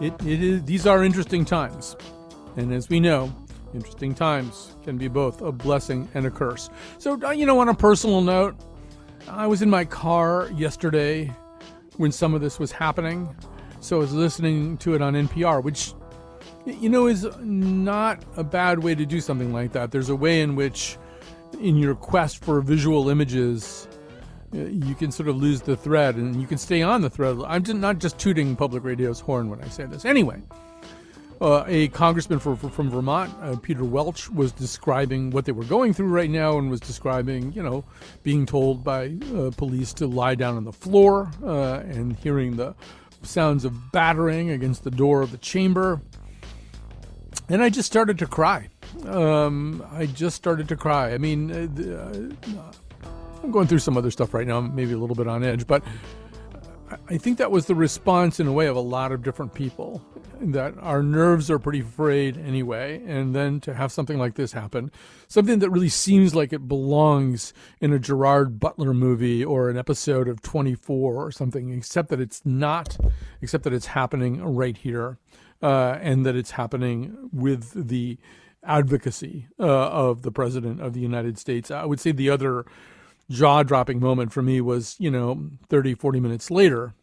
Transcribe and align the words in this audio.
it, 0.00 0.14
it 0.24 0.42
is, 0.42 0.62
these 0.64 0.86
are 0.86 1.04
interesting 1.04 1.44
times. 1.44 1.96
And 2.56 2.72
as 2.72 2.88
we 2.88 3.00
know, 3.00 3.32
interesting 3.74 4.14
times 4.14 4.74
can 4.82 4.96
be 4.96 5.08
both 5.08 5.42
a 5.42 5.52
blessing 5.52 6.08
and 6.14 6.26
a 6.26 6.30
curse. 6.30 6.70
So, 6.98 7.20
uh, 7.22 7.30
you 7.30 7.46
know, 7.46 7.58
on 7.60 7.68
a 7.68 7.74
personal 7.74 8.20
note, 8.20 8.56
I 9.28 9.46
was 9.46 9.62
in 9.62 9.70
my 9.70 9.84
car 9.84 10.50
yesterday 10.54 11.32
when 11.96 12.10
some 12.10 12.34
of 12.34 12.40
this 12.40 12.58
was 12.58 12.72
happening. 12.72 13.28
So 13.80 13.96
I 13.96 14.00
was 14.00 14.12
listening 14.12 14.78
to 14.78 14.94
it 14.94 15.02
on 15.02 15.14
NPR, 15.14 15.62
which, 15.62 15.92
you 16.66 16.88
know, 16.88 17.06
is 17.06 17.26
not 17.40 18.24
a 18.36 18.44
bad 18.44 18.82
way 18.82 18.94
to 18.94 19.06
do 19.06 19.20
something 19.20 19.52
like 19.52 19.72
that. 19.72 19.90
There's 19.90 20.08
a 20.08 20.16
way 20.16 20.40
in 20.40 20.56
which, 20.56 20.98
in 21.60 21.76
your 21.76 21.94
quest 21.94 22.42
for 22.44 22.60
visual 22.60 23.08
images, 23.08 23.86
you 24.52 24.94
can 24.94 25.12
sort 25.12 25.28
of 25.28 25.36
lose 25.36 25.62
the 25.62 25.76
thread 25.76 26.16
and 26.16 26.40
you 26.40 26.46
can 26.46 26.58
stay 26.58 26.82
on 26.82 27.02
the 27.02 27.10
thread. 27.10 27.38
I'm 27.46 27.62
just 27.62 27.78
not 27.78 27.98
just 27.98 28.18
tooting 28.18 28.56
public 28.56 28.84
radio's 28.84 29.20
horn 29.20 29.48
when 29.48 29.62
I 29.62 29.68
say 29.68 29.84
this. 29.86 30.04
Anyway, 30.04 30.42
uh, 31.40 31.64
a 31.66 31.88
congressman 31.88 32.38
for, 32.38 32.56
for, 32.56 32.68
from 32.68 32.90
Vermont, 32.90 33.32
uh, 33.40 33.56
Peter 33.56 33.84
Welch, 33.84 34.28
was 34.30 34.52
describing 34.52 35.30
what 35.30 35.44
they 35.44 35.52
were 35.52 35.64
going 35.64 35.94
through 35.94 36.08
right 36.08 36.30
now 36.30 36.58
and 36.58 36.70
was 36.70 36.80
describing, 36.80 37.52
you 37.52 37.62
know, 37.62 37.84
being 38.22 38.44
told 38.44 38.84
by 38.84 39.16
uh, 39.34 39.50
police 39.56 39.92
to 39.94 40.06
lie 40.06 40.34
down 40.34 40.56
on 40.56 40.64
the 40.64 40.72
floor 40.72 41.30
uh, 41.42 41.80
and 41.80 42.16
hearing 42.16 42.56
the 42.56 42.74
sounds 43.22 43.64
of 43.64 43.92
battering 43.92 44.50
against 44.50 44.84
the 44.84 44.90
door 44.90 45.22
of 45.22 45.30
the 45.30 45.38
chamber. 45.38 46.00
And 47.48 47.62
I 47.62 47.68
just 47.68 47.86
started 47.86 48.18
to 48.18 48.26
cry. 48.26 48.68
Um, 49.06 49.84
I 49.92 50.06
just 50.06 50.36
started 50.36 50.68
to 50.68 50.76
cry. 50.76 51.12
I 51.12 51.18
mean, 51.18 51.50
uh, 51.50 51.96
uh, 51.96 52.72
I'm 53.42 53.50
going 53.50 53.66
through 53.66 53.78
some 53.78 53.96
other 53.96 54.10
stuff 54.10 54.34
right 54.34 54.46
now, 54.46 54.60
maybe 54.60 54.92
a 54.92 54.98
little 54.98 55.16
bit 55.16 55.26
on 55.26 55.42
edge, 55.44 55.66
but 55.66 55.82
I 57.08 57.18
think 57.18 57.38
that 57.38 57.50
was 57.50 57.66
the 57.66 57.74
response 57.74 58.40
in 58.40 58.46
a 58.46 58.52
way 58.52 58.66
of 58.66 58.76
a 58.76 58.80
lot 58.80 59.12
of 59.12 59.22
different 59.22 59.54
people. 59.54 60.04
That 60.42 60.74
our 60.80 61.02
nerves 61.02 61.50
are 61.50 61.58
pretty 61.58 61.82
frayed 61.82 62.38
anyway, 62.38 63.02
and 63.06 63.34
then 63.34 63.60
to 63.60 63.74
have 63.74 63.92
something 63.92 64.18
like 64.18 64.34
this 64.34 64.52
happen, 64.52 64.90
something 65.28 65.58
that 65.58 65.70
really 65.70 65.90
seems 65.90 66.34
like 66.34 66.52
it 66.52 66.66
belongs 66.66 67.52
in 67.80 67.92
a 67.92 67.98
Gerard 67.98 68.58
Butler 68.58 68.94
movie 68.94 69.44
or 69.44 69.68
an 69.68 69.76
episode 69.76 70.28
of 70.28 70.40
24 70.40 71.14
or 71.14 71.30
something, 71.30 71.72
except 71.72 72.08
that 72.08 72.20
it's 72.20 72.40
not, 72.46 72.96
except 73.42 73.64
that 73.64 73.74
it's 73.74 73.86
happening 73.86 74.42
right 74.42 74.78
here, 74.78 75.18
uh, 75.62 75.98
and 76.00 76.24
that 76.24 76.36
it's 76.36 76.52
happening 76.52 77.28
with 77.32 77.88
the 77.88 78.16
advocacy 78.64 79.46
uh, 79.58 79.64
of 79.64 80.22
the 80.22 80.30
President 80.30 80.80
of 80.80 80.94
the 80.94 81.00
United 81.00 81.38
States. 81.38 81.70
I 81.70 81.84
would 81.84 82.00
say 82.00 82.12
the 82.12 82.30
other 82.30 82.64
jaw 83.30 83.62
dropping 83.62 84.00
moment 84.00 84.32
for 84.32 84.42
me 84.42 84.60
was, 84.60 84.96
you 84.98 85.10
know, 85.10 85.48
30, 85.68 85.94
40 85.94 86.20
minutes 86.20 86.50
later. 86.50 86.94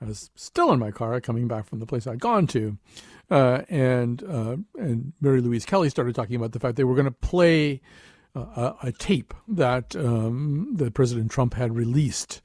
I 0.00 0.04
was 0.04 0.30
still 0.34 0.72
in 0.72 0.78
my 0.78 0.90
car 0.90 1.20
coming 1.20 1.48
back 1.48 1.66
from 1.66 1.80
the 1.80 1.86
place 1.86 2.06
I'd 2.06 2.20
gone 2.20 2.46
to. 2.48 2.76
Uh, 3.30 3.62
and 3.68 4.22
uh, 4.22 4.56
and 4.78 5.12
Mary 5.20 5.40
Louise 5.40 5.66
Kelly 5.66 5.90
started 5.90 6.14
talking 6.14 6.36
about 6.36 6.52
the 6.52 6.60
fact 6.60 6.76
they 6.76 6.84
were 6.84 6.94
going 6.94 7.06
to 7.06 7.10
play 7.10 7.80
uh, 8.36 8.74
a, 8.82 8.92
tape 8.92 9.34
that 9.48 9.96
um, 9.96 10.74
that 10.76 10.94
President 10.94 11.30
Trump 11.30 11.54
had 11.54 11.74
released 11.74 12.40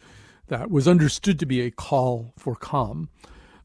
that 0.47 0.71
was 0.71 0.87
understood 0.87 1.37
to 1.39 1.45
be 1.45 1.61
a 1.61 1.69
call 1.69 2.33
for 2.37 2.55
calm. 2.55 3.09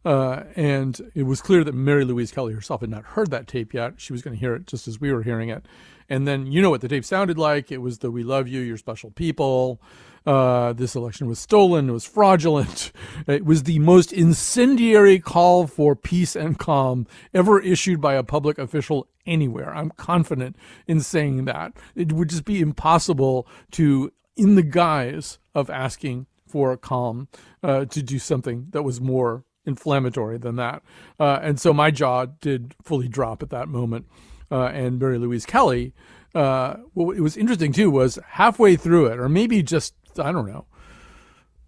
Uh, 0.05 0.45
and 0.55 1.01
it 1.15 1.25
was 1.25 1.41
clear 1.41 1.65
that 1.65 1.75
Mary 1.75 2.05
Louise 2.05 2.31
Kelly 2.31 2.53
herself 2.53 2.81
had 2.81 2.91
not 2.91 3.05
heard 3.05 3.31
that 3.31 3.49
tape 3.49 3.73
yet. 3.73 3.95
She 3.97 4.13
was 4.13 4.23
going 4.23 4.37
to 4.37 4.41
hear 4.41 4.55
it 4.55 4.67
just 4.67 4.87
as 4.87 5.01
we 5.01 5.13
were 5.13 5.23
hearing 5.23 5.49
it. 5.49 5.67
And 6.09 6.27
then 6.27 6.51
you 6.51 6.63
know 6.63 6.71
what 6.71 6.81
the 6.81 6.89
tape 6.89 7.05
sounded 7.05 7.39
like. 7.39 7.73
It 7.73 7.79
was 7.79 7.99
the 7.99 8.11
"We 8.11 8.23
love 8.23 8.49
you, 8.49 8.61
you're 8.61 8.77
special 8.77 9.11
people." 9.11 9.81
Uh, 10.27 10.73
this 10.73 10.97
election 10.97 11.29
was 11.29 11.39
stolen. 11.39 11.89
It 11.89 11.93
was 11.93 12.05
fraudulent. 12.05 12.93
It 13.29 13.45
was 13.45 13.65
the 13.65 13.79
most 13.79 14.13
incendiary 14.13 15.19
call 15.19 15.67
for 15.67 15.97
peace 15.97 16.37
and 16.37 16.59
calm 16.59 17.07
ever 17.35 17.61
issued 17.61 18.01
by 18.01 18.15
a 18.15 18.23
public 18.23 18.59
official 18.59 19.09
anywhere. 19.27 19.75
I'm 19.75 19.91
confident 19.91 20.57
in 20.87 21.01
saying 21.01 21.45
that. 21.47 21.73
It 21.95 22.13
would 22.13 22.31
just 22.31 22.45
be 22.45 22.61
impossible 22.61 23.49
to, 23.73 24.13
in 24.37 24.55
the 24.55 24.63
guise 24.63 25.39
of 25.55 25.71
asking 25.71 26.27
for 26.47 26.77
calm, 26.77 27.29
uh, 27.63 27.85
to 27.87 28.03
do 28.03 28.19
something 28.19 28.69
that 28.71 28.83
was 28.83 29.01
more 29.01 29.45
inflammatory 29.65 30.39
than 30.39 30.57
that. 30.57 30.83
Uh, 31.19 31.41
and 31.43 31.61
so 31.61 31.73
my 31.73 31.91
jaw 31.91 32.27
did 32.27 32.75
fully 32.83 33.09
drop 33.09 33.43
at 33.43 33.51
that 33.51 33.69
moment 33.69 34.07
uh, 34.51 34.67
and 34.67 34.99
Mary 34.99 35.19
Louise 35.19 35.47
Kelly. 35.47 35.95
Uh, 36.35 36.77
what 36.93 37.17
it 37.17 37.21
was 37.21 37.37
interesting 37.37 37.73
too 37.73 37.91
was 37.91 38.19
halfway 38.29 38.77
through 38.77 39.07
it, 39.07 39.19
or 39.19 39.29
maybe 39.29 39.63
just 39.63 39.95
I 40.19 40.33
don't 40.33 40.47
know, 40.47 40.67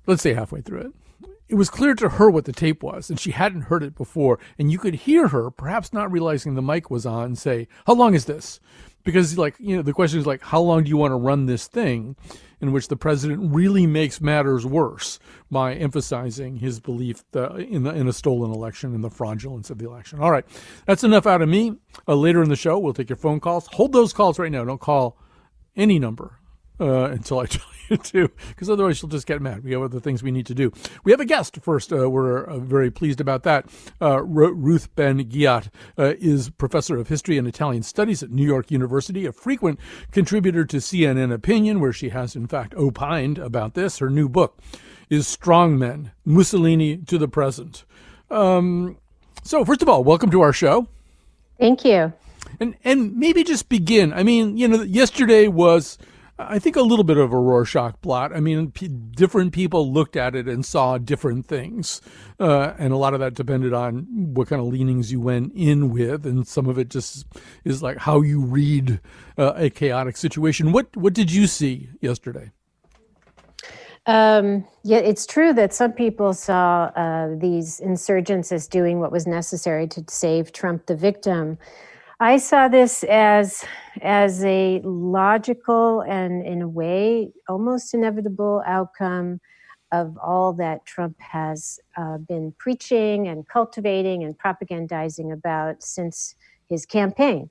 let's 0.06 0.22
say 0.22 0.34
halfway 0.34 0.60
through 0.60 0.80
it, 0.80 0.92
it 1.48 1.54
was 1.54 1.70
clear 1.70 1.94
to 1.94 2.08
her 2.10 2.30
what 2.30 2.44
the 2.44 2.52
tape 2.52 2.82
was, 2.82 3.08
and 3.08 3.18
she 3.18 3.30
hadn't 3.30 3.62
heard 3.62 3.82
it 3.82 3.94
before. 3.94 4.38
And 4.58 4.70
you 4.70 4.78
could 4.78 4.94
hear 4.94 5.28
her, 5.28 5.50
perhaps 5.50 5.92
not 5.92 6.12
realizing 6.12 6.54
the 6.54 6.62
mic 6.62 6.90
was 6.90 7.06
on, 7.06 7.34
say, 7.36 7.68
"How 7.86 7.94
long 7.94 8.14
is 8.14 8.26
this?" 8.26 8.60
Because 9.04 9.38
like 9.38 9.56
you 9.58 9.76
know, 9.76 9.82
the 9.82 9.94
question 9.94 10.18
is 10.18 10.26
like, 10.26 10.42
"How 10.42 10.60
long 10.60 10.84
do 10.84 10.90
you 10.90 10.96
want 10.96 11.12
to 11.12 11.16
run 11.16 11.46
this 11.46 11.66
thing?" 11.66 12.16
In 12.60 12.72
which 12.72 12.88
the 12.88 12.96
president 12.96 13.54
really 13.54 13.86
makes 13.86 14.20
matters 14.20 14.66
worse 14.66 15.18
by 15.50 15.74
emphasizing 15.74 16.56
his 16.56 16.80
belief 16.80 17.22
in, 17.34 17.84
the, 17.84 17.90
in 17.94 18.08
a 18.08 18.12
stolen 18.12 18.52
election 18.52 18.94
and 18.94 19.04
the 19.04 19.10
fraudulence 19.10 19.70
of 19.70 19.78
the 19.78 19.86
election. 19.86 20.20
All 20.20 20.30
right, 20.30 20.44
that's 20.86 21.04
enough 21.04 21.26
out 21.26 21.42
of 21.42 21.48
me. 21.48 21.74
Uh, 22.06 22.14
later 22.14 22.42
in 22.42 22.48
the 22.48 22.56
show, 22.56 22.78
we'll 22.78 22.94
take 22.94 23.08
your 23.08 23.16
phone 23.16 23.40
calls. 23.40 23.68
Hold 23.72 23.92
those 23.92 24.12
calls 24.12 24.38
right 24.38 24.52
now. 24.52 24.64
Don't 24.64 24.80
call 24.80 25.16
any 25.76 25.98
number 25.98 26.37
uh, 26.80 27.04
until 27.04 27.40
I 27.40 27.46
tell 27.46 27.66
you 27.88 27.96
to, 27.96 28.28
because 28.48 28.70
otherwise 28.70 29.00
you'll 29.00 29.08
just 29.08 29.26
get 29.26 29.40
mad. 29.40 29.64
We 29.64 29.72
have 29.72 29.82
other 29.82 30.00
things 30.00 30.22
we 30.22 30.30
need 30.30 30.46
to 30.46 30.54
do. 30.54 30.72
We 31.04 31.12
have 31.12 31.20
a 31.20 31.24
guest 31.24 31.58
first. 31.62 31.92
Uh, 31.92 32.10
we're 32.10 32.44
uh, 32.44 32.58
very 32.58 32.90
pleased 32.90 33.20
about 33.20 33.42
that. 33.44 33.66
Uh, 34.00 34.22
Ruth 34.22 34.94
Ben-Ghiat 34.94 35.68
uh, 35.98 36.14
is 36.18 36.50
professor 36.50 36.98
of 36.98 37.08
history 37.08 37.38
and 37.38 37.48
Italian 37.48 37.82
studies 37.82 38.22
at 38.22 38.30
New 38.30 38.46
York 38.46 38.70
University, 38.70 39.26
a 39.26 39.32
frequent 39.32 39.78
contributor 40.12 40.64
to 40.64 40.78
CNN 40.78 41.32
Opinion, 41.32 41.80
where 41.80 41.92
she 41.92 42.10
has 42.10 42.36
in 42.36 42.46
fact 42.46 42.74
opined 42.74 43.38
about 43.38 43.74
this. 43.74 43.98
Her 43.98 44.10
new 44.10 44.28
book 44.28 44.58
is 45.10 45.26
Strongmen: 45.26 46.12
Mussolini 46.24 46.98
to 46.98 47.18
the 47.18 47.28
Present. 47.28 47.84
Um, 48.30 48.98
so, 49.42 49.64
first 49.64 49.82
of 49.82 49.88
all, 49.88 50.04
welcome 50.04 50.30
to 50.30 50.42
our 50.42 50.52
show. 50.52 50.86
Thank 51.58 51.84
you. 51.84 52.12
And 52.60 52.76
and 52.84 53.16
maybe 53.16 53.44
just 53.44 53.68
begin. 53.68 54.12
I 54.12 54.22
mean, 54.22 54.56
you 54.56 54.68
know, 54.68 54.82
yesterday 54.82 55.48
was 55.48 55.98
I 56.38 56.58
think 56.60 56.76
a 56.76 56.82
little 56.82 57.04
bit 57.04 57.16
of 57.16 57.32
a 57.32 57.38
Rorschach 57.38 58.00
blot. 58.00 58.34
I 58.34 58.38
mean, 58.38 58.70
p- 58.70 58.86
different 58.86 59.52
people 59.52 59.92
looked 59.92 60.16
at 60.16 60.36
it 60.36 60.46
and 60.46 60.64
saw 60.64 60.96
different 60.96 61.46
things, 61.46 62.00
uh, 62.38 62.74
and 62.78 62.92
a 62.92 62.96
lot 62.96 63.12
of 63.12 63.20
that 63.20 63.34
depended 63.34 63.72
on 63.72 64.06
what 64.34 64.48
kind 64.48 64.60
of 64.60 64.68
leanings 64.68 65.10
you 65.10 65.20
went 65.20 65.52
in 65.54 65.90
with, 65.90 66.24
and 66.24 66.46
some 66.46 66.68
of 66.68 66.78
it 66.78 66.90
just 66.90 67.26
is 67.64 67.82
like 67.82 67.98
how 67.98 68.20
you 68.20 68.40
read 68.40 69.00
uh, 69.36 69.54
a 69.56 69.68
chaotic 69.68 70.16
situation. 70.16 70.70
What 70.70 70.96
what 70.96 71.12
did 71.12 71.32
you 71.32 71.48
see 71.48 71.90
yesterday? 72.00 72.52
Um, 74.06 74.66
yeah, 74.84 74.98
it's 74.98 75.26
true 75.26 75.52
that 75.52 75.74
some 75.74 75.92
people 75.92 76.32
saw 76.32 76.84
uh, 76.96 77.34
these 77.36 77.78
insurgents 77.78 78.52
as 78.52 78.66
doing 78.66 79.00
what 79.00 79.12
was 79.12 79.26
necessary 79.26 79.86
to 79.88 80.02
save 80.08 80.52
Trump, 80.52 80.86
the 80.86 80.96
victim. 80.96 81.58
I 82.20 82.38
saw 82.38 82.66
this 82.66 83.04
as 83.04 83.64
as 84.02 84.44
a 84.44 84.80
logical 84.82 86.00
and 86.00 86.44
in 86.44 86.62
a 86.62 86.68
way 86.68 87.32
almost 87.48 87.94
inevitable 87.94 88.62
outcome 88.66 89.40
of 89.92 90.18
all 90.18 90.52
that 90.54 90.84
Trump 90.84 91.16
has 91.20 91.78
uh, 91.96 92.18
been 92.18 92.52
preaching 92.58 93.28
and 93.28 93.46
cultivating 93.46 94.24
and 94.24 94.36
propagandizing 94.36 95.32
about 95.32 95.82
since 95.82 96.34
his 96.68 96.84
campaign. 96.84 97.50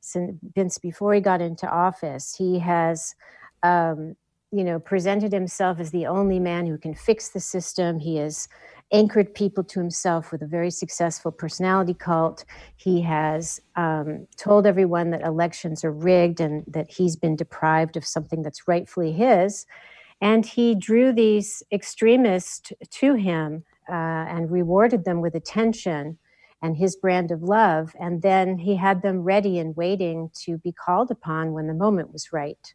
Since 0.00 0.78
before 0.78 1.12
he 1.12 1.20
got 1.20 1.40
into 1.40 1.68
office, 1.68 2.34
he 2.34 2.58
has, 2.60 3.14
um, 3.62 4.16
you 4.50 4.64
know, 4.64 4.78
presented 4.78 5.32
himself 5.32 5.78
as 5.80 5.90
the 5.90 6.06
only 6.06 6.40
man 6.40 6.66
who 6.66 6.78
can 6.78 6.94
fix 6.94 7.28
the 7.28 7.40
system. 7.40 7.98
He 7.98 8.16
has 8.16 8.48
anchored 8.92 9.34
people 9.34 9.62
to 9.62 9.80
himself 9.80 10.32
with 10.32 10.42
a 10.42 10.46
very 10.46 10.70
successful 10.70 11.30
personality 11.30 11.94
cult. 11.94 12.44
He 12.76 13.02
has 13.02 13.60
um, 13.76 14.26
told 14.36 14.66
everyone 14.66 15.10
that 15.10 15.22
elections 15.22 15.84
are 15.84 15.92
rigged 15.92 16.40
and 16.40 16.64
that 16.68 16.90
he's 16.90 17.16
been 17.16 17.36
deprived 17.36 17.96
of 17.96 18.06
something 18.06 18.42
that's 18.42 18.66
rightfully 18.66 19.12
his. 19.12 19.66
And 20.20 20.44
he 20.44 20.74
drew 20.74 21.12
these 21.12 21.62
extremists 21.70 22.72
to 22.90 23.14
him 23.14 23.64
uh, 23.88 23.92
and 23.92 24.50
rewarded 24.50 25.04
them 25.04 25.20
with 25.20 25.34
attention 25.34 26.18
and 26.60 26.76
his 26.76 26.96
brand 26.96 27.30
of 27.30 27.42
love. 27.42 27.94
And 28.00 28.22
then 28.22 28.58
he 28.58 28.74
had 28.74 29.02
them 29.02 29.20
ready 29.20 29.58
and 29.58 29.76
waiting 29.76 30.30
to 30.44 30.58
be 30.58 30.72
called 30.72 31.10
upon 31.10 31.52
when 31.52 31.68
the 31.68 31.74
moment 31.74 32.12
was 32.12 32.32
right. 32.32 32.74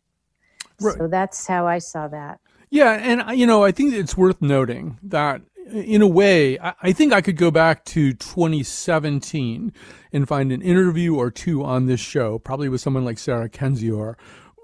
right. 0.80 0.96
So 0.98 1.08
that's 1.08 1.48
how 1.48 1.68
I 1.68 1.80
saw 1.80 2.08
that. 2.08 2.40
Yeah. 2.70 2.94
And, 2.94 3.38
you 3.38 3.46
know, 3.46 3.64
I 3.64 3.72
think 3.72 3.94
it's 3.94 4.16
worth 4.16 4.42
noting 4.42 5.00
that 5.04 5.42
in 5.72 6.02
a 6.02 6.08
way, 6.08 6.58
I 6.60 6.92
think 6.92 7.14
I 7.14 7.22
could 7.22 7.38
go 7.38 7.52
back 7.52 7.86
to 7.86 8.14
2017 8.14 9.74
and 10.12 10.28
find 10.28 10.52
an 10.52 10.62
interview 10.62 11.16
or 11.16 11.32
two 11.32 11.64
on 11.64 11.86
this 11.86 12.00
show, 12.00 12.40
probably 12.40 12.70
with 12.70 12.82
someone 12.82 13.06
like 13.06 13.18
Sarah 13.18 13.50
Kendzior, 13.50 14.16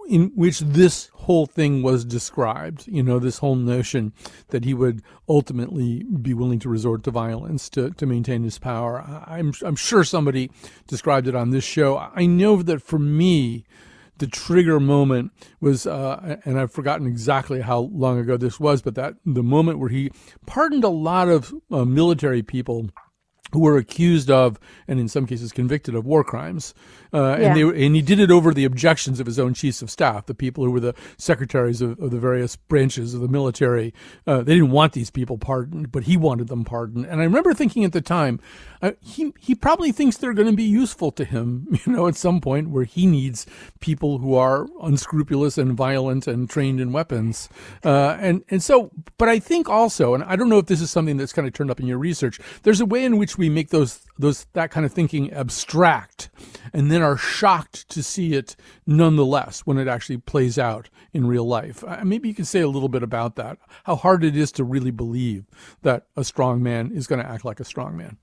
in 0.07 0.31
which 0.35 0.59
this 0.59 1.09
whole 1.13 1.45
thing 1.45 1.83
was 1.83 2.03
described. 2.03 2.87
You 2.87 3.03
know, 3.03 3.19
this 3.19 3.37
whole 3.37 3.55
notion 3.55 4.13
that 4.49 4.65
he 4.65 4.73
would 4.73 5.01
ultimately 5.27 6.03
be 6.03 6.33
willing 6.33 6.59
to 6.59 6.69
resort 6.69 7.03
to 7.03 7.11
violence 7.11 7.69
to, 7.69 7.91
to 7.91 8.05
maintain 8.05 8.43
his 8.43 8.57
power. 8.57 9.01
I'm, 9.27 9.53
I'm 9.63 9.75
sure 9.75 10.03
somebody 10.03 10.51
described 10.87 11.27
it 11.27 11.35
on 11.35 11.51
this 11.51 11.63
show. 11.63 11.97
I 11.97 12.25
know 12.25 12.61
that 12.63 12.81
for 12.81 12.99
me, 12.99 13.65
the 14.19 14.27
trigger 14.27 14.79
moment 14.79 15.31
was, 15.59 15.87
uh, 15.87 16.37
and 16.45 16.59
I've 16.59 16.71
forgotten 16.71 17.07
exactly 17.07 17.61
how 17.61 17.79
long 17.91 18.19
ago 18.19 18.37
this 18.37 18.59
was, 18.59 18.81
but 18.81 18.95
that 18.95 19.15
the 19.25 19.43
moment 19.43 19.79
where 19.79 19.89
he 19.89 20.11
pardoned 20.45 20.83
a 20.83 20.89
lot 20.89 21.27
of 21.27 21.53
uh, 21.71 21.85
military 21.85 22.43
people 22.43 22.89
who 23.51 23.61
were 23.61 23.77
accused 23.77 24.29
of, 24.29 24.59
and 24.87 24.99
in 24.99 25.07
some 25.07 25.25
cases 25.25 25.51
convicted 25.51 25.95
of 25.95 26.05
war 26.05 26.23
crimes. 26.23 26.73
Uh, 27.13 27.37
yeah. 27.39 27.47
and, 27.47 27.55
they, 27.55 27.85
and 27.85 27.95
he 27.95 28.01
did 28.01 28.19
it 28.19 28.31
over 28.31 28.53
the 28.53 28.65
objections 28.65 29.19
of 29.19 29.25
his 29.25 29.39
own 29.39 29.53
chiefs 29.53 29.81
of 29.81 29.89
staff, 29.89 30.25
the 30.25 30.35
people 30.35 30.63
who 30.63 30.71
were 30.71 30.79
the 30.79 30.95
secretaries 31.17 31.81
of, 31.81 31.99
of 31.99 32.11
the 32.11 32.19
various 32.19 32.55
branches 32.55 33.13
of 33.13 33.21
the 33.21 33.27
military. 33.27 33.93
Uh, 34.27 34.37
they 34.37 34.53
didn't 34.53 34.71
want 34.71 34.93
these 34.93 35.09
people 35.09 35.37
pardoned, 35.37 35.91
but 35.91 36.03
he 36.03 36.17
wanted 36.17 36.47
them 36.47 36.63
pardoned. 36.63 37.05
And 37.05 37.21
I 37.21 37.23
remember 37.23 37.53
thinking 37.53 37.83
at 37.83 37.93
the 37.93 38.01
time, 38.01 38.39
uh, 38.81 38.91
he 39.01 39.33
he 39.39 39.55
probably 39.55 39.91
thinks 39.91 40.17
they're 40.17 40.33
going 40.33 40.47
to 40.47 40.55
be 40.55 40.63
useful 40.63 41.11
to 41.11 41.25
him, 41.25 41.67
you 41.85 41.91
know, 41.91 42.07
at 42.07 42.15
some 42.15 42.39
point 42.39 42.69
where 42.69 42.85
he 42.85 43.05
needs 43.05 43.45
people 43.79 44.19
who 44.19 44.35
are 44.35 44.67
unscrupulous 44.81 45.57
and 45.57 45.73
violent 45.73 46.27
and 46.27 46.49
trained 46.49 46.79
in 46.79 46.91
weapons. 46.91 47.49
Uh, 47.83 48.17
and 48.19 48.43
and 48.49 48.63
so, 48.63 48.91
but 49.17 49.27
I 49.27 49.39
think 49.39 49.67
also, 49.67 50.13
and 50.13 50.23
I 50.23 50.35
don't 50.35 50.49
know 50.49 50.59
if 50.59 50.67
this 50.67 50.81
is 50.81 50.91
something 50.91 51.17
that's 51.17 51.33
kind 51.33 51.47
of 51.47 51.53
turned 51.53 51.71
up 51.71 51.79
in 51.79 51.87
your 51.87 51.97
research. 51.97 52.39
There's 52.63 52.81
a 52.81 52.85
way 52.85 53.03
in 53.03 53.17
which 53.17 53.37
we 53.37 53.49
make 53.49 53.69
those 53.69 54.05
those 54.19 54.45
that 54.53 54.69
kind 54.69 54.85
of 54.85 54.91
thinking 54.91 55.31
abstract, 55.31 56.29
and 56.73 56.91
then 56.91 57.01
are 57.01 57.17
shocked 57.17 57.89
to 57.89 58.03
see 58.03 58.33
it 58.33 58.55
nonetheless 58.85 59.61
when 59.61 59.77
it 59.77 59.87
actually 59.87 60.17
plays 60.17 60.59
out 60.59 60.89
in 61.13 61.25
real 61.25 61.45
life. 61.45 61.83
Uh, 61.87 62.01
maybe 62.03 62.27
you 62.27 62.35
can 62.35 62.45
say 62.45 62.59
a 62.59 62.67
little 62.67 62.89
bit 62.89 63.01
about 63.01 63.37
that. 63.37 63.57
How 63.85 63.95
hard 63.95 64.23
it 64.25 64.35
is 64.35 64.51
to 64.53 64.63
really 64.65 64.91
believe 64.91 65.45
that 65.81 66.05
a 66.17 66.23
strong 66.25 66.61
man 66.61 66.91
is 66.93 67.07
going 67.07 67.23
to 67.23 67.27
act 67.27 67.45
like 67.45 67.61
a 67.61 67.65
strong 67.65 67.95
man. 67.95 68.17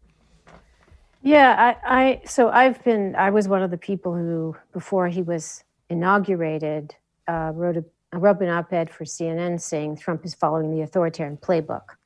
Yeah, 1.22 1.74
I, 1.84 1.96
I 1.98 2.22
so 2.24 2.50
I've 2.50 2.84
been 2.84 3.16
I 3.16 3.30
was 3.30 3.48
one 3.48 3.62
of 3.62 3.70
the 3.70 3.78
people 3.78 4.14
who 4.14 4.54
before 4.72 5.08
he 5.08 5.22
was 5.22 5.64
inaugurated 5.88 6.94
uh, 7.26 7.52
wrote 7.54 7.78
a 7.78 7.84
wrote 8.16 8.40
an 8.40 8.48
op-ed 8.48 8.90
for 8.90 9.04
CNN 9.04 9.60
saying 9.60 9.96
Trump 9.96 10.24
is 10.24 10.34
following 10.34 10.70
the 10.70 10.82
authoritarian 10.82 11.36
playbook. 11.36 11.96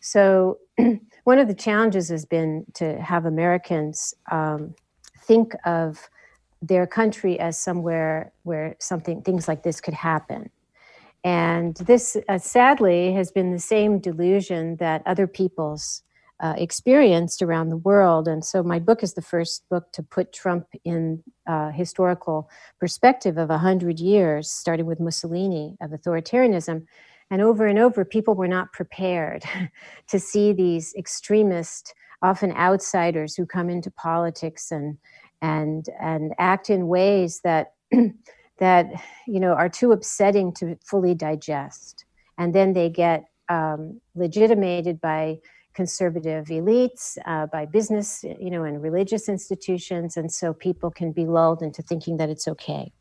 So 0.00 0.58
one 1.24 1.38
of 1.38 1.48
the 1.48 1.54
challenges 1.54 2.08
has 2.08 2.24
been 2.24 2.64
to 2.74 3.00
have 3.00 3.26
Americans 3.26 4.14
um, 4.30 4.74
think 5.20 5.52
of 5.64 6.08
their 6.62 6.86
country 6.86 7.38
as 7.38 7.58
somewhere 7.58 8.32
where 8.42 8.76
something 8.78 9.22
things 9.22 9.46
like 9.46 9.62
this 9.62 9.80
could 9.80 9.94
happen. 9.94 10.50
And 11.24 11.76
this, 11.76 12.16
uh, 12.28 12.38
sadly, 12.38 13.12
has 13.12 13.30
been 13.30 13.52
the 13.52 13.58
same 13.58 13.98
delusion 13.98 14.76
that 14.76 15.02
other 15.04 15.26
people's 15.26 16.02
uh, 16.40 16.54
experienced 16.56 17.42
around 17.42 17.68
the 17.68 17.76
world. 17.76 18.28
And 18.28 18.44
so 18.44 18.62
my 18.62 18.78
book 18.78 19.02
is 19.02 19.14
the 19.14 19.22
first 19.22 19.68
book 19.68 19.90
to 19.92 20.02
put 20.02 20.32
Trump 20.32 20.66
in 20.84 21.22
uh, 21.48 21.70
historical 21.70 22.48
perspective 22.78 23.38
of 23.38 23.48
100 23.48 23.98
years, 23.98 24.48
starting 24.48 24.86
with 24.86 25.00
Mussolini, 25.00 25.76
of 25.80 25.90
authoritarianism. 25.90 26.86
And 27.30 27.42
over 27.42 27.66
and 27.66 27.78
over, 27.78 28.04
people 28.04 28.34
were 28.34 28.48
not 28.48 28.72
prepared 28.72 29.44
to 30.08 30.18
see 30.18 30.52
these 30.52 30.94
extremist, 30.96 31.94
often 32.22 32.52
outsiders 32.52 33.34
who 33.34 33.46
come 33.46 33.68
into 33.68 33.90
politics 33.90 34.70
and, 34.70 34.98
and, 35.42 35.86
and 36.00 36.32
act 36.38 36.70
in 36.70 36.88
ways 36.88 37.40
that, 37.44 37.74
that 38.58 38.86
you 39.26 39.40
know, 39.40 39.52
are 39.52 39.68
too 39.68 39.92
upsetting 39.92 40.52
to 40.54 40.76
fully 40.84 41.14
digest. 41.14 42.04
And 42.38 42.54
then 42.54 42.72
they 42.72 42.88
get 42.88 43.24
um, 43.48 44.00
legitimated 44.14 45.00
by 45.00 45.38
conservative 45.74 46.46
elites, 46.46 47.16
uh, 47.24 47.46
by 47.46 47.64
business, 47.64 48.24
you 48.24 48.50
know, 48.50 48.64
and 48.64 48.82
religious 48.82 49.28
institutions, 49.28 50.16
and 50.16 50.32
so 50.32 50.52
people 50.52 50.90
can 50.90 51.12
be 51.12 51.24
lulled 51.24 51.62
into 51.62 51.82
thinking 51.82 52.16
that 52.16 52.28
it's 52.28 52.48
okay. 52.48 52.92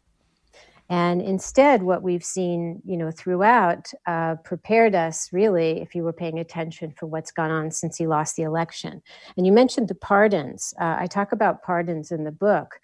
And 0.90 1.22
instead, 1.22 1.84
what 1.84 2.02
we've 2.02 2.24
seen, 2.24 2.82
you 2.86 2.96
know, 2.96 3.12
throughout, 3.12 3.92
uh, 4.06 4.36
prepared 4.44 4.96
us 4.96 5.34
really, 5.34 5.82
if 5.82 5.94
you 5.94 6.04
were 6.04 6.14
paying 6.14 6.40
attention, 6.40 6.92
for 6.92 7.08
what's 7.08 7.32
gone 7.32 7.52
on 7.52 7.72
since 7.72 7.98
he 7.98 8.08
lost 8.08 8.36
the 8.36 8.44
election. 8.44 9.02
And 9.36 9.46
you 9.46 9.52
mentioned 9.52 9.90
the 9.90 9.96
pardons. 9.96 10.74
Uh, 10.80 10.96
I 11.00 11.08
talk 11.08 11.34
about 11.34 11.62
pardons 11.62 12.12
in 12.12 12.24
the 12.24 12.32
book 12.32 12.80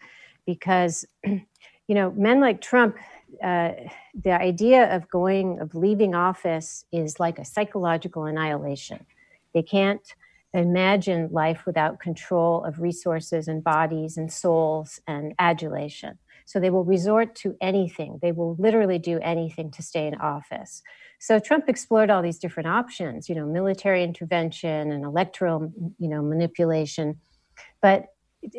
because, 0.45 1.05
you 1.23 1.45
know, 1.89 2.11
men 2.11 2.39
like 2.41 2.61
Trump. 2.61 2.97
Uh, 3.41 3.71
the 4.13 4.31
idea 4.31 4.95
of 4.95 5.09
going 5.09 5.59
of 5.59 5.73
leaving 5.73 6.13
office 6.13 6.85
is 6.91 7.19
like 7.19 7.39
a 7.39 7.45
psychological 7.45 8.25
annihilation 8.25 9.03
they 9.53 9.63
can't 9.63 10.15
imagine 10.53 11.29
life 11.31 11.65
without 11.65 11.99
control 11.99 12.63
of 12.63 12.79
resources 12.79 13.47
and 13.47 13.63
bodies 13.63 14.17
and 14.17 14.31
souls 14.31 14.99
and 15.07 15.33
adulation. 15.39 16.17
So 16.45 16.59
they 16.59 16.69
will 16.69 16.83
resort 16.83 17.35
to 17.35 17.55
anything. 17.61 18.19
They 18.21 18.31
will 18.31 18.55
literally 18.59 18.99
do 18.99 19.19
anything 19.19 19.71
to 19.71 19.81
stay 19.81 20.07
in 20.07 20.15
office. 20.15 20.81
So 21.19 21.39
Trump 21.39 21.69
explored 21.69 22.09
all 22.09 22.21
these 22.21 22.39
different 22.39 22.67
options, 22.67 23.29
you 23.29 23.35
know, 23.35 23.45
military 23.45 24.03
intervention 24.03 24.91
and 24.91 25.05
electoral, 25.05 25.71
you 25.97 26.09
know, 26.09 26.21
manipulation. 26.21 27.17
But 27.81 28.07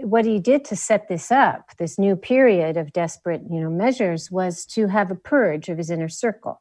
what 0.03 0.25
he 0.25 0.39
did 0.39 0.65
to 0.67 0.77
set 0.77 1.09
this 1.09 1.31
up, 1.31 1.73
this 1.79 1.99
new 1.99 2.17
period 2.17 2.77
of 2.77 2.93
desperate, 2.93 3.43
you 3.51 3.61
know, 3.61 3.71
measures 3.71 4.31
was 4.31 4.65
to 4.67 4.87
have 4.87 5.11
a 5.11 5.15
purge 5.15 5.69
of 5.69 5.79
his 5.79 5.91
inner 5.91 6.09
circle. 6.09 6.61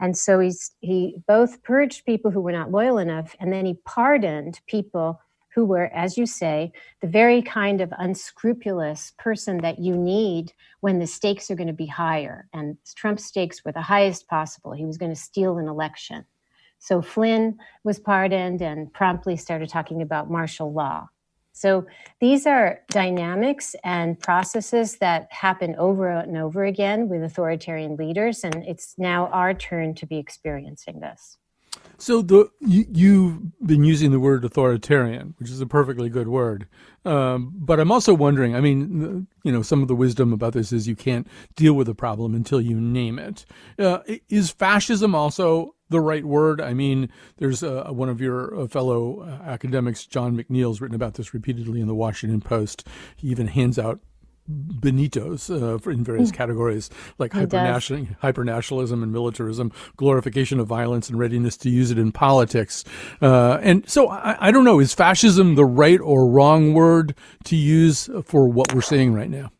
And 0.00 0.16
so 0.16 0.40
he's 0.40 0.72
he 0.80 1.16
both 1.28 1.62
purged 1.62 2.04
people 2.04 2.30
who 2.30 2.40
were 2.40 2.52
not 2.52 2.70
loyal 2.70 2.98
enough, 2.98 3.36
and 3.38 3.52
then 3.52 3.66
he 3.66 3.74
pardoned 3.84 4.60
people 4.66 5.20
who 5.54 5.64
were, 5.64 5.86
as 5.92 6.16
you 6.16 6.26
say, 6.26 6.72
the 7.00 7.08
very 7.08 7.42
kind 7.42 7.80
of 7.80 7.92
unscrupulous 7.98 9.12
person 9.18 9.58
that 9.58 9.78
you 9.78 9.94
need 9.96 10.52
when 10.80 10.98
the 10.98 11.06
stakes 11.06 11.50
are 11.50 11.56
going 11.56 11.66
to 11.66 11.72
be 11.72 11.86
higher. 11.86 12.48
And 12.52 12.76
Trump's 12.96 13.24
stakes 13.24 13.64
were 13.64 13.72
the 13.72 13.82
highest 13.82 14.28
possible. 14.28 14.72
He 14.72 14.86
was 14.86 14.98
going 14.98 15.12
to 15.12 15.20
steal 15.20 15.58
an 15.58 15.68
election. 15.68 16.24
So 16.78 17.00
Flynn 17.00 17.58
was 17.84 18.00
pardoned 18.00 18.60
and 18.60 18.92
promptly 18.92 19.36
started 19.36 19.68
talking 19.68 20.02
about 20.02 20.30
martial 20.30 20.72
law. 20.72 21.08
So 21.52 21.86
these 22.18 22.46
are 22.46 22.80
dynamics 22.88 23.76
and 23.84 24.18
processes 24.18 24.96
that 24.96 25.28
happen 25.30 25.76
over 25.78 26.08
and 26.08 26.36
over 26.38 26.64
again 26.64 27.08
with 27.08 27.22
authoritarian 27.22 27.96
leaders, 27.96 28.42
and 28.42 28.64
it's 28.66 28.94
now 28.96 29.26
our 29.28 29.52
turn 29.52 29.94
to 29.96 30.06
be 30.06 30.16
experiencing 30.16 31.00
this. 31.00 31.36
So 32.02 32.20
the 32.20 32.50
you, 32.58 33.30
have 33.30 33.68
been 33.68 33.84
using 33.84 34.10
the 34.10 34.18
word 34.18 34.44
authoritarian, 34.44 35.34
which 35.38 35.50
is 35.50 35.60
a 35.60 35.66
perfectly 35.66 36.08
good 36.08 36.26
word, 36.26 36.66
um, 37.04 37.52
but 37.54 37.78
I'm 37.78 37.92
also 37.92 38.12
wondering. 38.12 38.56
I 38.56 38.60
mean, 38.60 39.28
you 39.44 39.52
know, 39.52 39.62
some 39.62 39.82
of 39.82 39.88
the 39.88 39.94
wisdom 39.94 40.32
about 40.32 40.52
this 40.52 40.72
is 40.72 40.88
you 40.88 40.96
can't 40.96 41.28
deal 41.54 41.74
with 41.74 41.88
a 41.88 41.94
problem 41.94 42.34
until 42.34 42.60
you 42.60 42.80
name 42.80 43.20
it. 43.20 43.46
Uh, 43.78 44.00
is 44.28 44.50
fascism 44.50 45.14
also 45.14 45.76
the 45.90 46.00
right 46.00 46.24
word? 46.24 46.60
I 46.60 46.74
mean, 46.74 47.08
there's 47.36 47.62
uh, 47.62 47.84
one 47.90 48.08
of 48.08 48.20
your 48.20 48.62
uh, 48.62 48.66
fellow 48.66 49.20
uh, 49.20 49.48
academics, 49.48 50.04
John 50.04 50.36
McNeill's 50.36 50.80
written 50.80 50.96
about 50.96 51.14
this 51.14 51.32
repeatedly 51.32 51.80
in 51.80 51.86
the 51.86 51.94
Washington 51.94 52.40
Post. 52.40 52.84
He 53.14 53.28
even 53.28 53.46
hands 53.46 53.78
out 53.78 54.00
Benitos 54.52 55.50
uh, 55.50 55.90
in 55.90 56.04
various 56.04 56.30
mm. 56.30 56.34
categories 56.34 56.90
like 57.18 57.32
hypernational, 57.32 58.16
hypernationalism 58.20 59.02
and 59.02 59.12
militarism, 59.12 59.72
glorification 59.96 60.60
of 60.60 60.66
violence, 60.66 61.08
and 61.08 61.18
readiness 61.18 61.56
to 61.58 61.70
use 61.70 61.90
it 61.90 61.98
in 61.98 62.12
politics. 62.12 62.84
Uh, 63.20 63.58
and 63.62 63.88
so 63.88 64.08
I, 64.08 64.48
I, 64.48 64.50
don't 64.50 64.64
know, 64.64 64.80
is 64.80 64.94
fascism 64.94 65.54
the 65.54 65.64
right 65.64 66.00
or 66.00 66.28
wrong 66.28 66.74
word 66.74 67.14
to 67.44 67.56
use 67.56 68.08
for 68.24 68.48
what 68.48 68.74
we're 68.74 68.80
seeing 68.80 69.14
right 69.14 69.30
now? 69.30 69.50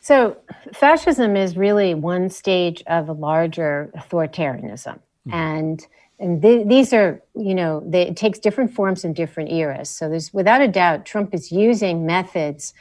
So, 0.00 0.36
fascism 0.72 1.34
is 1.36 1.56
really 1.56 1.94
one 1.94 2.30
stage 2.30 2.82
of 2.86 3.08
a 3.08 3.12
larger 3.12 3.90
authoritarianism. 3.96 5.00
Mm. 5.26 5.32
And 5.32 5.86
and 6.18 6.40
th- 6.40 6.66
these 6.66 6.92
are, 6.92 7.20
you 7.34 7.54
know, 7.54 7.82
they, 7.86 8.02
it 8.02 8.16
takes 8.16 8.38
different 8.38 8.72
forms 8.72 9.04
in 9.04 9.12
different 9.12 9.52
eras. 9.52 9.90
So 9.90 10.08
there's 10.08 10.32
without 10.32 10.62
a 10.62 10.68
doubt, 10.68 11.04
Trump 11.04 11.34
is 11.34 11.52
using 11.52 12.06
methods 12.06 12.72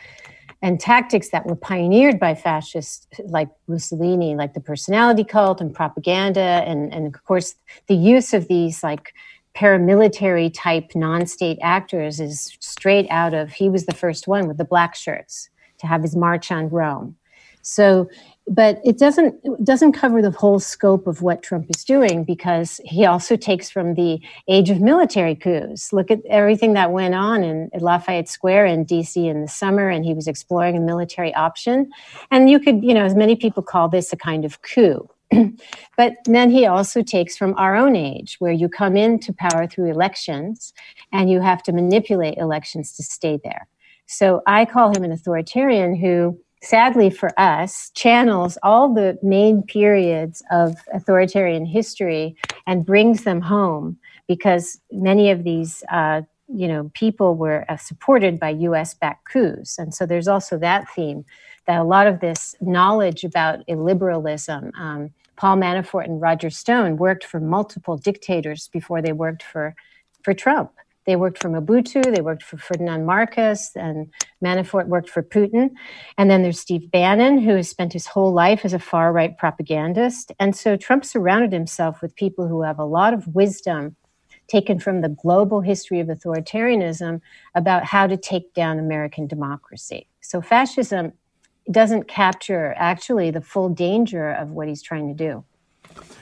and 0.66 0.80
tactics 0.80 1.30
that 1.30 1.46
were 1.46 1.56
pioneered 1.56 2.20
by 2.20 2.34
fascists 2.34 3.06
like 3.26 3.50
Mussolini, 3.68 4.36
like 4.36 4.56
the 4.56 4.60
personality 4.60 5.24
cult 5.24 5.62
and 5.62 5.72
propaganda, 5.72 6.64
and, 6.66 6.92
and 6.92 7.14
of 7.14 7.24
course 7.24 7.54
the 7.86 7.94
use 7.94 8.34
of 8.34 8.48
these 8.48 8.82
like 8.82 9.14
paramilitary 9.56 10.52
type 10.52 10.90
non-state 10.96 11.60
actors 11.62 12.20
is 12.20 12.58
straight 12.60 13.06
out 13.12 13.36
of 13.36 13.52
he 13.52 13.70
was 13.70 13.86
the 13.86 13.94
first 13.94 14.28
one 14.28 14.48
with 14.48 14.58
the 14.58 14.66
black 14.66 14.96
shirts 14.96 15.52
to 15.78 15.86
have 15.86 16.02
his 16.02 16.16
march 16.16 16.52
on 16.52 16.68
Rome. 16.70 17.16
So 17.62 18.10
but 18.48 18.80
it 18.84 18.98
doesn't 19.00 19.36
it 19.44 19.64
doesn't 19.64 19.94
cover 19.94 20.22
the 20.22 20.32
whole 20.32 20.60
scope 20.60 21.08
of 21.08 21.22
what 21.22 21.42
Trump 21.42 21.68
is 21.76 21.84
doing 21.84 22.24
because 22.24 22.80
he 22.86 23.06
also 23.06 23.36
takes 23.36 23.70
from 23.70 23.96
the 23.96 24.20
age 24.48 24.70
of 24.70 24.82
military 24.82 25.36
coups. 25.36 25.92
Look 25.92 26.12
at 26.12 26.20
everything 26.30 26.74
that 26.74 26.92
went 26.92 27.16
on 27.16 27.44
in 27.44 27.70
Lafayette 27.80 28.30
Square 28.30 28.68
in 28.68 28.84
D.C. 28.84 29.28
in 29.28 29.42
the 29.42 29.48
summer, 29.48 29.90
and 29.90 30.06
he 30.06 30.14
was 30.14 30.28
exploring 30.28 30.78
a 30.78 30.80
military 30.80 31.34
option. 31.34 31.90
And 32.30 32.50
you 32.50 32.60
could, 32.60 32.84
you 32.84 32.94
know, 32.94 33.06
as 33.06 33.16
many 33.16 33.36
people 33.36 33.64
call 33.64 33.90
this 33.90 34.14
a 34.14 34.18
kind 34.18 34.46
of 34.46 34.62
coup. 34.62 35.10
but 35.98 36.14
then 36.26 36.52
he 36.52 36.68
also 36.68 37.02
takes 37.02 37.36
from 37.36 37.56
our 37.58 37.76
own 37.76 37.96
age, 37.96 38.36
where 38.38 38.52
you 38.52 38.70
come 38.70 38.96
into 38.96 39.34
power 39.34 39.66
through 39.66 39.90
elections 39.90 40.72
and 41.12 41.32
you 41.32 41.42
have 41.42 41.64
to 41.64 41.72
manipulate 41.72 42.38
elections 42.38 42.96
to 42.96 43.04
stay 43.04 43.40
there. 43.44 43.68
So 44.08 44.44
I 44.46 44.66
call 44.66 44.96
him 44.96 45.04
an 45.04 45.12
authoritarian 45.12 45.96
who 45.96 46.40
sadly 46.66 47.10
for 47.10 47.30
us, 47.40 47.92
channels 47.92 48.58
all 48.64 48.94
the 48.94 49.18
main 49.22 49.62
periods 49.64 50.44
of 50.52 50.76
authoritarian 50.94 51.66
history 51.66 52.36
and 52.66 52.86
brings 52.86 53.24
them 53.24 53.42
home 53.42 53.98
because 54.28 54.80
many 54.92 55.30
of 55.30 55.44
these, 55.44 55.84
uh, 55.92 56.22
you 56.48 56.68
know, 56.68 56.90
people 56.94 57.36
were 57.36 57.66
uh, 57.70 57.78
supported 57.78 58.40
by 58.40 58.50
U.S.-backed 58.50 59.26
coups, 59.32 59.78
and 59.78 59.94
so 59.94 60.06
there's 60.06 60.28
also 60.28 60.58
that 60.58 60.90
theme 60.94 61.26
that 61.68 61.80
a 61.80 61.84
lot 61.84 62.08
of 62.08 62.20
this 62.20 62.56
knowledge 62.62 63.24
about 63.24 63.66
illiberalism. 63.68 64.72
Um, 64.78 65.12
Paul 65.36 65.58
Manafort 65.58 66.06
and 66.06 66.22
Roger 66.22 66.50
Stone 66.50 66.98
worked 66.98 67.26
for 67.26 67.40
multiple 67.40 67.98
dictators 67.98 68.70
before 68.70 69.02
they 69.02 69.12
worked 69.14 69.44
for 69.44 69.76
for 70.24 70.34
Trump. 70.34 70.72
They 71.06 71.16
worked 71.16 71.42
for 71.42 71.50
Mobutu, 71.50 72.04
they 72.14 72.22
worked 72.22 72.44
for 72.44 72.58
Ferdinand 72.58 73.06
Marcos, 73.06 73.72
and 73.76 74.12
Manafort 74.44 74.88
worked 74.88 75.10
for 75.10 75.22
Putin. 75.22 75.70
And 76.18 76.30
then 76.30 76.42
there's 76.42 76.60
Steve 76.60 76.90
Bannon, 76.92 77.38
who 77.38 77.56
has 77.56 77.70
spent 77.70 77.94
his 77.94 78.08
whole 78.08 78.34
life 78.34 78.66
as 78.66 78.74
a 78.74 78.80
far 78.80 79.14
right 79.14 79.38
propagandist. 79.38 80.32
And 80.40 80.56
so 80.56 80.76
Trump 80.76 81.06
surrounded 81.06 81.52
himself 81.52 82.02
with 82.02 82.16
people 82.16 82.48
who 82.48 82.64
have 82.64 82.80
a 82.80 82.86
lot 82.86 83.14
of 83.14 83.28
wisdom 83.36 83.96
taken 84.48 84.80
from 84.80 85.02
the 85.02 85.10
global 85.10 85.62
history 85.62 86.00
of 86.00 86.08
authoritarianism 86.08 87.22
about 87.56 87.84
how 87.84 88.08
to 88.08 88.18
take 88.18 88.54
down 88.54 88.80
American 88.80 89.28
democracy. 89.28 90.08
So 90.22 90.42
fascism 90.42 91.14
doesn't 91.72 92.08
capture 92.08 92.74
actually 92.78 93.32
the 93.32 93.42
full 93.42 93.70
danger 93.70 94.30
of 94.30 94.52
what 94.52 94.68
he's 94.68 94.84
trying 94.84 95.08
to 95.08 95.14
do. 95.16 95.44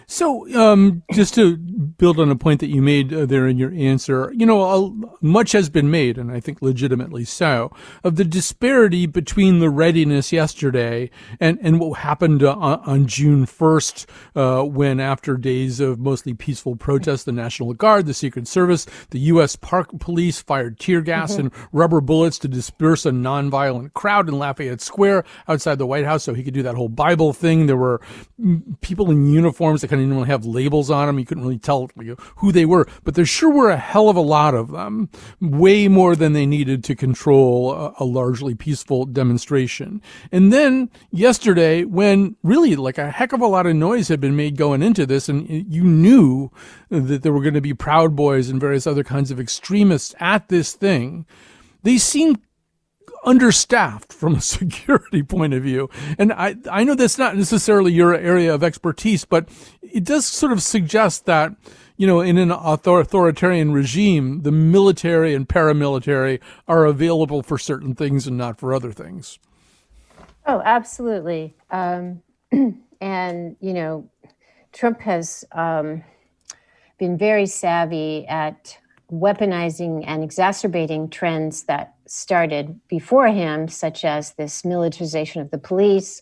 So, 0.07 0.53
um, 0.55 1.03
just 1.13 1.33
to 1.35 1.57
build 1.57 2.19
on 2.19 2.29
a 2.29 2.35
point 2.35 2.59
that 2.59 2.67
you 2.67 2.81
made 2.81 3.13
uh, 3.13 3.25
there 3.25 3.47
in 3.47 3.57
your 3.57 3.71
answer, 3.73 4.31
you 4.35 4.45
know, 4.45 5.11
much 5.21 5.53
has 5.53 5.69
been 5.69 5.89
made, 5.89 6.17
and 6.17 6.31
I 6.31 6.39
think 6.39 6.61
legitimately 6.61 7.25
so, 7.25 7.71
of 8.03 8.15
the 8.17 8.23
disparity 8.23 9.05
between 9.05 9.59
the 9.59 9.69
readiness 9.69 10.31
yesterday 10.31 11.09
and, 11.39 11.57
and 11.61 11.79
what 11.79 11.99
happened 11.99 12.43
uh, 12.43 12.53
on 12.53 13.07
June 13.07 13.45
1st, 13.45 14.05
uh, 14.35 14.63
when 14.63 14.99
after 14.99 15.37
days 15.37 15.79
of 15.79 15.99
mostly 15.99 16.33
peaceful 16.33 16.75
protests, 16.75 17.23
the 17.23 17.31
National 17.31 17.73
Guard, 17.73 18.05
the 18.05 18.13
Secret 18.13 18.47
Service, 18.47 18.85
the 19.11 19.19
U.S. 19.19 19.55
Park 19.55 19.89
Police 19.99 20.41
fired 20.41 20.79
tear 20.79 21.01
gas 21.01 21.31
mm-hmm. 21.31 21.41
and 21.41 21.51
rubber 21.71 22.01
bullets 22.01 22.37
to 22.39 22.47
disperse 22.47 23.05
a 23.05 23.11
nonviolent 23.11 23.93
crowd 23.93 24.27
in 24.27 24.37
Lafayette 24.37 24.81
Square 24.81 25.23
outside 25.47 25.77
the 25.77 25.87
White 25.87 26.05
House 26.05 26.23
so 26.23 26.33
he 26.33 26.43
could 26.43 26.53
do 26.53 26.63
that 26.63 26.75
whole 26.75 26.89
Bible 26.89 27.33
thing. 27.33 27.65
There 27.65 27.77
were 27.77 28.01
people 28.81 29.09
in 29.09 29.25
uniforms 29.63 29.81
that 29.81 29.87
kind 29.87 30.01
of 30.01 30.05
didn't 30.05 30.17
really 30.17 30.29
have 30.29 30.45
labels 30.45 30.91
on 30.91 31.07
them. 31.07 31.19
You 31.19 31.25
couldn't 31.25 31.43
really 31.43 31.57
tell 31.57 31.89
who 32.37 32.51
they 32.51 32.65
were, 32.65 32.87
but 33.03 33.15
there 33.15 33.25
sure 33.25 33.51
were 33.51 33.69
a 33.69 33.77
hell 33.77 34.09
of 34.09 34.15
a 34.15 34.21
lot 34.21 34.53
of 34.53 34.71
them, 34.71 35.09
way 35.39 35.87
more 35.87 36.15
than 36.15 36.33
they 36.33 36.45
needed 36.45 36.83
to 36.85 36.95
control 36.95 37.73
a, 37.73 37.93
a 37.99 38.05
largely 38.05 38.55
peaceful 38.55 39.05
demonstration. 39.05 40.01
And 40.31 40.51
then 40.51 40.89
yesterday, 41.11 41.85
when 41.85 42.35
really 42.43 42.75
like 42.75 42.97
a 42.97 43.11
heck 43.11 43.31
of 43.31 43.41
a 43.41 43.47
lot 43.47 43.65
of 43.65 43.75
noise 43.75 44.09
had 44.09 44.19
been 44.19 44.35
made 44.35 44.57
going 44.57 44.83
into 44.83 45.05
this, 45.05 45.29
and 45.29 45.47
you 45.49 45.83
knew 45.83 46.51
that 46.89 47.23
there 47.23 47.33
were 47.33 47.41
going 47.41 47.53
to 47.53 47.61
be 47.61 47.73
Proud 47.73 48.15
Boys 48.15 48.49
and 48.49 48.59
various 48.59 48.85
other 48.85 49.03
kinds 49.03 49.31
of 49.31 49.39
extremists 49.39 50.13
at 50.19 50.49
this 50.49 50.73
thing, 50.73 51.25
they 51.83 51.97
seemed 51.97 52.39
understaffed 53.23 54.13
from 54.13 54.35
a 54.35 54.41
security 54.55 55.23
point 55.23 55.53
of 55.53 55.63
view. 55.63 55.89
And 56.17 56.33
I, 56.33 56.55
I 56.69 56.83
know 56.83 56.95
that's 56.95 57.17
not 57.17 57.35
necessarily 57.35 57.91
your 57.91 58.13
area 58.13 58.53
of 58.53 58.63
expertise, 58.63 59.25
but 59.25 59.49
it 59.81 60.03
does 60.03 60.25
sort 60.25 60.51
of 60.51 60.61
suggest 60.61 61.25
that, 61.25 61.55
you 61.97 62.07
know, 62.07 62.21
in 62.21 62.37
an 62.37 62.51
author- 62.51 62.99
authoritarian 62.99 63.71
regime, 63.71 64.41
the 64.41 64.51
military 64.51 65.33
and 65.33 65.47
paramilitary 65.47 66.39
are 66.67 66.85
available 66.85 67.43
for 67.43 67.57
certain 67.57 67.95
things 67.95 68.27
and 68.27 68.37
not 68.37 68.59
for 68.59 68.73
other 68.73 68.91
things. 68.91 69.39
Oh, 70.45 70.61
absolutely. 70.65 71.55
Um, 71.71 72.21
and, 73.01 73.55
you 73.59 73.73
know, 73.73 74.09
Trump 74.73 74.99
has 75.01 75.45
um, 75.51 76.03
been 76.97 77.17
very 77.17 77.45
savvy 77.45 78.25
at 78.27 78.77
weaponizing 79.11 80.03
and 80.07 80.23
exacerbating 80.23 81.09
trends 81.09 81.63
that 81.63 81.93
started 82.13 82.79
before 82.87 83.27
him, 83.27 83.67
such 83.67 84.05
as 84.05 84.33
this 84.33 84.63
militarization 84.63 85.41
of 85.41 85.51
the 85.51 85.57
police. 85.57 86.21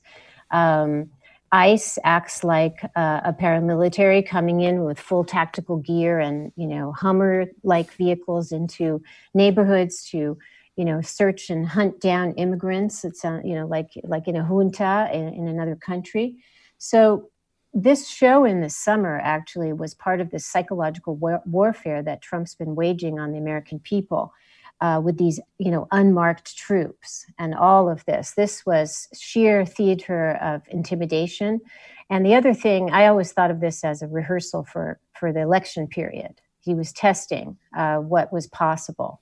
Um, 0.51 1.09
ICE 1.51 1.99
acts 2.05 2.45
like 2.45 2.81
uh, 2.95 3.19
a 3.25 3.33
paramilitary 3.33 4.25
coming 4.25 4.61
in 4.61 4.85
with 4.85 4.97
full 4.97 5.25
tactical 5.25 5.77
gear 5.77 6.17
and 6.19 6.53
you 6.55 6.65
know 6.65 6.93
Hummer-like 6.93 7.91
vehicles 7.93 8.53
into 8.53 9.01
neighborhoods 9.33 10.09
to 10.11 10.37
you 10.77 10.85
know 10.85 11.01
search 11.01 11.49
and 11.49 11.67
hunt 11.67 11.99
down 11.99 12.33
immigrants. 12.35 13.03
It's 13.03 13.25
uh, 13.25 13.41
you 13.43 13.55
know 13.55 13.67
like 13.67 13.89
like 14.03 14.29
in 14.29 14.37
a 14.37 14.45
junta 14.45 15.09
in, 15.11 15.27
in 15.33 15.47
another 15.49 15.75
country. 15.75 16.37
So 16.77 17.29
this 17.73 18.07
show 18.07 18.45
in 18.45 18.61
the 18.61 18.69
summer 18.69 19.19
actually 19.21 19.73
was 19.73 19.93
part 19.93 20.21
of 20.21 20.29
this 20.31 20.45
psychological 20.45 21.15
war- 21.15 21.43
warfare 21.45 22.01
that 22.03 22.21
Trump's 22.21 22.55
been 22.55 22.75
waging 22.75 23.19
on 23.19 23.31
the 23.31 23.37
American 23.37 23.79
people 23.79 24.33
uh, 24.81 24.99
with 25.03 25.17
these, 25.17 25.39
you 25.57 25.71
know, 25.71 25.87
unmarked 25.91 26.57
troops 26.57 27.25
and 27.39 27.55
all 27.55 27.89
of 27.89 28.03
this. 28.05 28.31
This 28.31 28.65
was 28.65 29.07
sheer 29.17 29.65
theater 29.65 30.37
of 30.41 30.61
intimidation. 30.69 31.61
And 32.09 32.25
the 32.25 32.35
other 32.35 32.53
thing, 32.53 32.91
I 32.91 33.05
always 33.07 33.31
thought 33.31 33.51
of 33.51 33.61
this 33.61 33.83
as 33.83 34.01
a 34.01 34.07
rehearsal 34.07 34.63
for 34.63 34.99
for 35.17 35.31
the 35.31 35.41
election 35.41 35.87
period. 35.87 36.41
He 36.59 36.73
was 36.73 36.91
testing 36.91 37.57
uh, 37.77 37.97
what 37.97 38.33
was 38.33 38.47
possible, 38.47 39.21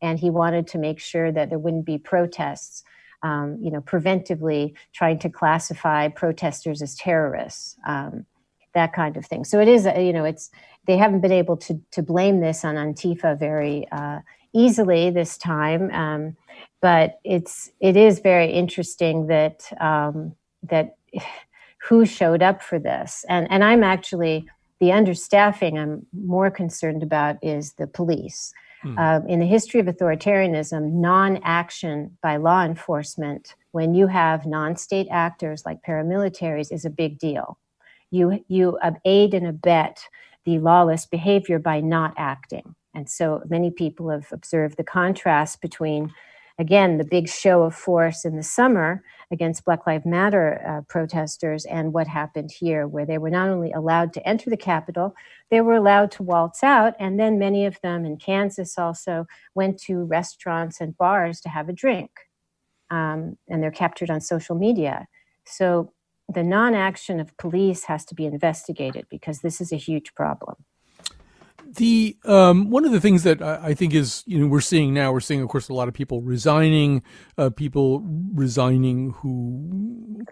and 0.00 0.18
he 0.18 0.30
wanted 0.30 0.66
to 0.68 0.78
make 0.78 1.00
sure 1.00 1.32
that 1.32 1.48
there 1.48 1.58
wouldn't 1.58 1.84
be 1.84 1.98
protests 1.98 2.84
um, 3.22 3.58
you 3.60 3.70
know, 3.70 3.80
preventively 3.80 4.74
trying 4.92 5.18
to 5.20 5.28
classify 5.28 6.08
protesters 6.08 6.82
as 6.82 6.94
terrorists, 6.94 7.76
um, 7.86 8.26
that 8.74 8.92
kind 8.92 9.16
of 9.16 9.26
thing. 9.26 9.44
So 9.44 9.60
it 9.60 9.68
is, 9.68 9.86
you 9.96 10.12
know, 10.12 10.24
it's 10.24 10.50
they 10.86 10.96
haven't 10.96 11.20
been 11.20 11.32
able 11.32 11.56
to 11.58 11.80
to 11.92 12.02
blame 12.02 12.40
this 12.40 12.64
on 12.64 12.76
Antifa 12.76 13.38
very 13.38 13.86
uh, 13.90 14.20
easily 14.52 15.10
this 15.10 15.36
time, 15.38 15.90
um, 15.92 16.36
but 16.80 17.18
it's 17.24 17.70
it 17.80 17.96
is 17.96 18.20
very 18.20 18.50
interesting 18.50 19.26
that 19.28 19.70
um, 19.80 20.34
that 20.62 20.96
who 21.88 22.04
showed 22.04 22.42
up 22.42 22.62
for 22.62 22.78
this, 22.78 23.24
and 23.28 23.50
and 23.50 23.64
I'm 23.64 23.82
actually 23.82 24.46
the 24.80 24.88
understaffing 24.90 25.78
I'm 25.78 26.06
more 26.12 26.50
concerned 26.50 27.02
about 27.02 27.36
is 27.42 27.74
the 27.74 27.86
police. 27.86 28.52
Hmm. 28.82 28.98
Uh, 28.98 29.20
in 29.26 29.40
the 29.40 29.46
history 29.46 29.80
of 29.80 29.86
authoritarianism, 29.86 30.92
non 30.92 31.40
action 31.42 32.16
by 32.22 32.36
law 32.36 32.64
enforcement, 32.64 33.56
when 33.72 33.94
you 33.94 34.06
have 34.06 34.46
non 34.46 34.76
state 34.76 35.08
actors 35.10 35.64
like 35.66 35.82
paramilitaries, 35.82 36.72
is 36.72 36.84
a 36.84 36.90
big 36.90 37.18
deal. 37.18 37.58
You, 38.10 38.44
you 38.48 38.78
aid 39.04 39.34
and 39.34 39.46
abet 39.46 40.00
the 40.44 40.58
lawless 40.58 41.06
behavior 41.06 41.58
by 41.58 41.80
not 41.80 42.14
acting. 42.16 42.74
And 42.98 43.08
so 43.08 43.44
many 43.48 43.70
people 43.70 44.10
have 44.10 44.26
observed 44.32 44.76
the 44.76 44.82
contrast 44.82 45.60
between 45.60 46.12
again, 46.58 46.98
the 46.98 47.04
big 47.04 47.28
show 47.28 47.62
of 47.62 47.72
force 47.72 48.24
in 48.24 48.36
the 48.36 48.42
summer 48.42 49.04
against 49.30 49.64
Black 49.64 49.86
Lives 49.86 50.04
Matter 50.04 50.60
uh, 50.66 50.80
protesters 50.88 51.64
and 51.66 51.92
what 51.92 52.08
happened 52.08 52.50
here, 52.50 52.88
where 52.88 53.06
they 53.06 53.16
were 53.16 53.30
not 53.30 53.48
only 53.48 53.70
allowed 53.70 54.12
to 54.14 54.28
enter 54.28 54.50
the 54.50 54.56
Capitol, 54.56 55.14
they 55.48 55.60
were 55.60 55.76
allowed 55.76 56.10
to 56.10 56.24
waltz 56.24 56.64
out. 56.64 56.94
And 56.98 57.20
then 57.20 57.38
many 57.38 57.64
of 57.66 57.80
them 57.82 58.04
in 58.04 58.16
Kansas 58.16 58.76
also 58.76 59.28
went 59.54 59.78
to 59.82 60.02
restaurants 60.02 60.80
and 60.80 60.98
bars 60.98 61.40
to 61.42 61.48
have 61.48 61.68
a 61.68 61.72
drink. 61.72 62.10
Um, 62.90 63.38
and 63.48 63.62
they're 63.62 63.70
captured 63.70 64.10
on 64.10 64.20
social 64.20 64.56
media. 64.56 65.06
So 65.44 65.92
the 66.28 66.42
non 66.42 66.74
action 66.74 67.20
of 67.20 67.36
police 67.36 67.84
has 67.84 68.04
to 68.06 68.16
be 68.16 68.26
investigated 68.26 69.06
because 69.08 69.38
this 69.42 69.60
is 69.60 69.70
a 69.72 69.76
huge 69.76 70.16
problem. 70.16 70.56
The 71.70 72.16
um, 72.24 72.70
one 72.70 72.86
of 72.86 72.92
the 72.92 73.00
things 73.00 73.24
that 73.24 73.42
I 73.42 73.74
think 73.74 73.92
is 73.94 74.22
you 74.26 74.38
know 74.38 74.46
we're 74.46 74.60
seeing 74.60 74.94
now 74.94 75.12
we're 75.12 75.20
seeing 75.20 75.42
of 75.42 75.48
course 75.48 75.68
a 75.68 75.74
lot 75.74 75.86
of 75.88 75.94
people 75.94 76.22
resigning, 76.22 77.02
uh, 77.36 77.50
people 77.50 78.02
resigning 78.34 79.10
who 79.10 80.24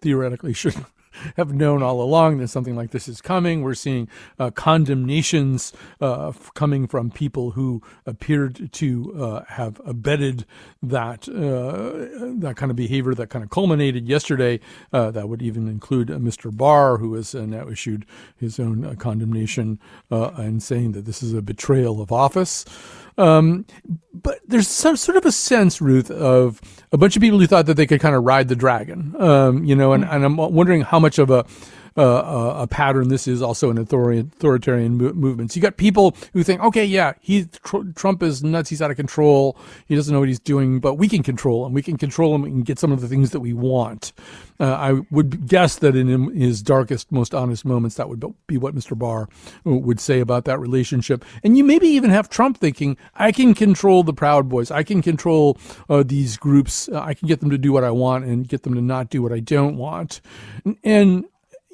theoretically 0.00 0.52
should 0.52 0.76
have 1.36 1.52
known 1.52 1.82
all 1.82 2.02
along 2.02 2.38
that 2.38 2.48
something 2.48 2.76
like 2.76 2.90
this 2.90 3.08
is 3.08 3.20
coming. 3.20 3.62
We're 3.62 3.74
seeing 3.74 4.08
uh, 4.38 4.50
condemnations 4.50 5.72
uh, 6.00 6.28
f- 6.28 6.50
coming 6.54 6.86
from 6.86 7.10
people 7.10 7.52
who 7.52 7.82
appeared 8.06 8.72
to 8.72 9.14
uh, 9.18 9.44
have 9.48 9.80
abetted 9.84 10.46
that 10.82 11.28
uh, 11.28 12.38
that 12.40 12.54
kind 12.56 12.70
of 12.70 12.76
behavior 12.76 13.14
that 13.14 13.30
kind 13.30 13.42
of 13.44 13.50
culminated 13.50 14.08
yesterday. 14.08 14.60
Uh, 14.92 15.10
that 15.10 15.28
would 15.28 15.42
even 15.42 15.68
include 15.68 16.10
uh, 16.10 16.14
Mr. 16.14 16.54
Barr, 16.54 16.98
who 16.98 17.14
has 17.14 17.34
now 17.34 17.68
issued 17.68 18.06
his 18.36 18.58
own 18.58 18.96
condemnation 18.96 19.78
and 20.10 20.62
saying 20.62 20.92
that 20.92 21.04
this 21.04 21.22
is 21.22 21.32
a 21.32 21.42
betrayal 21.42 22.00
of 22.00 22.12
office. 22.12 22.64
Um, 23.18 23.66
but 24.14 24.40
there's 24.46 24.68
some 24.68 24.96
sort 24.96 25.16
of 25.16 25.26
a 25.26 25.32
sense, 25.32 25.80
Ruth, 25.80 26.10
of 26.10 26.60
a 26.92 26.98
bunch 26.98 27.16
of 27.16 27.22
people 27.22 27.38
who 27.38 27.46
thought 27.46 27.66
that 27.66 27.74
they 27.74 27.86
could 27.86 28.00
kind 28.00 28.14
of 28.14 28.24
ride 28.24 28.48
the 28.48 28.56
dragon, 28.56 29.14
um, 29.18 29.64
you 29.64 29.74
know, 29.74 29.92
and, 29.92 30.04
and 30.04 30.24
I'm 30.24 30.36
wondering 30.36 30.82
how 30.82 30.98
much 30.98 31.18
of 31.18 31.30
a 31.30 31.44
uh, 31.96 32.54
a 32.56 32.66
pattern 32.66 33.08
this 33.08 33.26
is 33.28 33.42
also 33.42 33.70
in 33.70 33.78
authoritarian 33.78 34.96
movements. 34.96 35.56
You 35.56 35.62
got 35.62 35.76
people 35.76 36.16
who 36.32 36.42
think, 36.42 36.62
okay, 36.62 36.84
yeah, 36.84 37.12
he 37.20 37.44
tr- 37.64 37.90
Trump 37.94 38.22
is 38.22 38.42
nuts, 38.42 38.70
he's 38.70 38.82
out 38.82 38.90
of 38.90 38.96
control, 38.96 39.56
he 39.86 39.94
doesn't 39.94 40.12
know 40.12 40.20
what 40.20 40.28
he's 40.28 40.40
doing, 40.40 40.80
but 40.80 40.94
we 40.94 41.08
can 41.08 41.22
control 41.22 41.66
him. 41.66 41.72
We 41.72 41.82
can 41.82 41.96
control 41.96 42.34
him 42.34 42.44
and 42.44 42.64
get 42.64 42.78
some 42.78 42.92
of 42.92 43.00
the 43.00 43.08
things 43.08 43.30
that 43.30 43.40
we 43.40 43.52
want. 43.52 44.12
Uh, 44.60 44.74
I 44.74 44.92
would 45.10 45.48
guess 45.48 45.76
that 45.76 45.96
in 45.96 46.34
his 46.36 46.62
darkest, 46.62 47.10
most 47.10 47.34
honest 47.34 47.64
moments, 47.64 47.96
that 47.96 48.08
would 48.08 48.22
be 48.46 48.56
what 48.56 48.74
Mr. 48.74 48.96
Barr 48.96 49.28
would 49.64 49.98
say 49.98 50.20
about 50.20 50.44
that 50.44 50.60
relationship. 50.60 51.24
And 51.42 51.56
you 51.56 51.64
maybe 51.64 51.88
even 51.88 52.10
have 52.10 52.28
Trump 52.28 52.58
thinking, 52.58 52.96
I 53.16 53.32
can 53.32 53.54
control 53.54 54.04
the 54.04 54.12
Proud 54.12 54.48
Boys. 54.48 54.70
I 54.70 54.84
can 54.84 55.02
control 55.02 55.58
uh, 55.88 56.04
these 56.04 56.36
groups. 56.36 56.88
Uh, 56.88 57.00
I 57.00 57.14
can 57.14 57.26
get 57.26 57.40
them 57.40 57.50
to 57.50 57.58
do 57.58 57.72
what 57.72 57.82
I 57.82 57.90
want 57.90 58.24
and 58.24 58.46
get 58.46 58.62
them 58.62 58.74
to 58.74 58.80
not 58.80 59.10
do 59.10 59.20
what 59.20 59.32
I 59.32 59.40
don't 59.40 59.76
want. 59.76 60.20
And 60.84 61.24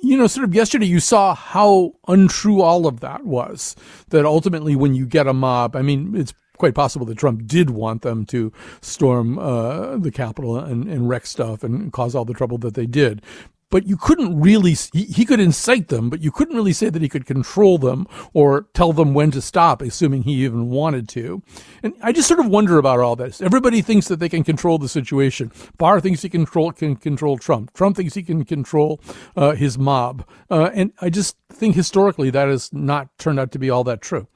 you 0.03 0.17
know, 0.17 0.27
sort 0.27 0.45
of 0.45 0.55
yesterday, 0.55 0.87
you 0.87 1.01
saw 1.01 1.35
how 1.35 1.93
untrue 2.07 2.61
all 2.61 2.87
of 2.87 3.01
that 3.01 3.25
was. 3.25 3.75
That 4.11 4.25
ultimately, 4.25 4.77
when 4.77 4.95
you 4.95 5.07
get 5.07 5.27
a 5.27 5.33
mob, 5.33 5.77
I 5.77 5.83
mean, 5.83 6.15
it's 6.15 6.35
quite 6.57 6.75
possible 6.75 7.07
that 7.07 7.19
Trump 7.19 7.47
did 7.47 7.71
want 7.71 8.03
them 8.03 8.27
to 8.27 8.53
storm 8.81 9.39
uh, 9.39 9.97
the 9.97 10.11
Capitol 10.11 10.57
and, 10.59 10.89
and 10.89 11.09
wreck 11.09 11.27
stuff 11.27 11.63
and 11.63 11.93
cause 11.93 12.15
all 12.15 12.25
the 12.25 12.35
trouble 12.35 12.59
that 12.59 12.75
they 12.75 12.87
did 12.87 13.23
but 13.71 13.87
you 13.87 13.97
couldn't 13.97 14.41
really 14.41 14.75
he, 14.93 15.05
he, 15.05 15.25
could 15.25 15.41
incite 15.41 15.89
them 15.89 16.11
but 16.11 16.21
you 16.21 16.31
couldn't 16.31 16.57
really 16.57 16.73
say 16.73 16.91
that 16.91 17.03
he 17.03 17.09
could 17.09 17.27
control 17.27 17.79
them 17.79 18.07
or 18.33 18.69
tell 18.75 18.93
them 18.93 19.15
when 19.15 19.31
to 19.31 19.41
stop 19.41 19.83
assuming 19.83 20.23
he 20.23 20.45
even 20.45 20.71
wanted 20.71 21.09
to. 21.09 21.43
And 21.83 21.95
i 22.03 22.13
just 22.13 22.29
sort 22.29 22.41
of 22.41 22.47
wonder 22.47 22.79
about 22.79 23.01
all 23.01 23.17
this. 23.17 23.41
Everybody 23.41 23.83
thinks 23.83 24.09
that 24.09 24.21
they 24.21 24.29
can 24.29 24.45
control 24.45 24.79
the 24.79 24.89
situation. 24.89 25.53
Barr 25.77 26.01
thinks 26.01 26.23
he 26.23 26.29
control 26.29 26.73
can 26.73 26.97
control 26.97 27.39
trump. 27.39 27.73
Trump 27.75 27.97
thinks 27.97 28.15
he 28.15 28.23
can 28.23 28.45
control 28.45 29.01
uh, 29.37 29.53
his 29.53 29.79
mob. 29.79 30.25
Uh, 30.51 30.71
and 30.75 30.93
i 31.01 31.11
just 31.11 31.37
think 31.51 31.75
historically 31.75 32.31
that 32.31 32.49
has 32.49 32.73
not 32.73 33.17
turned 33.19 33.39
out 33.39 33.53
to 33.53 33.59
be 33.59 33.71
all 33.71 33.85
that 33.85 34.01
true 34.01 34.27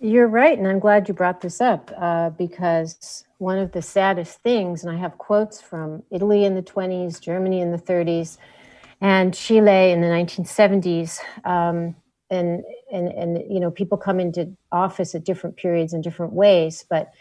you're 0.00 0.28
right 0.28 0.58
and 0.58 0.66
i'm 0.66 0.78
glad 0.78 1.08
you 1.08 1.14
brought 1.14 1.40
this 1.40 1.60
up 1.60 1.90
uh, 1.96 2.30
because 2.30 3.24
one 3.38 3.58
of 3.58 3.72
the 3.72 3.82
saddest 3.82 4.42
things, 4.42 4.82
and 4.82 4.92
I 4.94 4.98
have 4.98 5.16
quotes 5.16 5.60
from 5.60 6.02
Italy 6.10 6.44
in 6.44 6.54
the 6.54 6.62
20s, 6.62 7.20
Germany 7.20 7.60
in 7.60 7.70
the 7.70 7.78
30s, 7.78 8.36
and 9.00 9.32
Chile 9.32 9.92
in 9.92 10.00
the 10.00 10.08
1970s. 10.08 11.18
Um, 11.44 11.94
and, 12.30 12.62
and, 12.92 13.08
and, 13.08 13.38
you 13.48 13.60
know, 13.60 13.70
people 13.70 13.96
come 13.96 14.20
into 14.20 14.54
office 14.70 15.14
at 15.14 15.24
different 15.24 15.56
periods 15.56 15.94
in 15.94 16.02
different 16.02 16.32
ways, 16.32 16.84
but 16.90 17.12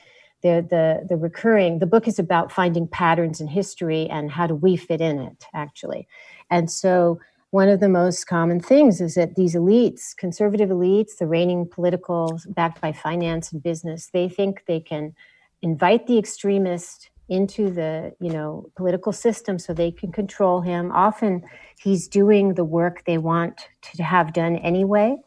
the, 0.42 0.66
the, 0.70 1.06
the 1.08 1.16
recurring, 1.16 1.80
the 1.80 1.86
book 1.86 2.08
is 2.08 2.20
about 2.20 2.52
finding 2.52 2.88
patterns 2.88 3.40
in 3.40 3.48
history 3.48 4.08
and 4.10 4.32
how 4.32 4.48
do 4.48 4.56
we 4.56 4.76
fit 4.76 5.02
in 5.02 5.20
it, 5.20 5.46
actually. 5.54 6.08
And 6.50 6.70
so 6.70 7.20
one 7.52 7.70
of 7.70 7.80
the 7.80 7.90
most 7.90 8.28
common 8.28 8.60
things 8.60 9.00
is 9.00 9.16
that 9.16 9.36
these 9.36 9.56
elites, 9.56 10.16
conservative 10.16 10.70
elites, 10.70 11.18
the 11.18 11.28
reigning 11.28 11.68
political, 11.68 12.40
backed 12.50 12.82
by 12.82 12.92
finance 12.92 13.52
and 13.52 13.64
business, 13.64 14.10
they 14.12 14.28
think 14.28 14.64
they 14.68 14.80
can 14.80 15.14
invite 15.62 16.08
the 16.08 16.18
extremist 16.18 17.10
into 17.30 17.70
the 17.70 18.14
you 18.22 18.32
know 18.32 18.66
political 18.76 19.12
system 19.12 19.60
so 19.60 19.74
they 19.74 19.92
can 19.92 20.12
control 20.12 20.62
him. 20.62 20.92
Often 20.92 21.44
he's 21.80 22.08
doing 22.08 22.54
the 22.54 22.64
work 22.64 23.04
they 23.06 23.18
want 23.18 23.68
to 23.96 24.04
have 24.04 24.34
done 24.34 24.58
anyway. 24.58 25.18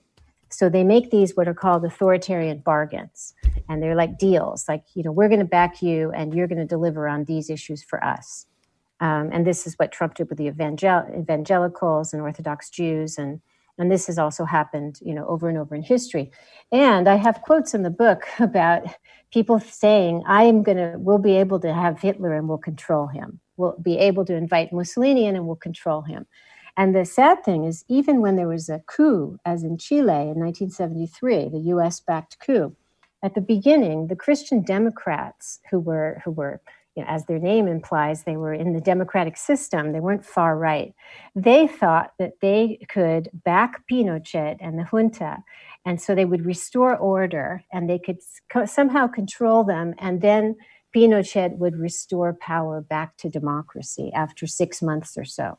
So 0.51 0.68
they 0.68 0.83
make 0.83 1.11
these 1.11 1.37
what 1.37 1.47
are 1.47 1.55
called 1.55 1.85
authoritarian 1.85 2.59
bargains. 2.59 3.35
And 3.68 3.83
they're 3.83 3.94
like 3.94 4.18
deals 4.18 4.66
like 4.68 4.85
you 4.94 5.03
know 5.03 5.12
we're 5.12 5.29
going 5.29 5.40
to 5.40 5.47
back 5.47 5.83
you 5.83 6.11
and 6.12 6.35
you're 6.35 6.49
going 6.49 6.59
to 6.59 6.66
deliver 6.66 7.09
on 7.09 7.25
these 7.25 7.51
issues 7.51 7.83
for 7.83 8.03
us 8.05 8.47
um, 9.01 9.31
and 9.33 9.47
this 9.47 9.67
is 9.67 9.75
what 9.75 9.93
trump 9.93 10.15
did 10.15 10.29
with 10.29 10.39
the 10.39 10.47
evangel- 10.47 11.09
evangelicals 11.19 12.13
and 12.13 12.23
orthodox 12.23 12.71
jews. 12.71 13.19
And 13.19 13.41
and 13.79 13.91
this 13.91 14.09
has 14.09 14.19
also 14.19 14.45
happened 14.45 14.99
you 15.03 15.15
know 15.15 15.27
over 15.27 15.49
and 15.49 15.59
over 15.59 15.75
in 15.75 15.83
history. 15.83 16.31
And 16.71 17.09
i 17.09 17.17
have 17.17 17.43
quotes 17.43 17.75
in 17.75 17.83
the 17.83 17.91
book 17.91 18.25
about 18.39 18.83
people 19.33 19.61
saying 19.61 20.23
i 20.27 20.45
am 20.45 20.65
to 20.65 20.95
we'll 20.99 21.19
be 21.19 21.37
able 21.37 21.61
to 21.61 21.73
have 21.73 22.01
hitler 22.01 22.35
and 22.35 22.49
we'll 22.49 22.59
control 22.59 23.07
him. 23.07 23.41
We'll 23.57 23.77
be 23.83 23.99
able 23.99 24.25
to 24.27 24.35
invite 24.35 24.73
mussolini 24.73 25.27
in 25.27 25.37
and 25.37 25.47
we'll 25.47 25.57
control 25.57 26.03
him. 26.03 26.27
And 26.77 26.95
the 26.95 27.05
sad 27.05 27.45
thing 27.45 27.65
is 27.65 27.85
even 27.89 28.21
when 28.21 28.37
there 28.37 28.49
was 28.49 28.69
a 28.69 28.83
coup 28.87 29.39
as 29.45 29.63
in 29.63 29.77
chile 29.79 30.29
in 30.31 30.39
1973 30.39 31.49
the 31.51 31.59
us 31.59 32.01
backed 32.01 32.39
coup 32.39 32.75
at 33.23 33.35
the 33.35 33.41
beginning 33.41 34.07
the 34.07 34.17
christian 34.17 34.63
democrats 34.63 35.61
who 35.71 35.79
were 35.79 36.23
who 36.25 36.31
were 36.31 36.61
you 37.01 37.07
know, 37.07 37.13
as 37.13 37.25
their 37.25 37.39
name 37.39 37.67
implies, 37.67 38.25
they 38.25 38.37
were 38.37 38.53
in 38.53 38.75
the 38.75 38.81
democratic 38.81 39.39
system. 39.39 39.93
They 39.93 40.01
weren't 40.01 40.25
far 40.25 40.59
right. 40.59 40.95
They 41.35 41.67
thought 41.67 42.13
that 42.19 42.35
they 42.43 42.79
could 42.91 43.31
back 43.33 43.87
Pinochet 43.91 44.59
and 44.61 44.79
the 44.79 44.85
junta. 44.85 45.39
And 45.87 46.01
so 46.01 46.15
they 46.15 46.27
would 46.27 46.45
restore 46.45 46.95
order 46.95 47.65
and 47.73 47.89
they 47.89 47.99
could 47.99 48.19
somehow 48.67 49.07
control 49.07 49.65
them. 49.65 49.95
And 49.99 50.21
then 50.21 50.57
Pinochet 50.95 51.57
would 51.57 51.77
restore 51.77 52.35
power 52.35 52.83
back 52.83 53.17
to 53.19 53.31
democracy 53.31 54.13
after 54.15 54.47
six 54.47 54.83
months 54.83 55.17
or 55.17 55.25
so. 55.25 55.57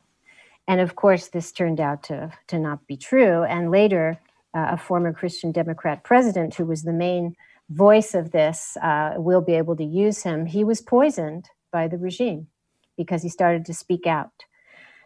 And 0.68 0.80
of 0.80 0.94
course, 0.94 1.26
this 1.28 1.50
turned 1.50 1.80
out 1.80 2.04
to, 2.04 2.32
to 2.46 2.58
not 2.58 2.86
be 2.86 2.96
true. 2.96 3.42
And 3.42 3.72
later, 3.72 4.20
uh, 4.54 4.68
a 4.70 4.76
former 4.76 5.12
Christian 5.12 5.50
Democrat 5.50 6.04
president 6.04 6.54
who 6.54 6.66
was 6.66 6.82
the 6.82 6.92
main 6.92 7.34
voice 7.72 8.14
of 8.14 8.30
this 8.30 8.76
uh, 8.82 9.14
will 9.16 9.40
be 9.40 9.54
able 9.54 9.76
to 9.76 9.84
use 9.84 10.22
him. 10.22 10.46
He 10.46 10.64
was 10.64 10.80
poisoned 10.80 11.48
by 11.72 11.88
the 11.88 11.98
regime 11.98 12.48
because 12.96 13.22
he 13.22 13.28
started 13.28 13.64
to 13.66 13.74
speak 13.74 14.06
out. 14.06 14.30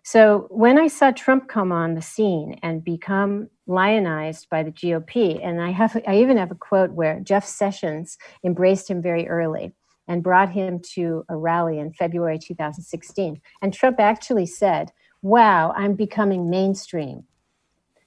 So 0.04 0.46
when 0.50 0.78
I 0.78 0.86
saw 0.86 1.10
Trump 1.10 1.48
come 1.48 1.72
on 1.72 1.94
the 1.94 2.02
scene 2.02 2.58
and 2.62 2.84
become 2.84 3.48
lionized 3.66 4.48
by 4.48 4.62
the 4.62 4.70
GOP, 4.70 5.44
and 5.44 5.60
I 5.60 5.70
have 5.70 6.00
I 6.06 6.18
even 6.18 6.36
have 6.36 6.52
a 6.52 6.56
quote 6.56 6.92
where 6.92 7.18
Jeff 7.20 7.44
Sessions 7.44 8.16
embraced 8.44 8.88
him 8.88 9.02
very 9.02 9.26
early 9.26 9.72
and 10.06 10.22
brought 10.22 10.50
him 10.50 10.80
to 10.94 11.24
a 11.28 11.36
rally 11.36 11.80
in 11.80 11.92
February 11.92 12.38
2016. 12.38 13.40
And 13.60 13.74
Trump 13.74 13.98
actually 13.98 14.46
said, 14.46 14.92
Wow, 15.22 15.72
I'm 15.76 15.94
becoming 15.94 16.50
mainstream. 16.50 17.24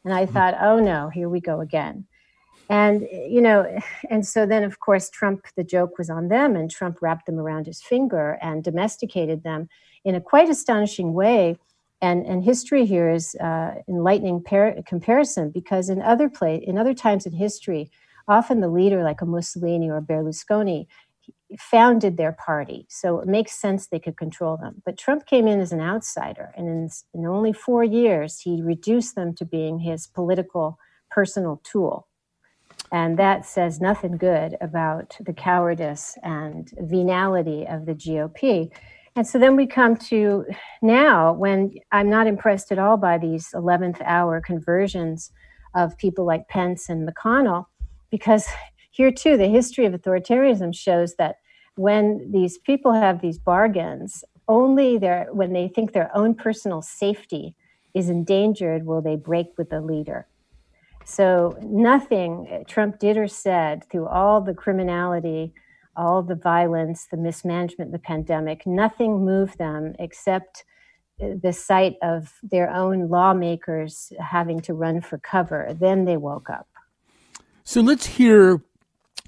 And 0.05 0.13
I 0.13 0.25
thought, 0.25 0.55
oh 0.61 0.79
no, 0.79 1.09
here 1.09 1.27
we 1.27 1.41
go 1.41 1.59
again 1.59 2.05
and 2.69 3.07
you 3.11 3.41
know 3.41 3.65
and 4.09 4.25
so 4.25 4.45
then 4.45 4.63
of 4.63 4.79
course 4.79 5.09
trump 5.09 5.45
the 5.57 5.63
joke 5.63 5.97
was 5.97 6.09
on 6.09 6.27
them 6.27 6.55
and 6.55 6.69
trump 6.69 7.01
wrapped 7.01 7.25
them 7.25 7.39
around 7.39 7.65
his 7.65 7.81
finger 7.81 8.37
and 8.41 8.63
domesticated 8.63 9.43
them 9.43 9.67
in 10.05 10.15
a 10.15 10.21
quite 10.21 10.49
astonishing 10.49 11.13
way. 11.13 11.57
And 12.01 12.25
and 12.25 12.43
history 12.43 12.85
here 12.85 13.09
is 13.09 13.35
uh, 13.35 13.75
enlightening 13.89 14.43
par- 14.43 14.75
comparison 14.85 15.51
because 15.51 15.89
in 15.89 16.01
other 16.01 16.29
place 16.29 16.63
in 16.65 16.77
other 16.77 16.93
times 16.93 17.25
in 17.25 17.33
history 17.33 17.91
often 18.27 18.61
the 18.61 18.69
leader 18.69 19.03
like 19.03 19.21
a 19.21 19.25
mussolini 19.25 19.89
or 19.89 20.01
berlusconi 20.01 20.87
founded 21.59 22.15
their 22.15 22.31
party 22.31 22.85
so 22.89 23.19
it 23.19 23.27
makes 23.27 23.59
sense 23.59 23.87
they 23.87 23.99
could 23.99 24.15
control 24.15 24.55
them. 24.55 24.81
But 24.85 24.97
trump 24.97 25.25
came 25.25 25.45
in 25.45 25.59
as 25.59 25.73
an 25.73 25.81
outsider 25.81 26.53
and 26.55 26.69
in, 26.69 26.89
in 27.13 27.25
only 27.25 27.51
four 27.51 27.83
years 27.83 28.39
he 28.39 28.61
reduced 28.61 29.15
them 29.15 29.35
to 29.35 29.43
being 29.43 29.79
his 29.79 30.07
political 30.07 30.79
personal 31.11 31.59
tool 31.65 32.07
and 32.91 33.17
that 33.17 33.45
says 33.45 33.79
nothing 33.79 34.17
good 34.17 34.57
about 34.61 35.15
the 35.19 35.33
cowardice 35.33 36.17
and 36.23 36.71
venality 36.79 37.65
of 37.67 37.85
the 37.85 37.93
GOP. 37.93 38.71
And 39.15 39.27
so 39.27 39.37
then 39.37 39.55
we 39.55 39.67
come 39.67 39.95
to 39.97 40.45
now 40.81 41.33
when 41.33 41.73
I'm 41.91 42.09
not 42.09 42.27
impressed 42.27 42.71
at 42.71 42.79
all 42.79 42.97
by 42.97 43.17
these 43.17 43.49
11th 43.53 44.01
hour 44.05 44.41
conversions 44.41 45.31
of 45.75 45.97
people 45.97 46.25
like 46.25 46.47
Pence 46.47 46.89
and 46.89 47.07
McConnell, 47.07 47.65
because 48.09 48.47
here 48.91 49.11
too, 49.11 49.37
the 49.37 49.47
history 49.47 49.85
of 49.85 49.93
authoritarianism 49.93 50.75
shows 50.75 51.15
that 51.15 51.37
when 51.75 52.31
these 52.31 52.57
people 52.57 52.93
have 52.93 53.21
these 53.21 53.37
bargains, 53.37 54.23
only 54.47 54.97
their, 54.97 55.27
when 55.31 55.53
they 55.53 55.67
think 55.67 55.93
their 55.93 56.15
own 56.15 56.33
personal 56.33 56.81
safety 56.81 57.55
is 57.93 58.09
endangered 58.09 58.85
will 58.85 59.01
they 59.01 59.15
break 59.15 59.47
with 59.57 59.69
the 59.69 59.81
leader. 59.81 60.27
So 61.09 61.57
nothing 61.63 62.47
eh, 62.51 62.63
Trump 62.67 62.99
did 62.99 63.17
or 63.17 63.27
said 63.27 63.83
through 63.89 64.07
all 64.07 64.41
the 64.41 64.53
criminality, 64.53 65.53
all 65.95 66.21
the 66.21 66.35
violence, 66.35 67.07
the 67.09 67.17
mismanagement, 67.17 67.91
the 67.91 67.97
pandemic, 67.97 68.67
nothing 68.67 69.25
moved 69.25 69.57
them 69.57 69.95
except 69.97 70.65
eh, 71.19 71.33
the 71.41 71.51
sight 71.51 71.95
of 72.03 72.31
their 72.43 72.69
own 72.69 73.09
lawmakers 73.09 74.13
having 74.19 74.59
to 74.61 74.75
run 74.75 75.01
for 75.01 75.17
cover. 75.17 75.75
Then 75.79 76.05
they 76.05 76.15
woke 76.15 76.47
up. 76.47 76.67
So 77.63 77.81
let's 77.81 78.05
hear 78.05 78.61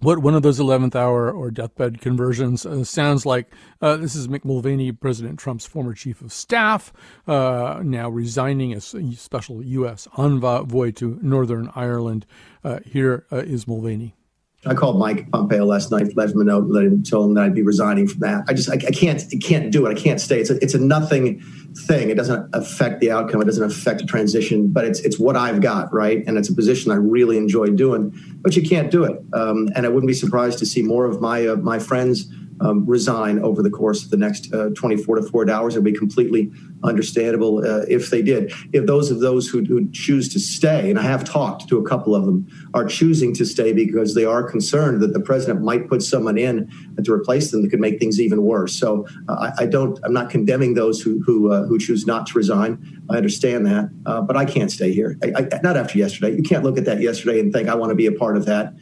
what 0.01 0.19
one 0.19 0.35
of 0.35 0.41
those 0.41 0.59
11th 0.59 0.95
hour 0.95 1.31
or 1.31 1.51
deathbed 1.51 2.01
conversions 2.01 2.65
uh, 2.65 2.83
sounds 2.83 3.25
like. 3.25 3.51
Uh, 3.81 3.97
this 3.97 4.15
is 4.15 4.27
Mick 4.27 4.43
Mulvaney, 4.43 4.91
President 4.91 5.39
Trump's 5.39 5.65
former 5.65 5.93
chief 5.93 6.21
of 6.21 6.33
staff, 6.33 6.91
uh, 7.27 7.81
now 7.83 8.09
resigning 8.09 8.73
as 8.73 8.95
special 9.17 9.63
U.S. 9.63 10.07
envoy 10.13 10.91
to 10.91 11.19
Northern 11.21 11.71
Ireland. 11.75 12.25
Uh, 12.63 12.79
here 12.85 13.25
uh, 13.31 13.37
is 13.37 13.67
Mulvaney. 13.67 14.15
I 14.63 14.75
called 14.75 14.99
Mike 14.99 15.31
Pompeo 15.31 15.65
last 15.65 15.89
night, 15.89 16.15
left 16.15 16.35
him 16.35 16.41
a 16.41 16.43
note, 16.43 16.67
let 16.69 16.85
him 16.85 17.01
tell 17.01 17.23
him 17.23 17.33
that 17.33 17.45
I'd 17.45 17.55
be 17.55 17.63
resigning 17.63 18.07
from 18.07 18.19
that. 18.19 18.43
I 18.47 18.53
just, 18.53 18.69
I, 18.69 18.75
I 18.75 18.91
can't, 18.91 19.19
I 19.33 19.37
can't 19.37 19.71
do 19.71 19.87
it. 19.87 19.97
I 19.97 19.99
can't 19.99 20.21
stay. 20.21 20.39
It's 20.39 20.51
a, 20.51 20.57
it's 20.61 20.75
a 20.75 20.79
nothing 20.79 21.41
thing. 21.87 22.11
It 22.11 22.15
doesn't 22.15 22.47
affect 22.53 22.99
the 22.99 23.09
outcome. 23.09 23.41
It 23.41 23.45
doesn't 23.45 23.63
affect 23.63 24.01
the 24.01 24.05
transition, 24.05 24.67
but 24.67 24.85
it's, 24.85 24.99
it's 24.99 25.17
what 25.17 25.35
I've 25.35 25.61
got, 25.61 25.91
right? 25.91 26.23
And 26.27 26.37
it's 26.37 26.47
a 26.47 26.53
position 26.53 26.91
I 26.91 26.95
really 26.95 27.37
enjoy 27.37 27.67
doing, 27.69 28.13
but 28.41 28.55
you 28.55 28.61
can't 28.61 28.91
do 28.91 29.03
it. 29.03 29.19
Um, 29.33 29.69
and 29.75 29.87
I 29.87 29.89
wouldn't 29.89 30.07
be 30.07 30.13
surprised 30.13 30.59
to 30.59 30.67
see 30.67 30.83
more 30.83 31.05
of 31.05 31.19
my, 31.19 31.47
uh, 31.47 31.55
my 31.55 31.79
friends 31.79 32.31
um, 32.61 32.85
resign 32.85 33.39
over 33.39 33.61
the 33.61 33.69
course 33.69 34.03
of 34.03 34.09
the 34.11 34.17
next 34.17 34.53
uh, 34.53 34.69
24 34.75 35.17
to 35.17 35.23
48 35.23 35.53
hours. 35.53 35.75
It 35.75 35.79
would 35.79 35.85
be 35.85 35.97
completely 35.97 36.51
understandable 36.83 37.59
uh, 37.59 37.85
if 37.87 38.09
they 38.09 38.21
did. 38.21 38.53
If 38.73 38.85
those 38.85 39.11
of 39.11 39.19
those 39.19 39.47
who, 39.47 39.63
who, 39.63 39.89
choose 39.91 40.31
to 40.33 40.39
stay, 40.39 40.89
and 40.89 40.99
I 40.99 41.03
have 41.03 41.23
talked 41.23 41.67
to 41.69 41.77
a 41.77 41.87
couple 41.87 42.15
of 42.15 42.25
them, 42.25 42.47
are 42.73 42.85
choosing 42.85 43.33
to 43.35 43.45
stay 43.45 43.73
because 43.73 44.15
they 44.15 44.25
are 44.25 44.43
concerned 44.43 45.01
that 45.01 45.13
the 45.13 45.19
president 45.19 45.61
might 45.61 45.89
put 45.89 46.01
someone 46.01 46.37
in 46.37 46.71
to 47.03 47.11
replace 47.11 47.51
them 47.51 47.63
that 47.63 47.69
could 47.69 47.79
make 47.79 47.99
things 47.99 48.19
even 48.19 48.43
worse. 48.43 48.73
So 48.77 49.05
uh, 49.27 49.51
I, 49.57 49.63
I, 49.63 49.65
don't. 49.65 49.99
I'm 50.03 50.13
not 50.13 50.29
condemning 50.29 50.75
those 50.75 51.01
who 51.01 51.21
who, 51.25 51.51
uh, 51.51 51.65
who 51.65 51.77
choose 51.77 52.05
not 52.05 52.27
to 52.27 52.37
resign. 52.37 53.03
I 53.09 53.17
understand 53.17 53.65
that, 53.65 53.89
uh, 54.05 54.21
but 54.21 54.37
I 54.37 54.45
can't 54.45 54.71
stay 54.71 54.93
here. 54.93 55.17
I, 55.23 55.33
I, 55.41 55.59
not 55.63 55.77
after 55.77 55.97
yesterday. 55.97 56.35
You 56.35 56.43
can't 56.43 56.63
look 56.63 56.77
at 56.77 56.85
that 56.85 57.01
yesterday 57.01 57.39
and 57.39 57.51
think 57.51 57.67
I 57.67 57.75
want 57.75 57.89
to 57.89 57.95
be 57.95 58.05
a 58.05 58.11
part 58.11 58.37
of 58.37 58.45
that 58.45 58.73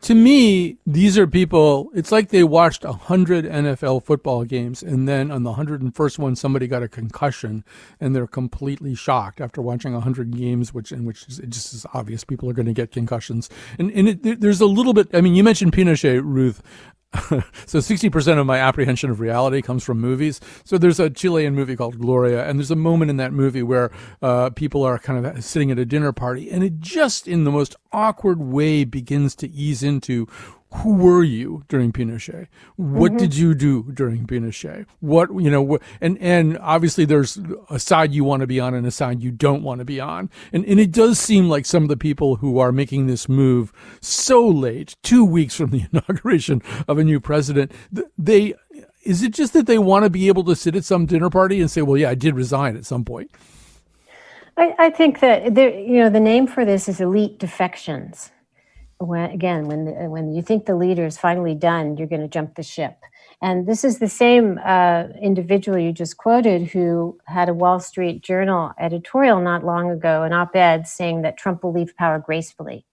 to 0.00 0.14
me, 0.14 0.78
these 0.86 1.18
are 1.18 1.26
people, 1.26 1.90
it's 1.94 2.12
like 2.12 2.28
they 2.28 2.44
watched 2.44 2.84
100 2.84 3.44
NFL 3.44 4.04
football 4.04 4.44
games 4.44 4.82
and 4.82 5.08
then 5.08 5.30
on 5.30 5.42
the 5.42 5.54
101st 5.54 6.18
one, 6.18 6.36
somebody 6.36 6.68
got 6.68 6.82
a 6.82 6.88
concussion 6.88 7.64
and 8.00 8.14
they're 8.14 8.28
completely 8.28 8.94
shocked 8.94 9.40
after 9.40 9.60
watching 9.60 9.92
100 9.94 10.36
games, 10.36 10.72
which, 10.72 10.92
in 10.92 11.04
which 11.04 11.24
it 11.38 11.50
just 11.50 11.74
is 11.74 11.84
obvious 11.94 12.22
people 12.22 12.48
are 12.48 12.52
going 12.52 12.66
to 12.66 12.72
get 12.72 12.92
concussions. 12.92 13.50
And, 13.78 13.90
and 13.90 14.08
it, 14.08 14.40
there's 14.40 14.60
a 14.60 14.66
little 14.66 14.94
bit, 14.94 15.08
I 15.12 15.20
mean, 15.20 15.34
you 15.34 15.42
mentioned 15.42 15.72
Pinochet, 15.72 16.22
Ruth. 16.22 16.62
so 17.66 17.78
60% 17.78 18.38
of 18.38 18.46
my 18.46 18.58
apprehension 18.58 19.08
of 19.10 19.18
reality 19.18 19.62
comes 19.62 19.82
from 19.82 19.98
movies. 19.98 20.40
So 20.64 20.76
there's 20.76 21.00
a 21.00 21.08
Chilean 21.08 21.54
movie 21.54 21.74
called 21.74 21.98
Gloria, 21.98 22.46
and 22.46 22.58
there's 22.58 22.70
a 22.70 22.76
moment 22.76 23.10
in 23.10 23.16
that 23.16 23.32
movie 23.32 23.62
where 23.62 23.90
uh, 24.20 24.50
people 24.50 24.82
are 24.82 24.98
kind 24.98 25.24
of 25.24 25.42
sitting 25.42 25.70
at 25.70 25.78
a 25.78 25.86
dinner 25.86 26.12
party, 26.12 26.50
and 26.50 26.62
it 26.62 26.80
just 26.80 27.26
in 27.26 27.44
the 27.44 27.50
most 27.50 27.76
awkward 27.92 28.40
way 28.40 28.84
begins 28.84 29.34
to 29.36 29.50
ease 29.50 29.82
into 29.82 30.26
who 30.74 30.96
were 30.96 31.22
you 31.22 31.64
during 31.68 31.92
Pinochet? 31.92 32.46
What 32.76 33.12
mm-hmm. 33.12 33.18
did 33.18 33.36
you 33.36 33.54
do 33.54 33.84
during 33.92 34.26
Pinochet? 34.26 34.84
What 35.00 35.30
you 35.34 35.50
know, 35.50 35.78
and 36.00 36.18
and 36.18 36.58
obviously 36.58 37.04
there's 37.04 37.38
a 37.70 37.78
side 37.78 38.12
you 38.12 38.22
want 38.24 38.40
to 38.40 38.46
be 38.46 38.60
on 38.60 38.74
and 38.74 38.86
a 38.86 38.90
side 38.90 39.22
you 39.22 39.30
don't 39.30 39.62
want 39.62 39.78
to 39.78 39.84
be 39.84 39.98
on, 39.98 40.30
and 40.52 40.64
and 40.66 40.78
it 40.78 40.92
does 40.92 41.18
seem 41.18 41.48
like 41.48 41.64
some 41.64 41.84
of 41.84 41.88
the 41.88 41.96
people 41.96 42.36
who 42.36 42.58
are 42.58 42.70
making 42.70 43.06
this 43.06 43.28
move 43.28 43.72
so 44.00 44.46
late, 44.46 44.96
two 45.02 45.24
weeks 45.24 45.54
from 45.54 45.70
the 45.70 45.86
inauguration 45.92 46.62
of 46.86 46.98
a 46.98 47.04
new 47.04 47.18
president, 47.18 47.72
they 48.18 48.54
is 49.04 49.22
it 49.22 49.32
just 49.32 49.54
that 49.54 49.66
they 49.66 49.78
want 49.78 50.04
to 50.04 50.10
be 50.10 50.28
able 50.28 50.44
to 50.44 50.54
sit 50.54 50.76
at 50.76 50.84
some 50.84 51.06
dinner 51.06 51.30
party 51.30 51.60
and 51.60 51.70
say, 51.70 51.80
well, 51.80 51.96
yeah, 51.96 52.10
I 52.10 52.14
did 52.14 52.34
resign 52.34 52.76
at 52.76 52.84
some 52.84 53.06
point. 53.06 53.30
I, 54.58 54.74
I 54.78 54.90
think 54.90 55.20
that 55.20 55.54
there, 55.54 55.70
you 55.70 55.98
know 56.00 56.10
the 56.10 56.20
name 56.20 56.46
for 56.46 56.66
this 56.66 56.88
is 56.88 57.00
elite 57.00 57.38
defections 57.38 58.32
when 58.98 59.30
again 59.30 59.68
when 59.68 59.84
the, 59.84 59.92
when 60.08 60.32
you 60.32 60.42
think 60.42 60.66
the 60.66 60.74
leader 60.74 61.06
is 61.06 61.18
finally 61.18 61.54
done 61.54 61.96
you're 61.96 62.08
going 62.08 62.20
to 62.22 62.28
jump 62.28 62.54
the 62.54 62.62
ship 62.62 62.96
and 63.40 63.66
this 63.66 63.84
is 63.84 63.98
the 63.98 64.08
same 64.08 64.58
uh, 64.64 65.04
individual 65.22 65.78
you 65.78 65.92
just 65.92 66.16
quoted 66.16 66.62
who 66.62 67.16
had 67.26 67.48
a 67.48 67.54
wall 67.54 67.78
street 67.78 68.22
journal 68.22 68.72
editorial 68.78 69.40
not 69.40 69.64
long 69.64 69.90
ago 69.90 70.22
an 70.24 70.32
op-ed 70.32 70.86
saying 70.86 71.22
that 71.22 71.36
trump 71.36 71.62
will 71.62 71.72
leave 71.72 71.96
power 71.96 72.18
gracefully 72.18 72.84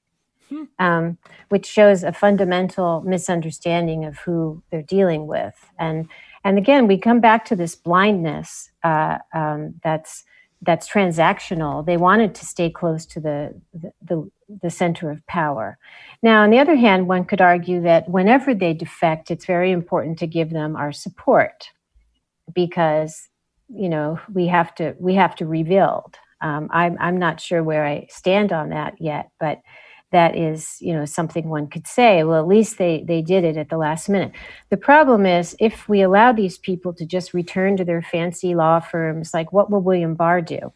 hmm. 0.50 0.64
um, 0.78 1.18
which 1.50 1.66
shows 1.66 2.04
a 2.04 2.14
fundamental 2.14 3.02
misunderstanding 3.02 4.06
of 4.06 4.18
who 4.20 4.62
they're 4.70 4.84
dealing 4.84 5.26
with 5.26 5.72
and 5.80 6.08
and 6.44 6.60
again 6.60 6.86
we 6.86 7.00
come 7.00 7.20
back 7.20 7.46
to 7.46 7.56
this 7.56 7.76
blindness 7.76 8.70
uh, 8.84 9.18
um, 9.34 9.74
that's 9.84 10.24
that's 10.62 10.90
transactional. 10.90 11.86
They 11.86 11.98
wanted 11.98 12.34
to 12.36 12.46
stay 12.46 12.70
close 12.70 13.06
to 13.08 13.20
the, 13.20 13.62
the, 14.02 14.30
the, 14.62 14.70
center 14.70 15.12
of 15.12 15.26
power. 15.28 15.78
Now, 16.24 16.44
on 16.44 16.50
the 16.50 16.60
other 16.60 16.76
hand, 16.76 17.08
one 17.08 17.26
could 17.26 17.42
argue 17.42 17.82
that 17.82 18.10
whenever 18.10 18.54
they 18.54 18.74
defect, 18.74 19.32
it's 19.32 19.46
very 19.46 19.72
important 19.72 20.18
to 20.20 20.28
give 20.28 20.50
them 20.50 20.76
our 20.76 20.92
support 20.92 21.70
because, 22.54 23.30
you 23.68 23.90
know, 23.90 24.20
we 24.32 24.48
have 24.48 24.74
to 24.76 24.96
we 25.00 25.16
have 25.16 25.36
to 25.36 25.46
rebuild. 25.46 26.18
Um, 26.42 26.70
I'm 26.72 26.98
I'm 27.00 27.18
not 27.18 27.42
sure 27.42 27.64
where 27.64 27.86
I 27.86 28.08
stand 28.10 28.52
on 28.52 28.70
that 28.70 28.96
yet, 29.00 29.30
but 29.40 29.62
that 30.12 30.36
is 30.36 30.78
you 30.80 30.94
know 30.94 31.06
something 31.06 31.50
one 31.50 31.68
could 31.68 31.88
say. 31.88 32.24
Well 32.24 32.40
at 32.40 32.48
least 32.48 32.78
they 32.78 33.04
they 33.08 33.22
did 33.22 33.44
it 33.44 33.58
at 33.58 33.70
the 33.70 33.78
last 33.78 34.10
minute. 34.10 34.32
The 34.70 34.78
problem 34.78 35.26
is 35.26 35.56
if 35.60 35.90
we 35.90 36.02
allow 36.02 36.32
these 36.32 36.58
people 36.58 36.94
to 36.94 37.06
just 37.06 37.34
return 37.34 37.78
to 37.78 37.86
their 37.86 38.02
fancy 38.02 38.56
law 38.56 38.80
firms 38.80 39.34
like 39.34 39.52
what 39.52 39.70
will 39.70 39.82
william 39.82 40.16
barr 40.16 40.42
do? 40.42 40.74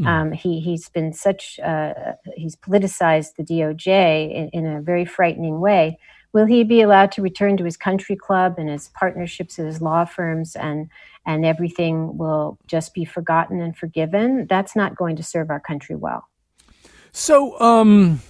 Mm. 0.00 0.06
um, 0.06 0.32
he 0.32 0.60
he's 0.60 0.88
been 0.88 1.12
such 1.12 1.60
uh, 1.60 1.92
he's 2.34 2.56
politicized 2.56 3.36
the 3.36 3.44
doj 3.44 3.86
in, 3.86 4.48
in 4.48 4.66
a 4.66 4.80
very 4.80 5.04
frightening 5.04 5.60
way. 5.60 5.98
Will 6.32 6.46
he 6.46 6.64
be 6.64 6.80
allowed 6.80 7.12
to 7.12 7.22
return 7.22 7.58
to 7.58 7.64
his 7.64 7.76
country 7.76 8.16
club 8.16 8.54
and 8.56 8.70
his 8.70 8.88
partnerships 8.88 9.58
at 9.58 9.66
his 9.66 9.82
law 9.82 10.04
firms 10.06 10.56
and 10.56 10.88
and 11.26 11.44
everything 11.44 12.16
will 12.16 12.58
just 12.66 12.94
be 12.94 13.04
forgotten 13.04 13.60
and 13.60 13.76
forgiven? 13.76 14.46
That's 14.48 14.74
not 14.74 14.96
going 14.96 15.16
to 15.16 15.22
serve 15.22 15.50
our 15.50 15.60
country 15.60 15.94
well. 15.94 16.26
So 17.12 17.60
um 17.60 18.22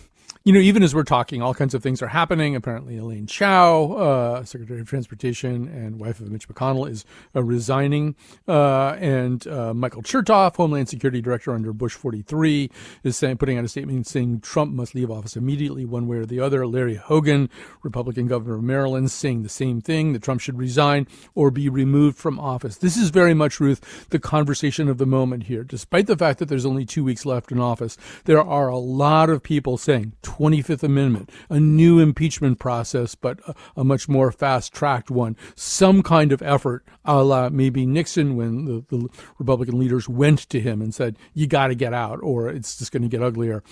you 0.45 0.53
know, 0.53 0.59
even 0.59 0.83
as 0.83 0.93
we're 0.93 1.05
talking, 1.05 1.41
all 1.41 1.55
kinds 1.55 1.73
of 1.73 1.83
things 1.85 2.03
are 2.03 2.09
happening. 2.09 2.57
Apparently, 2.57 2.97
Elaine 2.97 3.29
Chao, 3.29 3.93
uh, 3.93 4.45
Secretary 4.45 4.81
of 4.81 4.89
Transportation 4.89 5.69
and 5.69 6.01
wife 6.01 6.19
of 6.19 6.31
Mitch 6.33 6.49
McConnell, 6.49 6.89
is 6.89 7.05
uh, 7.37 7.43
resigning. 7.45 8.17
Uh, 8.49 8.97
and 8.99 9.47
uh, 9.47 9.73
Michael 9.73 10.03
Chertoff, 10.03 10.57
Homeland 10.57 10.89
Security 10.89 11.21
Director 11.21 11.53
under 11.53 11.73
Bush 11.73 11.95
43, 11.95 12.71
is 13.05 13.17
saying, 13.17 13.37
putting 13.37 13.57
out 13.57 13.65
a 13.65 13.69
statement 13.69 14.07
saying 14.09 14.41
Trump 14.41 14.73
must 14.73 14.97
leave 14.97 15.13
office 15.13 15.37
immediately, 15.37 15.85
one 15.85 16.09
way 16.09 16.17
or 16.17 16.27
the 16.27 16.41
other. 16.41 16.67
Larry 16.67 16.97
Hogan, 16.97 17.49
Republican 17.83 18.27
governor 18.27 18.57
of 18.57 18.65
Maryland, 18.65 19.13
saying 19.13 19.45
the 19.45 19.49
same 19.49 19.81
thing 19.81 20.13
that 20.13 20.23
Trump 20.23 20.41
should 20.41 20.59
resign 20.59 21.07
or 21.37 21.53
be 21.53 21.69
removed 21.69 22.19
from 22.19 22.41
office. 22.41 22.79
This 22.79 22.97
is 22.97 23.11
very 23.11 23.35
much, 23.35 23.61
Ruth, 23.61 24.09
the 24.11 24.19
conversation 24.19 24.89
of 24.89 24.99
the 24.99 25.07
moment 25.07 25.45
here. 25.45 25.63
Despite 25.63 26.09
the 26.09 26.17
fact 26.17 26.41
that 26.41 26.49
there's 26.49 26.67
only 26.67 26.85
two 26.85 27.05
weeks 27.05 27.25
left 27.25 27.53
in 27.53 27.61
office, 27.61 27.97
there 28.25 28.43
are 28.43 28.67
a 28.67 28.79
lot 28.79 29.31
of 29.31 29.45
people 29.45 29.79
saying, 29.79 30.15
25th 30.33 30.83
Amendment, 30.83 31.31
a 31.51 31.61
new 31.61 31.99
impeachment 31.99 32.59
process, 32.59 33.15
but 33.15 33.41
a, 33.47 33.55
a 33.77 33.85
much 33.85 34.09
more 34.09 34.33
fast 34.33 34.73
tracked 34.73 35.11
one, 35.11 35.37
some 35.55 36.03
kind 36.03 36.33
of 36.33 36.41
effort, 36.43 36.85
a 37.05 37.23
la 37.23 37.51
maybe 37.51 37.85
Nixon 37.85 38.37
when 38.37 38.65
the, 38.65 38.85
the 38.89 39.09
Republican 39.39 39.79
leaders 39.79 40.09
went 40.09 40.49
to 40.49 40.61
him 40.61 40.81
and 40.81 40.95
said, 40.95 41.17
you 41.35 41.47
got 41.47 41.69
to 41.69 41.75
get 41.75 41.93
out 41.93 42.19
or 42.23 42.49
it's 42.49 42.79
just 42.79 42.93
going 42.93 43.03
to 43.03 43.09
get 43.09 43.23
uglier. 43.23 43.63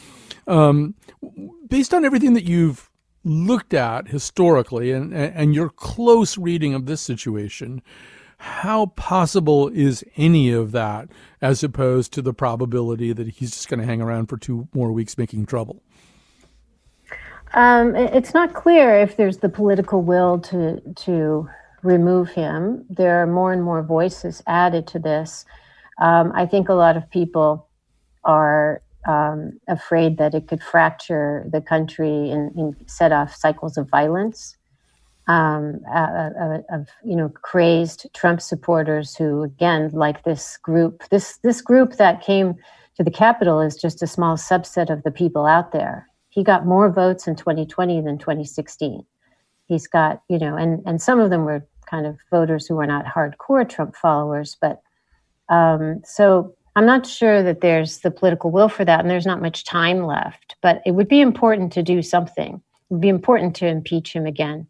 Um, 0.46 0.94
based 1.68 1.94
on 1.94 2.04
everything 2.04 2.34
that 2.34 2.44
you've 2.44 2.90
looked 3.24 3.74
at 3.74 4.08
historically 4.08 4.92
and, 4.92 5.14
and 5.14 5.54
your 5.54 5.70
close 5.70 6.36
reading 6.36 6.74
of 6.74 6.86
this 6.86 7.00
situation, 7.00 7.82
how 8.38 8.86
possible 8.86 9.68
is 9.68 10.04
any 10.16 10.50
of 10.50 10.72
that 10.72 11.08
as 11.42 11.62
opposed 11.62 12.12
to 12.14 12.22
the 12.22 12.32
probability 12.32 13.12
that 13.12 13.28
he's 13.28 13.50
just 13.50 13.68
going 13.68 13.80
to 13.80 13.86
hang 13.86 14.00
around 14.00 14.26
for 14.26 14.38
two 14.38 14.68
more 14.74 14.92
weeks 14.92 15.18
making 15.18 15.46
trouble? 15.46 15.82
Um, 17.52 17.96
it's 17.96 18.32
not 18.32 18.54
clear 18.54 18.94
if 18.94 19.16
there's 19.16 19.38
the 19.38 19.48
political 19.48 20.02
will 20.02 20.38
to 20.40 20.80
to 20.96 21.48
remove 21.82 22.30
him. 22.30 22.84
There 22.88 23.20
are 23.22 23.26
more 23.26 23.52
and 23.52 23.62
more 23.62 23.82
voices 23.82 24.42
added 24.46 24.86
to 24.88 24.98
this. 24.98 25.44
Um, 26.00 26.32
I 26.34 26.46
think 26.46 26.68
a 26.68 26.74
lot 26.74 26.96
of 26.96 27.10
people 27.10 27.66
are 28.24 28.82
um, 29.08 29.58
afraid 29.66 30.18
that 30.18 30.34
it 30.34 30.46
could 30.46 30.62
fracture 30.62 31.44
the 31.50 31.60
country 31.60 32.30
and, 32.30 32.54
and 32.54 32.76
set 32.86 33.12
off 33.12 33.34
cycles 33.34 33.76
of 33.76 33.88
violence. 33.88 34.56
Um, 35.26 35.80
uh, 35.92 36.58
of 36.70 36.88
you 37.04 37.14
know 37.14 37.28
crazed 37.28 38.06
Trump 38.14 38.40
supporters 38.40 39.14
who 39.14 39.42
again 39.42 39.90
like 39.92 40.24
this 40.24 40.56
group 40.56 41.08
this 41.10 41.38
this 41.38 41.60
group 41.60 41.96
that 41.96 42.22
came 42.22 42.54
to 42.96 43.04
the 43.04 43.10
Capitol 43.10 43.60
is 43.60 43.76
just 43.76 44.02
a 44.02 44.06
small 44.06 44.36
subset 44.36 44.90
of 44.90 45.02
the 45.04 45.10
people 45.10 45.46
out 45.46 45.72
there 45.72 46.09
he 46.30 46.42
got 46.42 46.66
more 46.66 46.90
votes 46.90 47.26
in 47.28 47.36
2020 47.36 48.00
than 48.00 48.18
2016. 48.18 49.04
He's 49.66 49.86
got, 49.86 50.22
you 50.28 50.38
know, 50.38 50.56
and, 50.56 50.82
and 50.86 51.00
some 51.02 51.20
of 51.20 51.30
them 51.30 51.44
were 51.44 51.66
kind 51.86 52.06
of 52.06 52.18
voters 52.30 52.66
who 52.66 52.76
were 52.76 52.86
not 52.86 53.04
hardcore 53.04 53.68
Trump 53.68 53.94
followers, 53.94 54.56
but 54.60 54.80
Um, 55.50 56.00
so 56.04 56.54
I'm 56.76 56.86
not 56.86 57.06
sure 57.06 57.42
that 57.42 57.60
there's 57.60 57.98
the 57.98 58.10
political 58.12 58.52
will 58.52 58.68
for 58.68 58.84
that, 58.84 59.00
and 59.00 59.10
there's 59.10 59.26
not 59.26 59.42
much 59.42 59.64
time 59.64 60.06
left. 60.06 60.54
But 60.62 60.80
it 60.86 60.92
would 60.92 61.08
be 61.08 61.20
important 61.20 61.72
to 61.72 61.82
do 61.82 62.02
something. 62.02 62.54
It 62.54 62.94
would 62.94 63.00
be 63.00 63.08
important 63.08 63.56
to 63.56 63.66
impeach 63.66 64.12
him 64.14 64.26
again, 64.26 64.68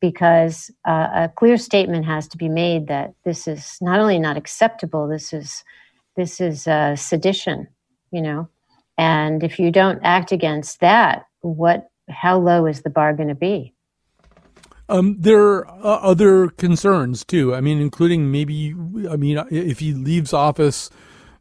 because 0.00 0.70
uh, 0.86 1.08
a 1.14 1.28
clear 1.36 1.58
statement 1.58 2.06
has 2.06 2.26
to 2.28 2.38
be 2.38 2.48
made 2.48 2.86
that 2.88 3.12
this 3.24 3.46
is 3.46 3.76
not 3.80 4.00
only 4.00 4.18
not 4.18 4.38
acceptable. 4.38 5.06
This 5.06 5.32
is 5.32 5.64
this 6.16 6.40
is 6.40 6.66
uh, 6.66 6.96
sedition, 6.96 7.68
you 8.10 8.22
know. 8.22 8.48
And 8.98 9.42
if 9.42 9.58
you 9.58 9.70
don't 9.70 10.00
act 10.02 10.32
against 10.32 10.80
that, 10.80 11.26
what? 11.40 11.88
How 12.08 12.38
low 12.38 12.66
is 12.66 12.82
the 12.82 12.90
bar 12.90 13.14
going 13.14 13.28
to 13.28 13.34
be? 13.34 13.74
Um, 14.88 15.16
there 15.18 15.40
are 15.40 15.68
uh, 15.68 16.00
other 16.00 16.48
concerns 16.48 17.24
too. 17.24 17.54
I 17.54 17.60
mean, 17.60 17.80
including 17.80 18.30
maybe, 18.30 18.74
I 19.08 19.16
mean, 19.16 19.42
if 19.50 19.78
he 19.78 19.94
leaves 19.94 20.32
office 20.32 20.90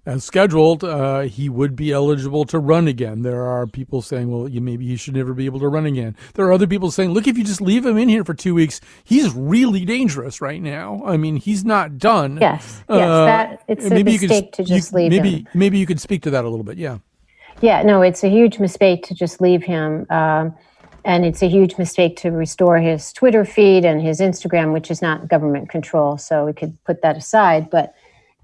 as 0.05 0.23
scheduled, 0.23 0.83
uh, 0.83 1.21
he 1.21 1.49
would 1.49 1.75
be 1.75 1.91
eligible 1.91 2.45
to 2.45 2.59
run 2.59 2.87
again. 2.87 3.23
There 3.23 3.43
are 3.43 3.67
people 3.67 4.01
saying, 4.01 4.31
well, 4.31 4.47
maybe 4.49 4.87
he 4.87 4.95
should 4.95 5.15
never 5.15 5.33
be 5.33 5.45
able 5.45 5.59
to 5.59 5.67
run 5.67 5.85
again. 5.85 6.15
There 6.35 6.45
are 6.45 6.53
other 6.53 6.67
people 6.67 6.91
saying, 6.91 7.11
look, 7.11 7.27
if 7.27 7.37
you 7.37 7.43
just 7.43 7.61
leave 7.61 7.85
him 7.85 7.97
in 7.97 8.07
here 8.07 8.23
for 8.23 8.33
two 8.33 8.55
weeks, 8.55 8.79
he's 9.03 9.33
really 9.33 9.83
dangerous 9.83 10.39
right 10.39 10.61
now. 10.61 11.01
I 11.05 11.17
mean, 11.17 11.35
he's 11.35 11.65
not 11.65 11.97
done. 11.97 12.37
Yes, 12.39 12.83
yes, 12.87 13.09
uh, 13.09 13.25
that, 13.25 13.63
it's 13.67 13.85
a 13.85 13.89
maybe 13.89 14.13
mistake 14.13 14.53
could, 14.53 14.53
to 14.53 14.63
just 14.63 14.91
you, 14.91 14.97
leave 14.99 15.11
maybe, 15.11 15.29
him. 15.37 15.47
Maybe 15.53 15.77
you 15.77 15.85
could 15.85 15.99
speak 15.99 16.23
to 16.23 16.29
that 16.29 16.45
a 16.45 16.49
little 16.49 16.63
bit. 16.63 16.77
Yeah. 16.77 16.99
Yeah, 17.61 17.83
no, 17.83 18.01
it's 18.01 18.23
a 18.23 18.29
huge 18.29 18.59
mistake 18.59 19.05
to 19.07 19.13
just 19.13 19.39
leave 19.39 19.63
him. 19.63 20.07
Um, 20.09 20.55
and 21.05 21.25
it's 21.25 21.41
a 21.41 21.47
huge 21.47 21.77
mistake 21.77 22.17
to 22.17 22.31
restore 22.31 22.77
his 22.77 23.11
Twitter 23.13 23.45
feed 23.45 23.85
and 23.85 24.01
his 24.01 24.19
Instagram, 24.19 24.73
which 24.73 24.91
is 24.91 25.01
not 25.01 25.27
government 25.27 25.69
control. 25.69 26.17
So 26.17 26.45
we 26.45 26.53
could 26.53 26.77
put 26.83 27.01
that 27.01 27.17
aside. 27.17 27.69
But 27.69 27.93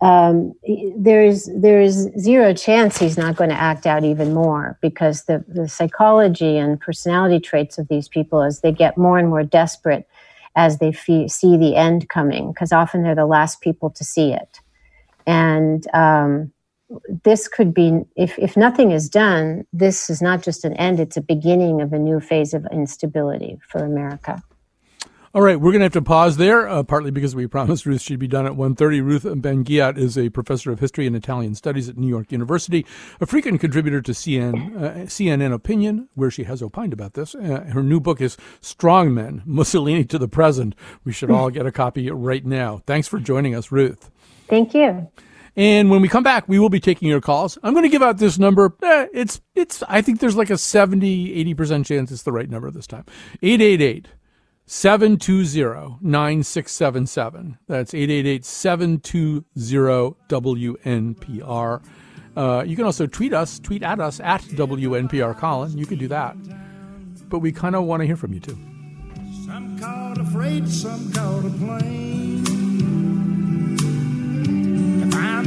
um, 0.01 0.53
there 0.95 1.23
is 1.23 1.51
there 1.55 1.81
is 1.81 2.09
zero 2.19 2.53
chance 2.53 2.99
he's 2.99 3.17
not 3.17 3.35
going 3.35 3.49
to 3.49 3.59
act 3.59 3.87
out 3.87 4.03
even 4.03 4.33
more 4.33 4.77
because 4.79 5.23
the, 5.23 5.43
the 5.47 5.67
psychology 5.67 6.57
and 6.57 6.79
personality 6.79 7.39
traits 7.39 7.79
of 7.79 7.87
these 7.87 8.07
people 8.07 8.43
as 8.43 8.61
they 8.61 8.71
get 8.71 8.97
more 8.97 9.17
and 9.17 9.29
more 9.29 9.43
desperate 9.43 10.07
as 10.55 10.77
they 10.77 10.91
see 10.91 11.57
the 11.57 11.75
end 11.75 12.09
coming 12.09 12.51
because 12.51 12.71
often 12.71 13.01
they're 13.01 13.15
the 13.15 13.25
last 13.25 13.59
people 13.61 13.89
to 13.89 14.03
see 14.03 14.31
it 14.31 14.59
and 15.25 15.87
um, 15.95 16.51
this 17.23 17.47
could 17.47 17.73
be 17.73 18.01
if, 18.15 18.37
if 18.39 18.55
nothing 18.55 18.91
is 18.91 19.09
done 19.09 19.65
this 19.73 20.09
is 20.09 20.21
not 20.21 20.41
just 20.41 20.63
an 20.63 20.73
end 20.73 20.99
it's 20.99 21.17
a 21.17 21.21
beginning 21.21 21.81
of 21.81 21.91
a 21.93 21.99
new 21.99 22.19
phase 22.19 22.53
of 22.53 22.65
instability 22.71 23.59
for 23.67 23.83
america 23.83 24.41
all 25.37 25.43
right, 25.43 25.59
we're 25.59 25.71
going 25.71 25.81
to 25.81 25.85
have 25.85 25.93
to 25.93 26.01
pause 26.01 26.37
there, 26.37 26.67
uh, 26.67 26.81
partly 26.81 27.11
because 27.11 27.35
we 27.35 27.45
promised 27.45 27.85
Ruth 27.85 28.01
she'd 28.01 28.17
be 28.17 28.27
done 28.27 28.47
at 28.47 28.53
1.30. 28.53 29.03
Ruth 29.03 29.23
Ben-Ghiat 29.23 29.95
is 29.95 30.17
a 30.17 30.29
professor 30.29 30.71
of 30.71 30.79
history 30.79 31.05
and 31.05 31.15
Italian 31.15 31.53
studies 31.53 31.87
at 31.87 31.95
New 31.95 32.07
York 32.07 32.31
University, 32.31 32.85
a 33.21 33.27
frequent 33.27 33.61
contributor 33.61 34.01
to 34.01 34.13
CN, 34.13 34.75
uh, 34.75 34.93
CNN 35.05 35.53
Opinion, 35.53 36.09
where 36.15 36.31
she 36.31 36.45
has 36.45 36.63
opined 36.63 36.91
about 36.91 37.13
this. 37.13 37.35
Uh, 37.35 37.69
her 37.71 37.83
new 37.83 37.99
book 37.99 38.19
is 38.19 38.35
Strongmen, 38.61 39.45
Mussolini 39.45 40.05
to 40.05 40.17
the 40.17 40.27
Present. 40.27 40.73
We 41.03 41.11
should 41.11 41.29
all 41.29 41.51
get 41.51 41.67
a 41.67 41.71
copy 41.71 42.09
right 42.09 42.43
now. 42.43 42.81
Thanks 42.87 43.07
for 43.07 43.19
joining 43.19 43.53
us, 43.53 43.71
Ruth. 43.71 44.09
Thank 44.47 44.73
you. 44.73 45.07
And 45.57 45.89
when 45.89 46.01
we 46.01 46.07
come 46.07 46.23
back, 46.23 46.47
we 46.47 46.59
will 46.59 46.69
be 46.69 46.79
taking 46.79 47.09
your 47.09 47.19
calls. 47.19 47.57
I'm 47.63 47.73
going 47.73 47.83
to 47.83 47.89
give 47.89 48.03
out 48.03 48.19
this 48.19 48.37
number. 48.37 48.75
Eh, 48.83 49.07
it's, 49.11 49.41
it's, 49.55 49.81
I 49.89 50.03
think 50.03 50.19
there's 50.19 50.35
like 50.35 50.51
a 50.51 50.57
70, 50.57 51.53
80% 51.55 51.83
chance 51.83 52.11
it's 52.11 52.21
the 52.21 52.31
right 52.31 52.47
number 52.47 52.69
this 52.69 52.85
time. 52.85 53.05
888 53.41 54.07
720 54.67 55.97
9677. 55.99 57.57
That's 57.67 57.93
888 57.95 58.45
720 58.45 60.15
WNPR. 60.29 61.83
Uh, 62.35 62.63
you 62.67 62.75
can 62.75 62.85
also 62.85 63.07
tweet 63.07 63.33
us, 63.33 63.57
tweet 63.57 63.81
at 63.81 63.99
us 63.99 64.19
at 64.19 64.41
WNPR 64.43 65.35
Colin. 65.39 65.75
You 65.75 65.87
can 65.87 65.97
do 65.97 66.07
that. 66.09 66.37
But 67.29 67.39
we 67.39 67.51
kind 67.51 67.75
of 67.75 67.85
want 67.85 68.01
to 68.01 68.05
hear 68.05 68.15
from 68.15 68.33
you 68.33 68.39
too. 68.39 68.57
Some 69.43 69.79
called 69.79 70.19
afraid, 70.19 70.69
some 70.69 71.11
a 71.15 71.49
plane. 71.57 72.36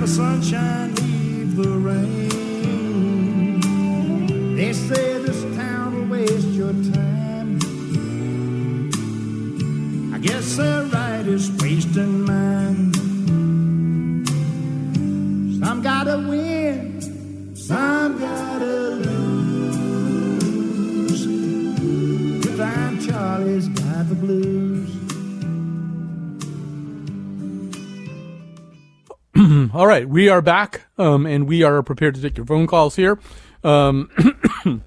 The 0.00 0.08
sunshine, 0.08 0.94
leave 0.94 1.56
the 1.56 1.68
rain. 1.68 2.30
They 4.56 4.72
say 4.72 5.18
this 5.18 5.42
town 5.56 5.94
will 5.94 6.06
waste 6.16 6.48
your 6.48 6.72
time. 6.72 7.58
I 10.14 10.18
guess 10.18 10.56
they're 10.56 10.84
right 10.84 11.26
is 11.26 11.50
wasting 11.60 12.24
mine. 12.24 12.94
Some 15.62 15.82
gotta 15.82 16.16
win, 16.16 17.02
some 17.54 18.18
gotta 18.18 18.64
lose. 19.04 20.40
Divine 22.40 23.00
Charlie's 23.06 23.68
got 23.68 24.08
the 24.08 24.14
blues. 24.14 24.79
All 29.74 29.86
right, 29.86 30.08
we 30.08 30.28
are 30.28 30.40
back, 30.40 30.86
um, 30.96 31.26
and 31.26 31.46
we 31.46 31.62
are 31.62 31.82
prepared 31.82 32.14
to 32.14 32.22
take 32.22 32.36
your 32.36 32.46
phone 32.46 32.66
calls 32.66 32.96
here. 32.96 33.18
Um, 33.62 34.10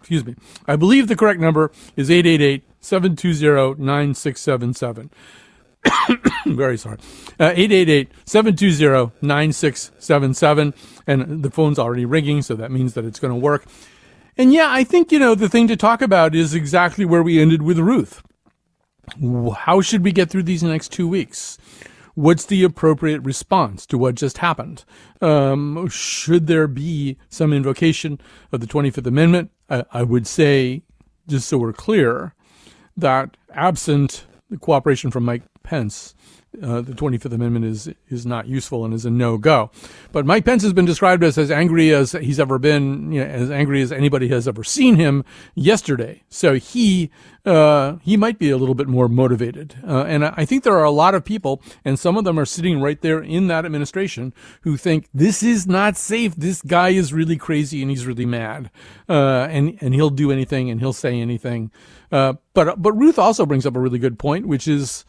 excuse 0.00 0.24
me. 0.24 0.34
I 0.66 0.76
believe 0.76 1.08
the 1.08 1.16
correct 1.16 1.40
number 1.40 1.70
is 1.96 2.10
888 2.10 2.64
720 2.80 3.82
9677. 3.82 5.10
Very 6.56 6.78
sorry. 6.78 6.98
Uh, 7.38 7.52
888 7.54 8.12
720 8.24 9.12
9677. 9.20 10.74
And 11.06 11.42
the 11.42 11.50
phone's 11.50 11.78
already 11.78 12.06
ringing, 12.06 12.40
so 12.40 12.54
that 12.54 12.70
means 12.70 12.94
that 12.94 13.04
it's 13.04 13.20
going 13.20 13.32
to 13.32 13.38
work. 13.38 13.66
And 14.38 14.52
yeah, 14.52 14.68
I 14.70 14.84
think, 14.84 15.12
you 15.12 15.18
know, 15.18 15.34
the 15.34 15.48
thing 15.48 15.68
to 15.68 15.76
talk 15.76 16.00
about 16.00 16.34
is 16.34 16.54
exactly 16.54 17.04
where 17.04 17.22
we 17.22 17.40
ended 17.40 17.62
with 17.62 17.78
Ruth. 17.78 18.22
How 19.58 19.80
should 19.80 20.02
we 20.02 20.12
get 20.12 20.30
through 20.30 20.44
these 20.44 20.62
next 20.62 20.92
two 20.92 21.06
weeks? 21.06 21.58
What's 22.14 22.46
the 22.46 22.62
appropriate 22.62 23.22
response 23.22 23.86
to 23.86 23.98
what 23.98 24.14
just 24.14 24.38
happened? 24.38 24.84
Um, 25.20 25.88
should 25.88 26.46
there 26.46 26.68
be 26.68 27.16
some 27.28 27.52
invocation 27.52 28.20
of 28.52 28.60
the 28.60 28.66
25th 28.66 29.06
Amendment? 29.06 29.50
I, 29.68 29.84
I 29.90 30.02
would 30.04 30.26
say, 30.26 30.82
just 31.26 31.48
so 31.48 31.58
we're 31.58 31.72
clear, 31.72 32.34
that 32.96 33.36
absent 33.52 34.26
the 34.48 34.58
cooperation 34.58 35.10
from 35.10 35.24
Mike 35.24 35.42
Pence, 35.64 36.14
uh, 36.62 36.80
the 36.80 36.92
25th 36.92 37.32
Amendment 37.32 37.64
is 37.64 37.88
is 38.08 38.24
not 38.24 38.46
useful 38.46 38.84
and 38.84 38.94
is 38.94 39.04
a 39.04 39.10
no 39.10 39.38
go. 39.38 39.70
But 40.12 40.26
Mike 40.26 40.44
Pence 40.44 40.62
has 40.62 40.72
been 40.72 40.84
described 40.84 41.24
as 41.24 41.36
as 41.38 41.50
angry 41.50 41.92
as 41.94 42.12
he's 42.12 42.40
ever 42.40 42.58
been, 42.58 43.12
you 43.12 43.20
know, 43.20 43.26
as 43.26 43.50
angry 43.50 43.82
as 43.82 43.92
anybody 43.92 44.28
has 44.28 44.46
ever 44.46 44.64
seen 44.64 44.96
him 44.96 45.24
yesterday. 45.54 46.22
So 46.28 46.54
he 46.54 47.10
uh, 47.44 47.96
he 48.02 48.16
might 48.16 48.38
be 48.38 48.50
a 48.50 48.56
little 48.56 48.74
bit 48.74 48.88
more 48.88 49.08
motivated. 49.08 49.76
Uh, 49.86 50.04
and 50.04 50.24
I 50.24 50.44
think 50.44 50.64
there 50.64 50.76
are 50.76 50.84
a 50.84 50.90
lot 50.90 51.14
of 51.14 51.24
people, 51.24 51.62
and 51.84 51.98
some 51.98 52.16
of 52.16 52.24
them 52.24 52.38
are 52.38 52.46
sitting 52.46 52.80
right 52.80 53.00
there 53.00 53.22
in 53.22 53.48
that 53.48 53.64
administration, 53.64 54.32
who 54.62 54.76
think 54.76 55.08
this 55.12 55.42
is 55.42 55.66
not 55.66 55.96
safe. 55.96 56.34
This 56.36 56.62
guy 56.62 56.90
is 56.90 57.12
really 57.12 57.36
crazy 57.36 57.82
and 57.82 57.90
he's 57.90 58.06
really 58.06 58.26
mad, 58.26 58.70
uh, 59.08 59.46
and 59.50 59.76
and 59.80 59.94
he'll 59.94 60.10
do 60.10 60.30
anything 60.32 60.70
and 60.70 60.80
he'll 60.80 60.92
say 60.92 61.20
anything. 61.20 61.70
Uh, 62.10 62.34
but 62.54 62.80
but 62.80 62.92
Ruth 62.92 63.18
also 63.18 63.44
brings 63.44 63.66
up 63.66 63.76
a 63.76 63.80
really 63.80 63.98
good 63.98 64.18
point, 64.18 64.46
which 64.46 64.68
is, 64.68 65.04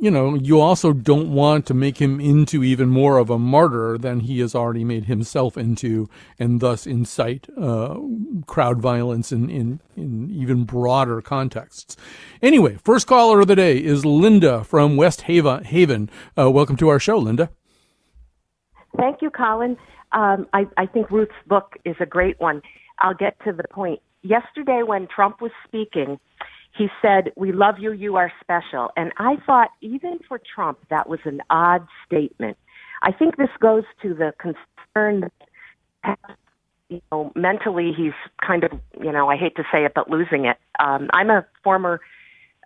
you 0.00 0.10
know, 0.10 0.34
you 0.34 0.58
also 0.58 0.94
don't 0.94 1.30
want 1.30 1.66
to 1.66 1.74
make 1.74 1.98
him 2.00 2.20
into 2.20 2.64
even 2.64 2.88
more 2.88 3.18
of 3.18 3.28
a 3.28 3.38
martyr 3.38 3.98
than 3.98 4.20
he 4.20 4.40
has 4.40 4.54
already 4.54 4.82
made 4.82 5.04
himself 5.04 5.58
into, 5.58 6.08
and 6.38 6.60
thus 6.60 6.86
incite 6.86 7.48
uh, 7.60 7.98
crowd 8.46 8.80
violence 8.80 9.30
in, 9.30 9.50
in 9.50 9.80
in 9.96 10.30
even 10.30 10.64
broader 10.64 11.20
contexts. 11.20 11.98
Anyway, 12.40 12.78
first 12.82 13.06
caller 13.06 13.40
of 13.40 13.46
the 13.46 13.54
day 13.54 13.76
is 13.76 14.06
Linda 14.06 14.64
from 14.64 14.96
West 14.96 15.22
Haven. 15.22 16.08
Uh, 16.36 16.50
welcome 16.50 16.78
to 16.78 16.88
our 16.88 16.98
show, 16.98 17.18
Linda. 17.18 17.50
Thank 18.96 19.20
you, 19.20 19.30
Colin. 19.30 19.76
Um, 20.12 20.48
I, 20.54 20.66
I 20.78 20.86
think 20.86 21.10
Ruth's 21.10 21.32
book 21.46 21.74
is 21.84 21.96
a 22.00 22.06
great 22.06 22.40
one. 22.40 22.62
I'll 23.00 23.14
get 23.14 23.36
to 23.44 23.52
the 23.52 23.64
point 23.70 24.00
yesterday 24.22 24.82
when 24.82 25.06
Trump 25.14 25.42
was 25.42 25.52
speaking, 25.66 26.18
he 26.76 26.88
said, 27.02 27.32
We 27.36 27.52
love 27.52 27.76
you, 27.78 27.92
you 27.92 28.16
are 28.16 28.32
special. 28.40 28.90
And 28.96 29.12
I 29.18 29.36
thought, 29.44 29.70
even 29.80 30.18
for 30.26 30.40
Trump, 30.54 30.78
that 30.90 31.08
was 31.08 31.20
an 31.24 31.40
odd 31.50 31.86
statement. 32.06 32.56
I 33.02 33.12
think 33.12 33.36
this 33.36 33.50
goes 33.60 33.84
to 34.02 34.14
the 34.14 34.32
concern 34.38 35.30
that, 36.04 36.18
you 36.88 37.00
know, 37.10 37.32
mentally 37.34 37.92
he's 37.96 38.12
kind 38.46 38.64
of, 38.64 38.72
you 39.00 39.12
know, 39.12 39.28
I 39.28 39.36
hate 39.36 39.56
to 39.56 39.64
say 39.72 39.84
it, 39.84 39.92
but 39.94 40.10
losing 40.10 40.44
it. 40.44 40.56
Um, 40.78 41.08
I'm 41.12 41.30
a 41.30 41.46
former 41.64 42.00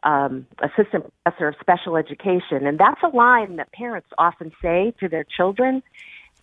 um, 0.02 0.46
assistant 0.60 1.12
professor 1.22 1.48
of 1.48 1.54
special 1.60 1.96
education, 1.96 2.66
and 2.66 2.78
that's 2.78 3.00
a 3.02 3.14
line 3.14 3.56
that 3.56 3.72
parents 3.72 4.08
often 4.18 4.52
say 4.60 4.92
to 5.00 5.08
their 5.08 5.24
children 5.24 5.82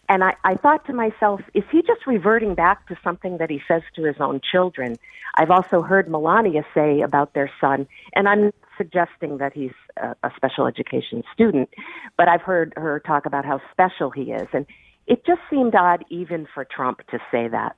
And 0.10 0.24
I, 0.24 0.36
I 0.44 0.56
thought 0.56 0.86
to 0.88 0.94
myself, 0.94 1.42
is 1.54 1.64
he 1.72 1.82
just 1.82 2.06
reverting 2.06 2.54
back 2.54 2.88
to 2.88 2.98
something 3.04 3.38
that 3.38 3.50
he 3.50 3.62
says 3.68 3.82
to 3.96 4.04
his 4.04 4.18
own 4.20 4.42
children? 4.52 4.98
I've 5.36 5.52
also 5.52 5.82
heard 5.82 6.10
Melania 6.10 6.66
say 6.74 7.02
about 7.02 7.34
their 7.34 7.50
son, 7.62 7.88
and 8.14 8.28
I'm 8.28 8.52
suggesting 8.78 9.38
that 9.38 9.54
he's 9.54 9.72
a, 9.98 10.16
a 10.24 10.32
special 10.36 10.68
education 10.68 11.24
student, 11.34 11.70
but 12.18 12.28
I've 12.28 12.42
heard 12.42 12.74
her 12.76 13.00
talk 13.00 13.26
about 13.26 13.46
how 13.46 13.62
special 13.72 14.10
he 14.10 14.32
is. 14.32 14.48
And 14.54 14.66
it 15.08 15.26
just 15.26 15.42
seemed 15.50 15.76
odd 15.76 16.04
even 16.10 16.48
for 16.54 16.66
Trump 16.66 17.06
to 17.12 17.20
say 17.32 17.48
that. 17.48 17.76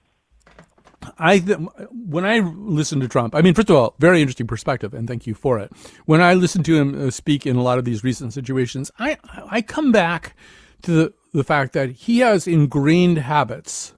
I 1.19 1.39
th- 1.39 1.59
when 1.91 2.25
I 2.25 2.39
listen 2.39 2.99
to 3.01 3.07
Trump, 3.07 3.36
I 3.36 3.41
mean, 3.41 3.53
first 3.53 3.69
of 3.69 3.75
all, 3.75 3.95
very 3.99 4.21
interesting 4.21 4.47
perspective, 4.47 4.93
and 4.93 5.07
thank 5.07 5.27
you 5.27 5.33
for 5.33 5.59
it. 5.59 5.71
When 6.05 6.21
I 6.21 6.33
listen 6.33 6.63
to 6.63 6.75
him 6.75 7.07
uh, 7.07 7.12
speak 7.12 7.45
in 7.45 7.57
a 7.57 7.62
lot 7.62 7.77
of 7.77 7.86
these 7.86 8.03
recent 8.03 8.33
situations, 8.33 8.89
I 8.97 9.17
I 9.51 9.62
come 9.62 9.91
back 9.91 10.36
to 10.83 10.91
the, 10.91 11.13
the 11.33 11.43
fact 11.43 11.73
that 11.73 11.91
he 11.91 12.19
has 12.19 12.47
ingrained 12.47 13.17
habits 13.17 13.93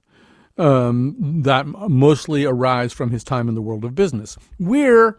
um, 0.58 1.42
that 1.42 1.66
mostly 1.66 2.44
arise 2.44 2.92
from 2.92 3.10
his 3.10 3.22
time 3.22 3.48
in 3.48 3.54
the 3.54 3.62
world 3.62 3.84
of 3.84 3.94
business, 3.94 4.36
where 4.58 5.18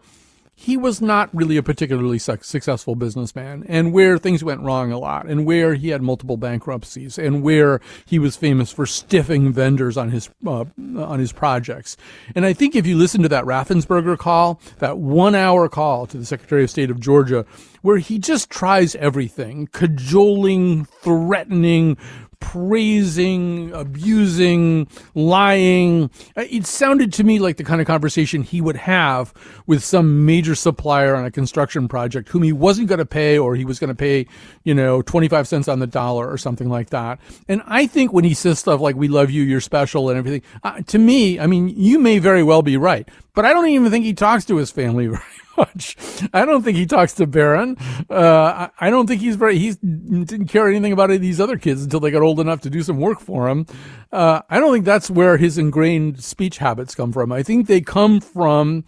he 0.60 0.76
was 0.76 1.00
not 1.00 1.32
really 1.32 1.56
a 1.56 1.62
particularly 1.62 2.18
su- 2.18 2.36
successful 2.42 2.96
businessman 2.96 3.64
and 3.68 3.92
where 3.92 4.18
things 4.18 4.42
went 4.42 4.60
wrong 4.60 4.90
a 4.90 4.98
lot 4.98 5.24
and 5.26 5.46
where 5.46 5.74
he 5.74 5.90
had 5.90 6.02
multiple 6.02 6.36
bankruptcies 6.36 7.16
and 7.16 7.44
where 7.44 7.80
he 8.04 8.18
was 8.18 8.34
famous 8.34 8.72
for 8.72 8.84
stiffing 8.84 9.52
vendors 9.52 9.96
on 9.96 10.10
his 10.10 10.28
uh, 10.44 10.64
on 10.96 11.20
his 11.20 11.30
projects. 11.30 11.96
And 12.34 12.44
I 12.44 12.54
think 12.54 12.74
if 12.74 12.88
you 12.88 12.98
listen 12.98 13.22
to 13.22 13.28
that 13.28 13.44
Raffensperger 13.44 14.18
call, 14.18 14.60
that 14.80 14.94
1-hour 14.94 15.68
call 15.68 16.08
to 16.08 16.18
the 16.18 16.24
Secretary 16.24 16.64
of 16.64 16.70
State 16.70 16.90
of 16.90 16.98
Georgia 16.98 17.46
where 17.82 17.98
he 17.98 18.18
just 18.18 18.50
tries 18.50 18.94
everything, 18.96 19.68
cajoling, 19.72 20.84
threatening, 20.84 21.96
praising, 22.40 23.72
abusing, 23.72 24.88
lying. 25.14 26.10
Uh, 26.36 26.44
it 26.50 26.66
sounded 26.66 27.12
to 27.12 27.24
me 27.24 27.38
like 27.38 27.56
the 27.56 27.64
kind 27.64 27.80
of 27.80 27.86
conversation 27.86 28.42
he 28.42 28.60
would 28.60 28.76
have 28.76 29.34
with 29.66 29.84
some 29.84 30.24
major 30.24 30.54
supplier 30.54 31.14
on 31.14 31.24
a 31.24 31.30
construction 31.30 31.88
project 31.88 32.28
whom 32.28 32.42
he 32.42 32.52
wasn't 32.52 32.88
going 32.88 32.98
to 32.98 33.06
pay 33.06 33.38
or 33.38 33.54
he 33.54 33.64
was 33.64 33.78
going 33.78 33.88
to 33.88 33.94
pay, 33.94 34.26
you 34.64 34.74
know, 34.74 35.02
25 35.02 35.46
cents 35.48 35.68
on 35.68 35.78
the 35.78 35.86
dollar 35.86 36.30
or 36.30 36.38
something 36.38 36.68
like 36.68 36.90
that. 36.90 37.18
And 37.48 37.62
I 37.66 37.86
think 37.86 38.12
when 38.12 38.24
he 38.24 38.34
says 38.34 38.58
stuff 38.58 38.80
like, 38.80 38.96
we 38.96 39.08
love 39.08 39.30
you, 39.30 39.42
you're 39.42 39.60
special 39.60 40.08
and 40.08 40.18
everything, 40.18 40.42
uh, 40.62 40.80
to 40.82 40.98
me, 40.98 41.38
I 41.38 41.46
mean, 41.46 41.68
you 41.68 41.98
may 41.98 42.18
very 42.18 42.42
well 42.42 42.62
be 42.62 42.76
right, 42.76 43.08
but 43.38 43.44
I 43.44 43.52
don't 43.52 43.68
even 43.68 43.92
think 43.92 44.04
he 44.04 44.14
talks 44.14 44.44
to 44.46 44.56
his 44.56 44.72
family 44.72 45.06
very 45.06 45.22
much. 45.56 45.96
I 46.34 46.44
don't 46.44 46.64
think 46.64 46.76
he 46.76 46.86
talks 46.86 47.12
to 47.12 47.26
Barron. 47.28 47.76
Uh, 48.10 48.66
I, 48.80 48.90
don't 48.90 49.06
think 49.06 49.20
he's 49.20 49.36
very, 49.36 49.60
he 49.60 49.74
didn't 49.74 50.48
care 50.48 50.68
anything 50.68 50.90
about 50.90 51.10
any 51.10 51.16
of 51.18 51.22
these 51.22 51.40
other 51.40 51.56
kids 51.56 51.84
until 51.84 52.00
they 52.00 52.10
got 52.10 52.22
old 52.22 52.40
enough 52.40 52.62
to 52.62 52.68
do 52.68 52.82
some 52.82 52.98
work 52.98 53.20
for 53.20 53.48
him. 53.48 53.66
Uh, 54.10 54.42
I 54.50 54.58
don't 54.58 54.72
think 54.72 54.84
that's 54.84 55.08
where 55.08 55.36
his 55.36 55.56
ingrained 55.56 56.20
speech 56.20 56.58
habits 56.58 56.96
come 56.96 57.12
from. 57.12 57.30
I 57.30 57.44
think 57.44 57.68
they 57.68 57.80
come 57.80 58.20
from 58.20 58.84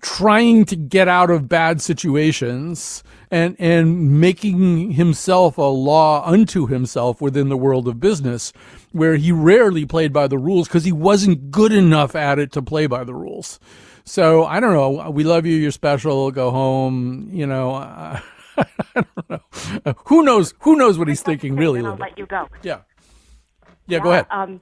trying 0.00 0.64
to 0.66 0.76
get 0.76 1.08
out 1.08 1.28
of 1.28 1.48
bad 1.48 1.82
situations 1.82 3.02
and 3.32 3.56
and 3.58 4.20
making 4.20 4.92
himself 4.92 5.58
a 5.58 5.62
law 5.62 6.24
unto 6.24 6.68
himself 6.68 7.20
within 7.20 7.48
the 7.48 7.56
world 7.56 7.88
of 7.88 7.98
business 7.98 8.52
where 8.92 9.16
he 9.16 9.32
rarely 9.32 9.84
played 9.84 10.12
by 10.12 10.28
the 10.28 10.38
rules 10.38 10.68
because 10.68 10.84
he 10.84 10.92
wasn't 10.92 11.50
good 11.50 11.72
enough 11.72 12.14
at 12.14 12.38
it 12.38 12.52
to 12.52 12.62
play 12.62 12.86
by 12.86 13.02
the 13.02 13.12
rules 13.12 13.58
so 14.08 14.44
I 14.44 14.60
don't 14.60 14.72
know. 14.72 15.10
We 15.10 15.24
love 15.24 15.46
you. 15.46 15.56
You're 15.56 15.70
special. 15.70 16.30
Go 16.30 16.50
home. 16.50 17.28
You 17.32 17.46
know. 17.46 17.74
Uh, 17.74 18.20
I 18.56 18.64
don't 18.94 19.30
know. 19.30 19.40
Uh, 19.84 19.94
who 20.06 20.22
knows? 20.22 20.54
Who 20.60 20.76
knows 20.76 20.98
what 20.98 21.08
he's 21.08 21.22
thinking? 21.22 21.56
Really. 21.56 21.84
I'll 21.84 21.96
let 21.96 22.18
you 22.18 22.26
go. 22.26 22.48
Yeah. 22.62 22.80
Yeah. 23.86 23.98
yeah 23.98 23.98
go 24.00 24.10
ahead. 24.12 24.26
Um, 24.30 24.60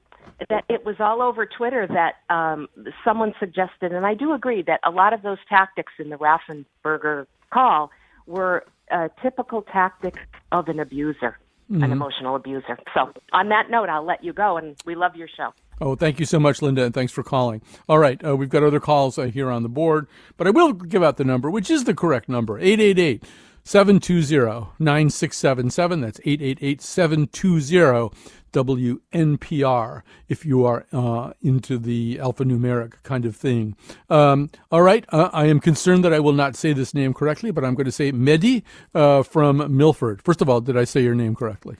that 0.50 0.64
it 0.68 0.84
was 0.84 0.96
all 1.00 1.22
over 1.22 1.46
Twitter 1.46 1.86
that 1.86 2.16
um, 2.34 2.68
someone 3.04 3.32
suggested, 3.40 3.92
and 3.92 4.04
I 4.04 4.14
do 4.14 4.32
agree 4.32 4.62
that 4.62 4.80
a 4.84 4.90
lot 4.90 5.12
of 5.12 5.22
those 5.22 5.38
tactics 5.48 5.92
in 5.98 6.10
the 6.10 6.16
Raffensperger 6.16 7.26
call 7.50 7.90
were 8.26 8.64
a 8.90 9.10
typical 9.22 9.62
tactic 9.62 10.16
of 10.52 10.68
an 10.68 10.78
abuser, 10.78 11.38
mm-hmm. 11.70 11.82
an 11.82 11.90
emotional 11.90 12.36
abuser. 12.36 12.78
So, 12.94 13.12
on 13.32 13.48
that 13.48 13.70
note, 13.70 13.88
I'll 13.88 14.04
let 14.04 14.22
you 14.22 14.32
go, 14.32 14.58
and 14.58 14.76
we 14.84 14.94
love 14.94 15.16
your 15.16 15.28
show. 15.28 15.54
Oh, 15.80 15.94
thank 15.94 16.18
you 16.18 16.26
so 16.26 16.40
much, 16.40 16.62
Linda, 16.62 16.84
and 16.84 16.94
thanks 16.94 17.12
for 17.12 17.22
calling. 17.22 17.60
All 17.88 17.98
right, 17.98 18.22
uh, 18.24 18.36
we've 18.36 18.48
got 18.48 18.62
other 18.62 18.80
calls 18.80 19.18
uh, 19.18 19.24
here 19.24 19.50
on 19.50 19.62
the 19.62 19.68
board, 19.68 20.06
but 20.36 20.46
I 20.46 20.50
will 20.50 20.72
give 20.72 21.02
out 21.02 21.18
the 21.18 21.24
number, 21.24 21.50
which 21.50 21.70
is 21.70 21.84
the 21.84 21.94
correct 21.94 22.28
number 22.28 22.58
888 22.58 23.22
720 23.64 24.68
9677. 24.78 26.00
That's 26.00 26.20
888 26.24 26.80
720 26.80 28.10
WNPR 28.52 30.02
if 30.28 30.46
you 30.46 30.64
are 30.64 30.86
uh, 30.92 31.32
into 31.42 31.76
the 31.76 32.16
alphanumeric 32.16 33.02
kind 33.02 33.26
of 33.26 33.36
thing. 33.36 33.76
Um, 34.08 34.50
all 34.70 34.80
right, 34.80 35.04
uh, 35.10 35.28
I 35.32 35.46
am 35.46 35.60
concerned 35.60 36.04
that 36.04 36.14
I 36.14 36.20
will 36.20 36.32
not 36.32 36.56
say 36.56 36.72
this 36.72 36.94
name 36.94 37.12
correctly, 37.12 37.50
but 37.50 37.64
I'm 37.64 37.74
going 37.74 37.84
to 37.84 37.92
say 37.92 38.12
Mehdi 38.12 38.62
uh, 38.94 39.22
from 39.22 39.76
Milford. 39.76 40.22
First 40.22 40.40
of 40.40 40.48
all, 40.48 40.62
did 40.62 40.78
I 40.78 40.84
say 40.84 41.02
your 41.02 41.14
name 41.14 41.34
correctly? 41.34 41.76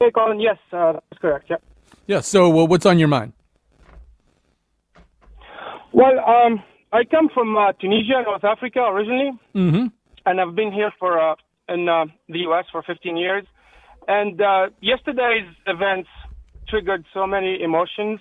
Hey, 0.00 0.10
Colin. 0.10 0.40
Yes, 0.40 0.58
uh, 0.72 0.92
that's 0.92 1.20
correct. 1.20 1.46
Yeah. 1.50 1.56
Yeah. 2.06 2.20
So, 2.20 2.48
well, 2.48 2.66
what's 2.66 2.86
on 2.86 2.98
your 2.98 3.08
mind? 3.08 3.32
Well, 5.92 6.18
um, 6.20 6.62
I 6.92 7.04
come 7.04 7.28
from 7.32 7.56
uh, 7.56 7.72
Tunisia, 7.72 8.22
North 8.24 8.44
Africa, 8.44 8.80
originally, 8.80 9.32
mm-hmm. 9.54 9.86
and 10.26 10.40
I've 10.40 10.54
been 10.54 10.72
here 10.72 10.92
for 10.98 11.18
uh, 11.18 11.34
in 11.68 11.88
uh, 11.88 12.06
the 12.28 12.38
U.S. 12.40 12.64
for 12.70 12.82
15 12.82 13.16
years. 13.16 13.44
And 14.06 14.40
uh, 14.40 14.68
yesterday's 14.80 15.46
events 15.66 16.08
triggered 16.68 17.04
so 17.12 17.26
many 17.26 17.62
emotions. 17.62 18.20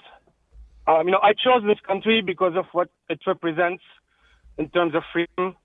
Um, 0.87 1.03
you 1.05 1.11
know, 1.11 1.19
I 1.21 1.33
chose 1.33 1.63
this 1.65 1.79
country 1.85 2.21
because 2.25 2.53
of 2.57 2.65
what 2.71 2.89
it 3.09 3.19
represents 3.27 3.83
in 4.57 4.69
terms 4.69 4.95
of 4.95 5.03
freedom 5.13 5.55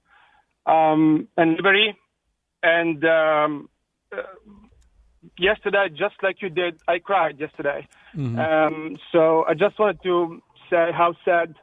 um, 0.66 1.28
and 1.36 1.56
liberty. 1.56 1.96
And 2.62 3.04
um, 3.04 3.68
uh, 4.12 4.22
yesterday, 5.38 5.88
just 5.90 6.14
like 6.22 6.42
you 6.42 6.48
did, 6.48 6.80
I 6.88 6.98
cried 6.98 7.38
yesterday. 7.38 7.86
Mm-hmm. 8.16 8.38
Um, 8.38 8.96
so 9.10 9.44
I 9.44 9.54
just 9.54 9.78
wanted 9.78 10.02
to 10.02 10.42
say 10.70 10.90
how 10.92 11.14
sad 11.24 11.54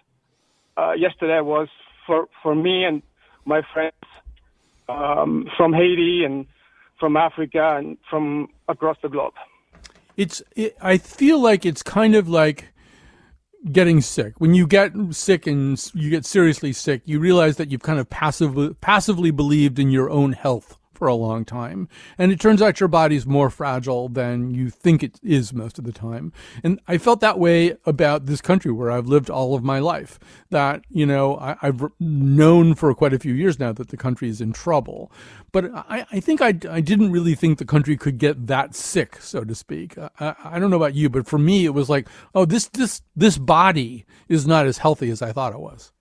uh, 0.78 0.94
yesterday 0.94 1.42
was 1.42 1.68
for, 2.06 2.28
for 2.42 2.56
me 2.56 2.84
and 2.84 3.02
my 3.46 3.62
friends 3.74 3.94
um, 4.88 5.48
from 5.58 5.74
Haiti 5.74 6.24
and 6.26 6.46
from 7.00 7.16
Africa 7.16 7.78
and 7.78 7.98
from 8.10 8.50
across 8.68 8.98
the 9.02 9.10
globe. 9.10 9.34
It's. 10.18 10.42
It, 10.56 10.76
I 10.82 10.98
feel 10.98 11.40
like 11.40 11.66
it's 11.66 11.82
kind 11.82 12.16
of 12.16 12.28
like 12.28 12.74
getting 13.72 14.02
sick. 14.02 14.34
When 14.40 14.54
you 14.54 14.68
get 14.68 14.92
sick 15.12 15.48
and 15.48 15.82
you 15.94 16.10
get 16.10 16.26
seriously 16.26 16.74
sick, 16.74 17.02
you 17.06 17.20
realize 17.20 17.56
that 17.58 17.72
you've 17.72 17.84
kind 17.84 18.00
of 18.00 18.10
passively 18.10 18.74
passively 18.76 19.32
believed 19.32 19.80
in 19.80 19.92
your 19.92 20.10
own 20.10 20.34
health 20.34 20.79
for 21.00 21.08
a 21.08 21.16
long 21.16 21.46
time. 21.46 21.88
And 22.18 22.32
it 22.32 22.40
turns 22.40 22.62
out 22.62 22.80
your 22.82 22.90
body's 22.90 23.26
more 23.26 23.50
fragile 23.50 24.10
than 24.10 24.54
you 24.54 24.70
think 24.70 25.02
it 25.02 25.20
is 25.24 25.54
most 25.54 25.80
of 25.80 25.86
the 25.86 25.94
time. 25.94 26.34
And 26.62 26.80
I 26.88 26.98
felt 26.98 27.22
that 27.22 27.40
way 27.40 27.78
about 27.86 28.26
this 28.26 28.42
country 28.42 28.72
where 28.72 28.92
I've 28.92 29.08
lived 29.08 29.30
all 29.30 29.56
of 29.56 29.64
my 29.64 29.80
life. 29.80 30.20
That, 30.50 30.84
you 30.90 31.06
know, 31.06 31.38
I, 31.38 31.56
have 31.62 31.86
known 32.00 32.76
for 32.76 32.94
quite 32.94 33.14
a 33.14 33.20
few 33.20 33.34
years 33.34 33.58
now 33.58 33.72
that 33.72 33.88
the 33.88 33.98
country 33.98 34.28
is 34.28 34.42
in 34.42 34.52
trouble. 34.52 35.12
But 35.54 35.72
I, 35.74 36.06
I 36.12 36.20
think 36.20 36.42
I, 36.42 36.50
I 36.70 36.82
didn't 36.82 37.12
really 37.12 37.34
think 37.34 37.58
the 37.58 37.66
country 37.66 37.96
could 37.96 38.18
get 38.18 38.48
that 38.48 38.76
sick, 38.76 39.22
so 39.22 39.44
to 39.46 39.56
speak. 39.56 39.98
I, 40.20 40.36
I 40.44 40.60
don't 40.60 40.70
know 40.70 40.78
about 40.78 40.96
you, 40.96 41.10
but 41.10 41.26
for 41.28 41.40
me, 41.40 41.66
it 41.66 41.74
was 41.74 41.90
like, 41.90 42.10
oh, 42.36 42.44
this, 42.44 42.68
this, 42.68 43.02
this 43.16 43.38
body 43.38 44.06
is 44.28 44.46
not 44.46 44.68
as 44.68 44.80
healthy 44.80 45.10
as 45.10 45.22
I 45.22 45.32
thought 45.32 45.54
it 45.54 45.60
was. 45.60 45.94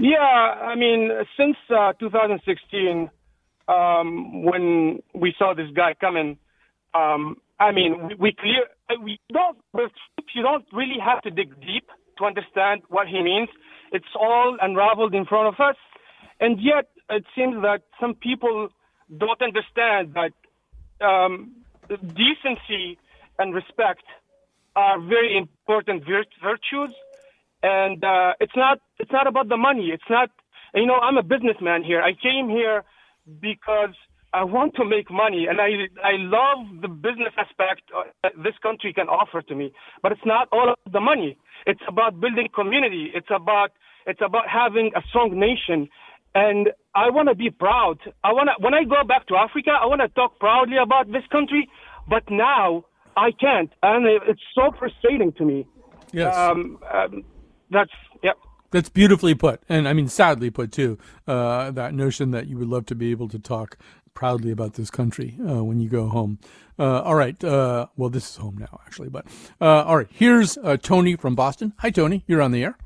Yeah, 0.00 0.20
I 0.20 0.76
mean, 0.76 1.10
since 1.36 1.56
uh, 1.76 1.92
2016, 1.98 3.10
um, 3.66 4.44
when 4.44 5.02
we 5.12 5.34
saw 5.36 5.54
this 5.54 5.66
guy 5.74 5.94
coming, 6.00 6.38
um, 6.94 7.38
I 7.58 7.72
mean, 7.72 8.06
we, 8.06 8.14
we 8.14 8.32
clear 8.32 8.62
we 9.02 9.18
don't 9.32 9.58
you 10.36 10.42
don't 10.42 10.64
really 10.72 11.00
have 11.04 11.20
to 11.22 11.30
dig 11.32 11.60
deep 11.60 11.88
to 12.18 12.24
understand 12.26 12.82
what 12.88 13.08
he 13.08 13.20
means. 13.24 13.48
It's 13.90 14.14
all 14.14 14.56
unraveled 14.62 15.16
in 15.16 15.24
front 15.26 15.48
of 15.48 15.54
us, 15.58 15.74
and 16.38 16.60
yet 16.60 16.90
it 17.10 17.24
seems 17.34 17.60
that 17.62 17.82
some 18.00 18.14
people 18.14 18.68
don't 19.16 19.42
understand 19.42 20.14
that 20.14 20.32
um, 21.04 21.56
decency 21.88 22.98
and 23.40 23.52
respect 23.52 24.04
are 24.76 25.00
very 25.00 25.36
important 25.36 26.04
virtues 26.04 26.94
and 27.62 28.02
uh, 28.04 28.32
it's 28.40 28.56
not 28.56 28.78
it's 28.98 29.12
not 29.12 29.26
about 29.26 29.48
the 29.48 29.56
money. 29.56 29.90
It's 29.92 30.10
not 30.10 30.30
you 30.74 30.86
know 30.86 30.94
I'm 30.94 31.16
a 31.16 31.22
businessman 31.22 31.84
here. 31.84 32.02
I 32.02 32.12
came 32.12 32.48
here 32.48 32.84
because 33.40 33.94
I 34.32 34.44
want 34.44 34.74
to 34.76 34.84
make 34.84 35.10
money, 35.10 35.46
and 35.48 35.60
I 35.60 35.88
I 36.04 36.16
love 36.18 36.82
the 36.82 36.88
business 36.88 37.32
aspect 37.36 37.82
that 38.22 38.32
this 38.36 38.54
country 38.62 38.92
can 38.92 39.08
offer 39.08 39.42
to 39.42 39.54
me. 39.54 39.72
But 40.02 40.12
it's 40.12 40.26
not 40.26 40.48
all 40.52 40.64
about 40.64 40.92
the 40.92 41.00
money. 41.00 41.36
It's 41.66 41.80
about 41.88 42.20
building 42.20 42.48
community. 42.54 43.10
It's 43.14 43.30
about 43.34 43.70
it's 44.06 44.20
about 44.24 44.48
having 44.48 44.90
a 44.96 45.02
strong 45.08 45.38
nation. 45.38 45.88
And 46.34 46.68
I 46.94 47.10
want 47.10 47.28
to 47.28 47.34
be 47.34 47.50
proud. 47.50 47.98
I 48.22 48.32
want 48.32 48.50
to 48.50 48.62
when 48.62 48.74
I 48.74 48.84
go 48.84 49.02
back 49.06 49.26
to 49.28 49.36
Africa, 49.36 49.70
I 49.80 49.86
want 49.86 50.02
to 50.02 50.08
talk 50.08 50.38
proudly 50.38 50.76
about 50.76 51.10
this 51.10 51.26
country. 51.32 51.68
But 52.08 52.24
now 52.30 52.84
I 53.16 53.32
can't, 53.32 53.72
and 53.82 54.06
it's 54.06 54.40
so 54.54 54.70
frustrating 54.78 55.32
to 55.32 55.44
me. 55.44 55.66
Yes. 56.12 56.34
Um, 56.36 56.78
um, 56.92 57.24
that's 57.70 57.90
yeah. 58.22 58.32
That's 58.70 58.90
beautifully 58.90 59.34
put, 59.34 59.62
and 59.68 59.88
I 59.88 59.92
mean 59.94 60.08
sadly 60.08 60.50
put 60.50 60.72
too. 60.72 60.98
Uh, 61.26 61.70
that 61.70 61.94
notion 61.94 62.30
that 62.32 62.46
you 62.48 62.58
would 62.58 62.68
love 62.68 62.86
to 62.86 62.94
be 62.94 63.10
able 63.10 63.28
to 63.28 63.38
talk 63.38 63.78
proudly 64.14 64.50
about 64.50 64.74
this 64.74 64.90
country 64.90 65.38
uh, 65.48 65.62
when 65.64 65.80
you 65.80 65.88
go 65.88 66.08
home. 66.08 66.38
Uh, 66.78 67.00
all 67.02 67.14
right. 67.14 67.42
Uh, 67.42 67.86
well, 67.96 68.10
this 68.10 68.28
is 68.30 68.36
home 68.36 68.58
now, 68.58 68.80
actually. 68.86 69.08
But 69.08 69.26
uh, 69.60 69.84
all 69.84 69.96
right. 69.96 70.08
Here's 70.10 70.58
uh, 70.58 70.76
Tony 70.76 71.16
from 71.16 71.34
Boston. 71.34 71.72
Hi, 71.78 71.90
Tony. 71.90 72.24
You're 72.26 72.42
on 72.42 72.52
the 72.52 72.62
air. 72.64 72.76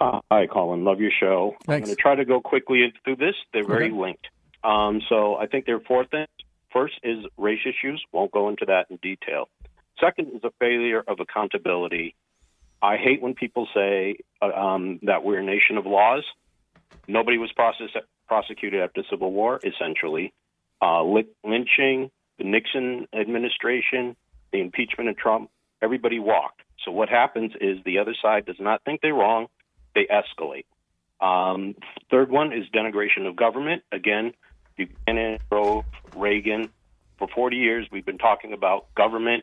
hi, 0.00 0.46
Colin. 0.46 0.84
Love 0.84 1.00
your 1.00 1.10
show. 1.18 1.56
Thanks. 1.66 1.68
I'm 1.68 1.80
going 1.86 1.96
to 1.96 2.02
try 2.02 2.14
to 2.14 2.24
go 2.24 2.40
quickly 2.40 2.92
through 3.04 3.16
this. 3.16 3.34
They're 3.52 3.66
very 3.66 3.86
Okay. 3.86 3.94
linked. 3.94 4.26
Um, 4.64 5.00
so 5.08 5.36
I 5.36 5.46
think 5.46 5.66
there 5.66 5.76
are 5.76 5.80
four 5.80 6.04
things. 6.04 6.28
First 6.72 6.94
is 7.02 7.24
race 7.36 7.60
issues. 7.64 8.02
Won't 8.12 8.32
go 8.32 8.48
into 8.48 8.66
that 8.66 8.86
in 8.90 8.96
detail. 8.96 9.48
Second 10.00 10.28
is 10.34 10.44
a 10.44 10.50
failure 10.60 11.02
of 11.06 11.18
accountability. 11.20 12.14
I 12.82 12.96
hate 12.96 13.20
when 13.20 13.34
people 13.34 13.66
say 13.74 14.18
uh, 14.40 14.46
um, 14.46 15.00
that 15.02 15.24
we're 15.24 15.38
a 15.38 15.44
nation 15.44 15.78
of 15.78 15.86
laws. 15.86 16.24
Nobody 17.06 17.38
was 17.38 17.50
process- 17.52 18.04
prosecuted 18.26 18.80
after 18.80 19.02
the 19.02 19.08
Civil 19.10 19.32
War, 19.32 19.60
essentially. 19.64 20.32
Uh, 20.80 21.02
lynching, 21.02 22.10
the 22.38 22.44
Nixon 22.44 23.08
administration, 23.12 24.14
the 24.52 24.60
impeachment 24.60 25.10
of 25.10 25.16
Trump, 25.16 25.50
everybody 25.82 26.18
walked. 26.18 26.62
So 26.84 26.92
what 26.92 27.08
happens 27.08 27.52
is 27.60 27.78
the 27.84 27.98
other 27.98 28.14
side 28.20 28.46
does 28.46 28.60
not 28.60 28.84
think 28.84 29.00
they're 29.00 29.14
wrong, 29.14 29.48
they 29.94 30.06
escalate. 30.06 30.66
Um, 31.20 31.74
third 32.10 32.30
one 32.30 32.52
is 32.52 32.64
denigration 32.72 33.26
of 33.26 33.34
government. 33.34 33.82
Again, 33.90 34.32
Buchanan, 34.76 35.38
Grove, 35.50 35.84
Reagan. 36.16 36.70
For 37.18 37.26
40 37.34 37.56
years, 37.56 37.88
we've 37.90 38.06
been 38.06 38.18
talking 38.18 38.52
about 38.52 38.94
government 38.94 39.42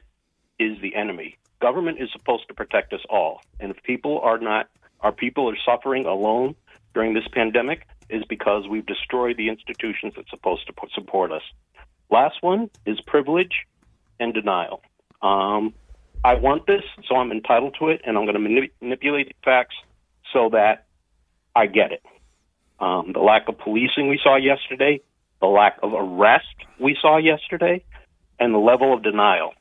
is 0.58 0.80
the 0.82 0.96
enemy. 0.96 1.38
Government 1.70 1.98
is 2.00 2.10
supposed 2.12 2.48
to 2.50 2.54
protect 2.54 2.94
us 2.94 3.00
all. 3.10 3.42
And 3.60 3.72
if 3.72 3.82
people 3.82 4.20
are 4.20 4.38
not, 4.38 4.70
our 5.00 5.12
people 5.12 5.50
are 5.50 5.58
suffering 5.66 6.06
alone 6.06 6.54
during 6.94 7.16
this 7.16 7.28
pandemic, 7.34 7.88
is 8.08 8.24
because 8.30 8.68
we've 8.68 8.86
destroyed 8.86 9.36
the 9.38 9.50
institutions 9.50 10.14
that's 10.16 10.30
supposed 10.30 10.68
to 10.68 10.74
support 10.94 11.32
us. 11.32 11.42
Last 12.12 12.36
one 12.42 12.70
is 12.86 13.02
privilege 13.08 13.66
and 14.20 14.32
denial. 14.32 14.84
Um, 15.24 15.74
I 16.24 16.36
want 16.36 16.68
this, 16.68 16.84
so 17.10 17.16
I'm 17.16 17.32
entitled 17.32 17.76
to 17.80 17.90
it, 17.90 18.00
and 18.06 18.16
I'm 18.16 18.26
going 18.26 18.36
to 18.36 18.48
manip- 18.48 18.72
manipulate 18.80 19.30
the 19.30 19.34
facts 19.44 19.76
so 20.34 20.50
that 20.52 20.86
I 21.56 21.66
get 21.66 21.92
it. 21.94 22.04
Um, 22.80 23.12
the 23.12 23.22
lack 23.22 23.50
of 23.50 23.58
policing 23.58 24.08
we 24.08 24.20
saw 24.24 24.36
yesterday, 24.36 25.02
the 25.42 25.48
lack 25.48 25.80
of 25.82 25.94
arrest 25.96 26.46
we 26.80 26.96
saw 27.02 27.18
yesterday, 27.18 27.84
and 28.40 28.54
the 28.54 28.60
level 28.60 28.94
of 28.94 29.02
denial. 29.02 29.56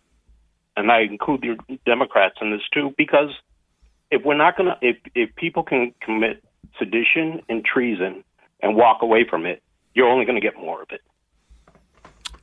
And 0.77 0.91
I 0.91 1.03
include 1.03 1.45
the 1.69 1.79
Democrats 1.87 2.37
in 2.41 2.51
this 2.51 2.63
too, 2.73 2.93
because 2.99 3.31
if 4.11 4.23
we're 4.25 4.37
not 4.37 4.57
going 4.57 4.71
to, 4.71 4.77
if, 4.83 4.97
if 5.15 5.35
people 5.37 5.63
can 5.63 5.95
commit 6.01 6.43
sedition 6.79 7.43
and 7.49 7.65
treason 7.65 8.25
and 8.61 8.77
walk 8.77 9.03
away 9.03 9.25
from 9.29 9.47
it, 9.47 9.63
you're 9.95 10.09
only 10.09 10.25
going 10.25 10.35
to 10.35 10.41
get 10.41 10.57
more 10.57 10.83
of 10.83 10.89
it. 10.91 11.01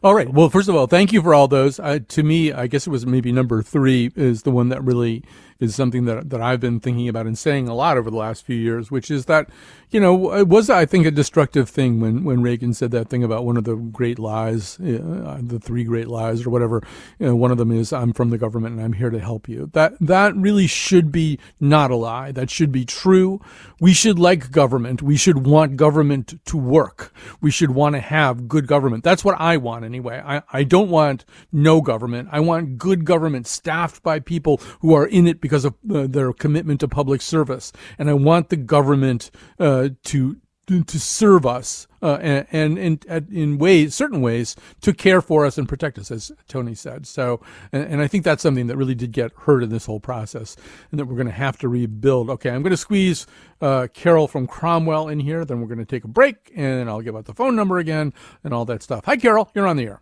All 0.04 0.16
right. 0.16 0.28
Well, 0.28 0.50
first 0.50 0.68
of 0.68 0.76
all, 0.76 0.88
thank 0.88 1.14
you 1.14 1.22
for 1.22 1.36
all 1.36 1.48
those. 1.48 1.80
Uh, 1.80 2.00
to 2.08 2.24
me, 2.24 2.52
I 2.52 2.66
guess 2.66 2.88
it 2.88 2.90
was 2.90 3.06
maybe 3.06 3.32
number 3.32 3.62
three 3.62 4.12
is 4.16 4.42
the 4.44 4.52
one 4.52 4.70
that 4.70 4.84
really 4.84 5.24
is 5.62 5.76
something 5.76 6.06
that 6.06 6.30
that 6.32 6.42
I've 6.42 6.60
been 6.60 6.80
thinking 6.80 7.08
about 7.08 7.28
and 7.28 7.38
saying 7.38 7.70
a 7.70 7.74
lot 7.74 7.98
over 7.98 8.10
the 8.10 8.18
last 8.18 8.44
few 8.44 8.56
years, 8.56 8.92
which 8.92 9.10
is 9.10 9.26
that, 9.26 9.50
you 9.92 10.00
know, 10.00 10.34
it 10.34 10.48
was 10.48 10.70
I 10.70 10.86
think 10.86 11.06
a 11.06 11.12
destructive 11.12 11.70
thing 11.70 12.02
when 12.02 12.24
when 12.24 12.42
Reagan 12.42 12.74
said 12.74 12.92
that 12.92 13.10
thing 13.10 13.24
about 13.24 13.46
one 13.46 13.56
of 13.56 13.64
the 13.64 13.76
great 13.76 14.20
lies, 14.20 14.80
uh, 14.80 15.40
the 15.42 15.60
three 15.62 15.84
great 15.84 16.08
lies 16.08 16.46
or 16.46 16.50
whatever. 16.50 16.82
You 17.20 17.28
know, 17.28 17.36
one 17.36 17.52
of 17.52 17.60
them 17.60 17.72
is 17.72 17.94
I'm 17.94 18.12
from 18.12 18.32
the 18.32 18.38
government 18.40 18.76
and 18.76 18.84
I'm 18.84 18.94
here 18.94 19.12
to 19.12 19.20
help 19.20 19.48
you. 19.48 19.70
That 19.74 19.94
that 20.02 20.36
really 20.36 20.68
should 20.68 21.12
be 21.12 21.40
not 21.60 21.92
a 21.92 21.96
lie. 21.96 22.32
That 22.32 22.50
should 22.50 22.72
be 22.72 22.84
true. 22.84 23.40
We 23.80 23.94
should 23.94 24.18
like 24.18 24.52
government. 24.52 25.04
We 25.04 25.16
should 25.16 25.46
want 25.46 25.78
government 25.78 26.44
to 26.46 26.58
work. 26.58 27.14
We 27.40 27.52
should 27.52 27.72
want 27.72 27.94
to 27.96 28.02
have 28.02 28.48
good 28.48 28.66
government. 28.66 29.04
That's 29.04 29.24
what 29.24 29.40
I 29.40 29.58
want 29.58 29.86
anyway. 29.86 30.22
I, 30.26 30.42
I 30.52 30.64
don't 30.64 30.90
want 30.90 31.24
no 31.52 31.82
government. 31.82 32.30
I 32.32 32.40
want 32.40 32.80
good 32.80 33.06
government 33.06 33.46
staffed 33.46 34.02
by 34.02 34.20
people 34.20 34.60
who 34.80 34.96
are 34.96 35.06
in 35.06 35.28
it 35.28 35.40
because 35.40 35.51
of 35.52 35.76
uh, 35.94 36.08
their 36.08 36.34
commitment 36.34 36.80
to 36.80 36.88
public 36.88 37.22
service. 37.22 37.72
And 37.98 38.10
I 38.10 38.14
want 38.14 38.50
the 38.50 38.58
government 38.58 39.32
uh, 39.60 39.90
to 40.06 40.38
to 40.80 41.00
serve 41.00 41.46
us 41.46 41.88
uh, 42.02 42.18
and, 42.22 42.48
and 42.52 42.78
in, 42.78 43.28
in 43.32 43.58
ways, 43.58 43.94
certain 43.94 44.22
ways, 44.22 44.56
to 44.80 44.94
care 44.94 45.22
for 45.22 45.46
us 45.46 45.58
and 45.58 45.68
protect 45.68 45.98
us, 45.98 46.10
as 46.12 46.32
Tony 46.48 46.74
said. 46.74 47.06
So, 47.06 47.42
and, 47.72 47.84
and 47.84 48.02
I 48.02 48.08
think 48.08 48.24
that's 48.24 48.42
something 48.42 48.68
that 48.68 48.78
really 48.78 48.96
did 48.96 49.12
get 49.12 49.32
hurt 49.34 49.64
in 49.64 49.70
this 49.70 49.86
whole 49.86 50.00
process, 50.00 50.56
and 50.90 51.00
that 51.00 51.06
we're 51.06 51.16
going 51.16 51.28
to 51.28 51.34
have 51.34 51.58
to 51.60 51.68
rebuild. 51.68 52.30
Okay, 52.30 52.50
I'm 52.50 52.62
going 52.62 52.72
to 52.72 52.78
squeeze 52.78 53.28
uh, 53.60 53.88
Carol 53.94 54.28
from 54.28 54.48
Cromwell 54.48 55.10
in 55.10 55.20
here. 55.20 55.44
Then 55.44 55.60
we're 55.60 55.68
going 55.68 55.80
to 55.80 55.86
take 55.86 56.06
a 56.06 56.08
break, 56.08 56.52
and 56.56 56.90
I'll 56.90 57.02
give 57.02 57.16
out 57.16 57.26
the 57.26 57.34
phone 57.34 57.56
number 57.56 57.78
again 57.78 58.14
and 58.44 58.54
all 58.54 58.66
that 58.66 58.82
stuff. 58.82 59.06
Hi, 59.06 59.18
Carol. 59.18 59.52
You're 59.54 59.68
on 59.68 59.78
the 59.78 59.84
air. 59.84 60.00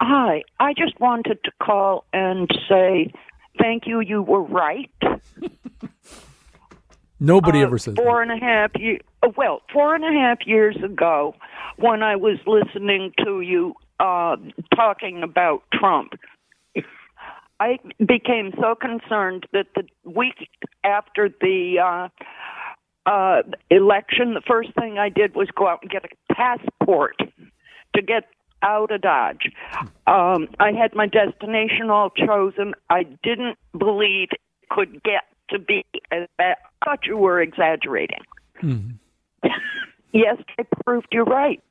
Hi, 0.00 0.44
I 0.60 0.74
just 0.74 1.00
wanted 1.00 1.40
to 1.44 1.50
call 1.60 2.04
and 2.12 2.48
say 2.68 3.12
thank 3.58 3.86
you. 3.86 4.00
You 4.00 4.22
were 4.22 4.42
right. 4.42 4.90
Nobody 7.20 7.60
Uh, 7.62 7.66
ever 7.66 7.78
says 7.78 7.94
four 7.96 8.24
that. 8.24 8.30
and 8.32 8.42
a 8.42 8.44
half 8.44 8.70
years. 8.76 9.00
Well, 9.36 9.62
four 9.72 9.94
and 9.94 10.04
a 10.04 10.12
half 10.12 10.38
years 10.46 10.76
ago, 10.82 11.34
when 11.76 12.02
I 12.02 12.16
was 12.16 12.38
listening 12.46 13.12
to 13.24 13.40
you 13.40 13.74
uh, 13.98 14.36
talking 14.74 15.22
about 15.24 15.62
Trump, 15.72 16.12
I 17.60 17.78
became 17.98 18.52
so 18.60 18.76
concerned 18.76 19.46
that 19.52 19.66
the 19.74 19.82
week 20.08 20.48
after 20.84 21.28
the 21.28 21.78
uh, 23.06 23.10
uh, 23.10 23.42
election, 23.70 24.34
the 24.34 24.42
first 24.46 24.72
thing 24.74 24.96
I 24.98 25.08
did 25.08 25.34
was 25.34 25.48
go 25.56 25.66
out 25.66 25.80
and 25.82 25.90
get 25.90 26.04
a 26.04 26.34
passport 26.34 27.16
to 27.96 28.02
get 28.02 28.24
out 28.62 28.90
of 28.90 29.00
Dodge. 29.00 29.52
Um, 30.06 30.48
I 30.58 30.72
had 30.72 30.94
my 30.94 31.06
destination 31.06 31.90
all 31.90 32.10
chosen. 32.10 32.74
I 32.90 33.04
didn't 33.22 33.58
believe 33.76 34.28
it 34.32 34.40
could 34.70 35.02
get 35.02 35.24
to 35.50 35.58
be 35.58 35.84
as 36.10 36.28
bad. 36.36 36.56
I 36.82 36.84
thought 36.84 37.06
you 37.06 37.16
were 37.16 37.40
exaggerating. 37.40 38.22
yes, 40.12 40.36
I 40.58 40.64
proved 40.84 41.08
you 41.12 41.22
right. 41.22 41.62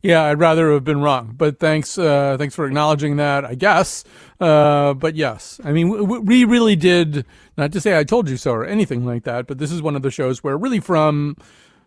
Yeah, 0.00 0.24
I'd 0.24 0.38
rather 0.38 0.72
have 0.74 0.84
been 0.84 1.00
wrong, 1.00 1.34
but 1.36 1.58
thanks, 1.58 1.98
uh, 1.98 2.36
thanks 2.38 2.54
for 2.54 2.66
acknowledging 2.66 3.16
that. 3.16 3.44
I 3.44 3.56
guess, 3.56 4.04
uh, 4.38 4.94
but 4.94 5.16
yes, 5.16 5.60
I 5.64 5.72
mean, 5.72 6.06
we, 6.06 6.18
we 6.20 6.44
really 6.44 6.76
did. 6.76 7.26
Not 7.56 7.72
to 7.72 7.80
say 7.80 7.98
I 7.98 8.04
told 8.04 8.28
you 8.28 8.36
so 8.36 8.52
or 8.52 8.64
anything 8.64 9.04
like 9.04 9.24
that, 9.24 9.48
but 9.48 9.58
this 9.58 9.72
is 9.72 9.82
one 9.82 9.96
of 9.96 10.02
the 10.02 10.12
shows 10.12 10.44
where, 10.44 10.56
really, 10.56 10.78
from 10.78 11.36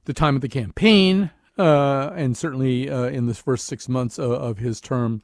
the 0.06 0.14
time 0.14 0.36
of 0.36 0.42
the 0.42 0.50
campaign, 0.50 1.32
uh, 1.62 2.12
and 2.16 2.36
certainly 2.36 2.90
uh, 2.90 3.04
in 3.04 3.28
the 3.28 3.34
first 3.34 3.68
six 3.68 3.88
months 3.88 4.18
of, 4.18 4.32
of 4.32 4.58
his 4.58 4.82
term, 4.82 5.22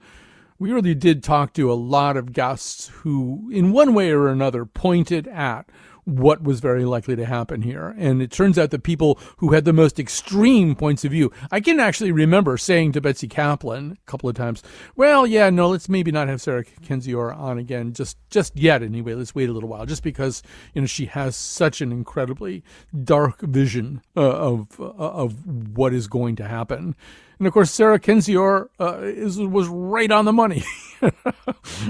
we 0.59 0.71
really 0.71 0.93
did 0.93 1.23
talk 1.23 1.53
to 1.53 1.71
a 1.71 1.73
lot 1.73 2.15
of 2.15 2.31
guests 2.31 2.89
who, 3.01 3.49
in 3.51 3.71
one 3.71 3.93
way 3.93 4.11
or 4.11 4.27
another, 4.27 4.65
pointed 4.65 5.27
at 5.27 5.67
what 6.07 6.41
was 6.41 6.61
very 6.61 6.85
likely 6.85 7.17
to 7.17 7.25
happen 7.25 7.61
here. 7.61 7.93
And 7.97 8.21
it 8.21 8.31
turns 8.31 8.57
out 8.57 8.71
that 8.71 8.83
people 8.83 9.19
who 9.37 9.51
had 9.51 9.65
the 9.65 9.73
most 9.73 9.99
extreme 9.99 10.73
points 10.73 11.03
of 11.03 11.11
view, 11.11 11.33
I 11.51 11.59
can 11.59 11.81
actually 11.81 12.13
remember 12.13 12.57
saying 12.57 12.93
to 12.93 13.01
Betsy 13.01 13.27
Kaplan 13.27 13.97
a 14.01 14.09
couple 14.09 14.29
of 14.29 14.35
times, 14.35 14.63
well, 14.95 15.27
yeah, 15.27 15.49
no, 15.49 15.67
let's 15.67 15.89
maybe 15.89 16.13
not 16.13 16.29
have 16.29 16.41
Sarah 16.41 16.63
Kendzior 16.63 17.37
on 17.37 17.57
again, 17.57 17.91
just, 17.91 18.17
just 18.29 18.55
yet 18.55 18.81
anyway. 18.81 19.15
Let's 19.15 19.35
wait 19.35 19.49
a 19.49 19.51
little 19.51 19.67
while, 19.67 19.85
just 19.85 20.01
because, 20.01 20.41
you 20.73 20.81
know, 20.81 20.87
she 20.87 21.07
has 21.07 21.35
such 21.35 21.81
an 21.81 21.91
incredibly 21.91 22.63
dark 23.03 23.41
vision 23.41 24.01
uh, 24.15 24.21
of, 24.21 24.79
uh, 24.79 24.93
of 24.93 25.75
what 25.77 25.93
is 25.93 26.07
going 26.07 26.37
to 26.37 26.47
happen. 26.47 26.95
And 27.39 27.47
of 27.47 27.53
course, 27.53 27.71
Sarah 27.71 27.99
Kendzior 27.99 28.67
uh, 28.79 28.99
is, 29.01 29.39
was 29.39 29.67
right 29.67 30.11
on 30.11 30.25
the 30.25 30.33
money. 30.33 30.63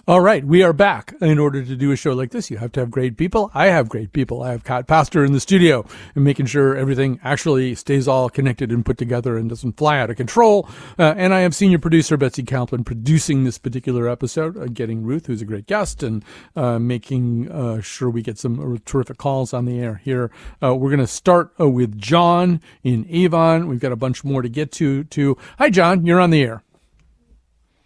All 0.09 0.21
right, 0.21 0.45
we 0.45 0.65
are 0.65 0.73
back. 0.73 1.15
In 1.21 1.39
order 1.39 1.65
to 1.65 1.77
do 1.77 1.93
a 1.93 1.97
show 1.97 2.13
like 2.13 2.33
this, 2.33 2.51
you 2.51 2.59
have 2.59 2.73
to 2.73 2.81
have 2.81 2.91
great 2.91 3.17
people. 3.17 3.53
I 3.55 3.67
have 3.67 3.89
great 3.89 4.13
people. 4.13 4.43
I 4.43 4.51
have 4.51 4.65
Cat 4.65 4.89
Pastor 4.89 5.25
in 5.25 5.31
the 5.31 5.39
studio 5.39 5.87
and 6.17 6.25
making 6.25 6.47
sure 6.47 6.77
everything 6.77 7.21
actually 7.23 7.77
stays 7.77 8.09
all 8.09 8.29
connected 8.29 8.73
and 8.73 8.85
put 8.85 8.99
together 8.99 9.37
and 9.37 9.49
doesn't 9.49 9.77
fly 9.77 10.01
out 10.01 10.11
of 10.11 10.17
control. 10.17 10.69
Uh, 10.99 11.15
and 11.17 11.33
I 11.33 11.43
have 11.43 11.55
senior 11.55 11.79
producer 11.79 12.17
Betsy 12.17 12.43
Kaplan 12.43 12.83
producing 12.83 13.45
this 13.45 13.59
particular 13.59 14.09
episode, 14.09 14.57
uh, 14.57 14.67
getting 14.67 15.05
Ruth, 15.05 15.27
who's 15.27 15.41
a 15.41 15.45
great 15.45 15.69
guest, 15.69 16.03
and 16.03 16.25
uh, 16.57 16.81
making 16.81 17.49
uh, 17.53 17.81
sure 17.81 18.11
we 18.11 18.23
get 18.23 18.39
some 18.39 18.81
terrific 18.85 19.19
calls 19.19 19.55
on 19.55 19.67
the 19.67 19.79
air 19.79 20.01
here. 20.03 20.33
Uh, 20.61 20.75
we're 20.75 20.91
going 20.91 20.99
to 20.99 21.07
start 21.07 21.53
uh, 21.61 21.69
with 21.69 21.97
John 21.97 22.61
in 22.83 23.07
Avon. 23.09 23.69
We've 23.69 23.79
got 23.79 23.93
a 23.93 23.97
bunch 23.97 24.25
more 24.25 24.43
to 24.43 24.49
get 24.49 24.73
to. 24.73 25.05
To 25.05 25.39
hi, 25.59 25.71
John, 25.71 26.05
you're 26.05 26.19
on 26.19 26.31
the 26.31 26.43
air. 26.43 26.65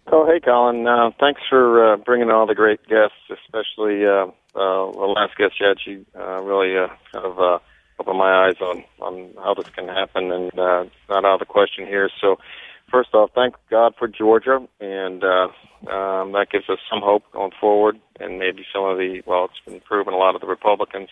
Oh, 0.09 0.25
hey, 0.25 0.39
Colin. 0.39 0.87
Uh, 0.87 1.11
thanks 1.19 1.41
for 1.49 1.93
uh, 1.93 1.97
bringing 1.97 2.31
all 2.31 2.47
the 2.47 2.55
great 2.55 2.79
guests, 2.87 3.17
especially 3.29 4.05
uh, 4.05 4.27
uh, 4.55 4.91
the 4.91 5.13
last 5.13 5.35
guest 5.37 5.55
you 5.59 5.67
had. 5.67 5.77
She 5.83 6.05
uh, 6.17 6.41
really 6.43 6.77
uh, 6.77 6.87
kind 7.11 7.25
of 7.25 7.37
uh, 7.37 7.59
opened 7.99 8.17
my 8.17 8.47
eyes 8.47 8.55
on, 8.61 8.85
on 9.01 9.33
how 9.35 9.53
this 9.53 9.67
can 9.69 9.89
happen, 9.89 10.31
and 10.31 10.57
uh, 10.57 10.85
not 11.09 11.25
out 11.25 11.33
of 11.33 11.39
the 11.39 11.45
question 11.45 11.85
here. 11.85 12.09
So, 12.21 12.37
first 12.89 13.13
off, 13.13 13.31
thank 13.35 13.55
God 13.69 13.95
for 13.99 14.07
Georgia, 14.07 14.65
and 14.79 15.25
uh, 15.25 15.49
um, 15.91 16.31
that 16.31 16.47
gives 16.53 16.69
us 16.69 16.79
some 16.89 17.01
hope 17.03 17.23
going 17.33 17.51
forward, 17.59 17.99
and 18.17 18.39
maybe 18.39 18.65
some 18.73 18.85
of 18.85 18.97
the, 18.97 19.21
well, 19.25 19.49
it's 19.51 19.59
been 19.65 19.81
proven 19.81 20.13
a 20.13 20.17
lot 20.17 20.35
of 20.35 20.41
the 20.41 20.47
Republicans 20.47 21.09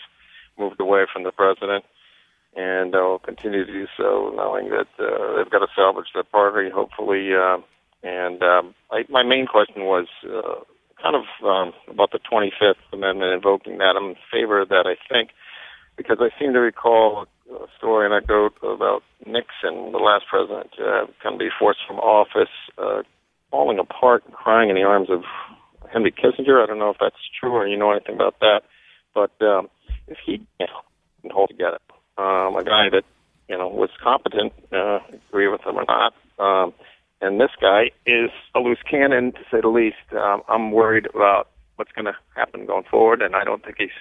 moved 0.57 0.79
away 0.79 1.03
from 1.11 1.23
the 1.23 1.33
president 1.33 1.83
and 2.55 2.93
will 2.93 3.19
continue 3.19 3.65
to 3.65 3.73
do 3.73 3.87
so, 3.97 4.31
knowing 4.37 4.69
that 4.69 4.87
uh, 4.97 5.35
they've 5.35 5.51
got 5.51 5.59
to 5.59 5.67
salvage 5.75 6.07
their 6.13 6.23
party, 6.23 6.69
hopefully. 6.69 7.35
Uh, 7.35 7.57
and 8.05 8.43
um, 8.43 8.75
I, 8.91 9.03
my 9.09 9.23
main 9.23 9.47
question 9.47 9.81
was 9.81 10.05
uh, 10.23 10.61
kind 11.01 11.15
of 11.15 11.25
um, 11.43 11.73
about 11.89 12.11
the 12.11 12.19
25th 12.19 12.77
Amendment, 12.93 13.33
invoking 13.33 13.79
that. 13.79 13.95
I'm 13.97 14.11
in 14.11 14.15
favor 14.31 14.61
of 14.61 14.69
that, 14.69 14.85
I 14.85 14.93
think, 15.11 15.31
because 15.97 16.17
I 16.21 16.29
seem 16.39 16.53
to 16.53 16.59
recall 16.59 17.25
a 17.49 17.65
story 17.77 18.05
and 18.05 18.13
anecdote 18.13 18.53
about 18.61 19.01
Nixon, 19.25 19.91
the 19.91 19.97
last 19.97 20.25
president, 20.29 20.69
uh, 20.79 21.07
kind 21.21 21.33
of 21.33 21.39
be 21.39 21.49
forced 21.57 21.79
from 21.87 21.97
office, 21.97 22.53
uh, 22.77 23.01
falling 23.49 23.79
apart 23.79 24.23
and 24.25 24.35
crying 24.35 24.69
in 24.69 24.75
the 24.75 24.83
arms 24.83 25.09
of 25.09 25.23
Henry 25.91 26.11
Kissinger. 26.11 26.61
I 26.61 26.67
don't 26.67 26.79
know 26.79 26.91
if 26.91 26.97
that's 26.99 27.15
true 27.39 27.53
or 27.53 27.67
you 27.67 27.77
know 27.77 27.91
anything 27.91 28.15
about 28.15 28.39
that, 28.39 28.61
but 29.15 29.31
um, 29.41 29.69
if 30.07 30.17
he 30.25 30.33
you 30.59 30.67
know, 30.67 30.81
can 31.21 31.31
hold 31.31 31.49
together, 31.49 31.79
um, 32.17 32.55
a 32.55 32.63
guy 32.63 32.89
that 32.91 33.03
you 33.47 33.57
know 33.57 33.67
was 33.67 33.89
competent, 34.03 34.53
uh, 34.71 34.99
agree 35.29 35.47
with 35.47 35.61
him 35.61 35.77
or 35.77 35.85
not. 35.87 36.13
Um, 36.37 36.73
and 37.25 37.39
this 37.39 37.51
guy 37.59 37.91
is 38.05 38.29
a 38.53 38.59
loose 38.59 38.83
cannon 38.89 39.31
to 39.33 39.39
say 39.51 39.61
the 39.61 39.67
least. 39.67 40.13
Um, 40.13 40.41
I'm 40.47 40.71
worried 40.71 41.07
about 41.13 41.49
what's 41.75 41.91
going 41.91 42.05
to 42.05 42.15
happen 42.35 42.65
going 42.65 42.85
forward, 42.89 43.21
and 43.21 43.35
I 43.35 43.43
don't 43.43 43.63
think 43.63 43.77
he's 43.79 43.97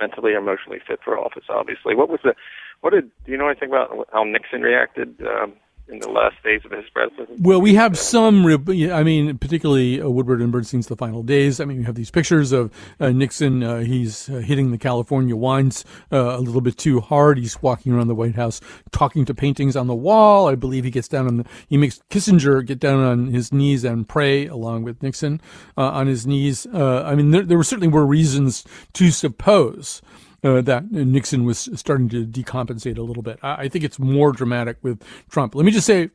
mentally 0.00 0.32
or 0.32 0.38
emotionally 0.38 0.78
fit 0.86 1.00
for 1.04 1.18
office. 1.18 1.44
Obviously, 1.48 1.94
what 1.94 2.08
was 2.08 2.20
the 2.22 2.34
what 2.80 2.92
did 2.92 3.10
do 3.24 3.32
you 3.32 3.38
know 3.38 3.48
anything 3.48 3.70
about 3.70 4.08
how 4.12 4.24
Nixon 4.24 4.60
reacted 4.62 5.16
um, 5.22 5.54
in 5.88 6.00
the 6.00 6.10
last 6.10 6.36
days 6.42 6.60
of 6.64 6.72
his 6.72 6.84
presidency? 6.92 7.34
Well, 7.38 7.60
we 7.60 7.74
have 7.74 7.98
some. 7.98 8.46
I 8.46 9.02
mean, 9.02 9.38
particularly 9.38 10.00
uh, 10.00 10.08
Woodward 10.08 10.40
and 10.40 10.50
Bernstein's 10.50 10.86
"The 10.86 10.96
Final 10.96 11.22
Days." 11.22 11.60
I 11.60 11.64
mean, 11.64 11.78
we 11.78 11.84
have 11.84 11.94
these 11.94 12.10
pictures 12.10 12.52
of 12.52 12.72
uh, 12.98 13.10
Nixon. 13.10 13.62
Uh, 13.62 13.80
he's 13.80 14.28
uh, 14.28 14.34
hitting 14.34 14.70
the 14.70 14.78
California 14.78 15.36
wines 15.36 15.84
uh, 16.12 16.36
a 16.36 16.40
little 16.40 16.60
bit 16.60 16.76
too 16.76 17.00
hard. 17.00 17.38
He's 17.38 17.60
walking 17.62 17.92
around 17.92 18.08
the 18.08 18.14
White 18.14 18.34
House, 18.34 18.60
talking 18.90 19.24
to 19.26 19.34
paintings 19.34 19.76
on 19.76 19.86
the 19.86 19.94
wall. 19.94 20.48
I 20.48 20.54
believe 20.54 20.84
he 20.84 20.90
gets 20.90 21.08
down 21.08 21.26
on 21.26 21.36
the. 21.38 21.44
He 21.68 21.76
makes 21.76 22.00
Kissinger 22.10 22.64
get 22.64 22.80
down 22.80 23.00
on 23.00 23.26
his 23.28 23.52
knees 23.52 23.84
and 23.84 24.08
pray 24.08 24.46
along 24.46 24.82
with 24.82 25.02
Nixon 25.02 25.40
uh, 25.76 25.90
on 25.90 26.06
his 26.06 26.26
knees. 26.26 26.66
Uh, 26.66 27.02
I 27.04 27.14
mean, 27.14 27.30
there, 27.30 27.42
there 27.42 27.62
certainly 27.62 27.88
were 27.88 28.06
reasons 28.06 28.64
to 28.94 29.10
suppose 29.10 30.02
uh, 30.44 30.60
that 30.62 30.90
Nixon 30.90 31.44
was 31.44 31.68
starting 31.74 32.08
to 32.10 32.26
decompensate 32.26 32.98
a 32.98 33.02
little 33.02 33.22
bit. 33.22 33.38
I, 33.42 33.62
I 33.62 33.68
think 33.68 33.84
it's 33.84 33.98
more 33.98 34.32
dramatic 34.32 34.78
with 34.82 35.02
Trump. 35.30 35.54
Let 35.54 35.64
me 35.64 35.72
just 35.72 35.86
say 35.86 36.10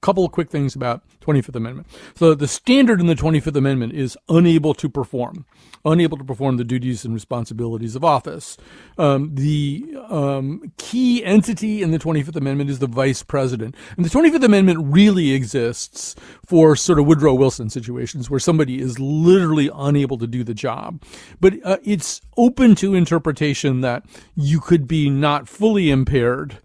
couple 0.00 0.24
of 0.24 0.32
quick 0.32 0.50
things 0.50 0.74
about 0.74 1.02
25th 1.20 1.56
Amendment. 1.56 1.86
So 2.14 2.34
the 2.34 2.48
standard 2.48 3.00
in 3.00 3.06
the 3.06 3.14
25th 3.14 3.56
Amendment 3.56 3.92
is 3.92 4.16
unable 4.28 4.74
to 4.74 4.88
perform, 4.88 5.44
unable 5.84 6.16
to 6.16 6.24
perform 6.24 6.56
the 6.56 6.64
duties 6.64 7.04
and 7.04 7.12
responsibilities 7.12 7.94
of 7.94 8.04
office. 8.04 8.56
Um, 8.96 9.34
the 9.34 9.94
um, 10.08 10.72
key 10.78 11.24
entity 11.24 11.82
in 11.82 11.90
the 11.90 11.98
25th 11.98 12.36
Amendment 12.36 12.70
is 12.70 12.78
the 12.78 12.86
vice 12.86 13.22
president. 13.22 13.74
And 13.96 14.04
the 14.04 14.10
25th 14.10 14.44
Amendment 14.44 14.78
really 14.82 15.32
exists 15.32 16.16
for 16.46 16.74
sort 16.76 16.98
of 16.98 17.06
Woodrow 17.06 17.34
Wilson 17.34 17.68
situations 17.68 18.30
where 18.30 18.40
somebody 18.40 18.80
is 18.80 18.98
literally 18.98 19.70
unable 19.74 20.18
to 20.18 20.26
do 20.26 20.42
the 20.44 20.54
job. 20.54 21.02
But 21.40 21.54
uh, 21.64 21.78
it's 21.84 22.20
open 22.36 22.74
to 22.76 22.94
interpretation 22.94 23.82
that 23.82 24.04
you 24.34 24.60
could 24.60 24.88
be 24.88 25.10
not 25.10 25.48
fully 25.48 25.90
impaired 25.90 26.58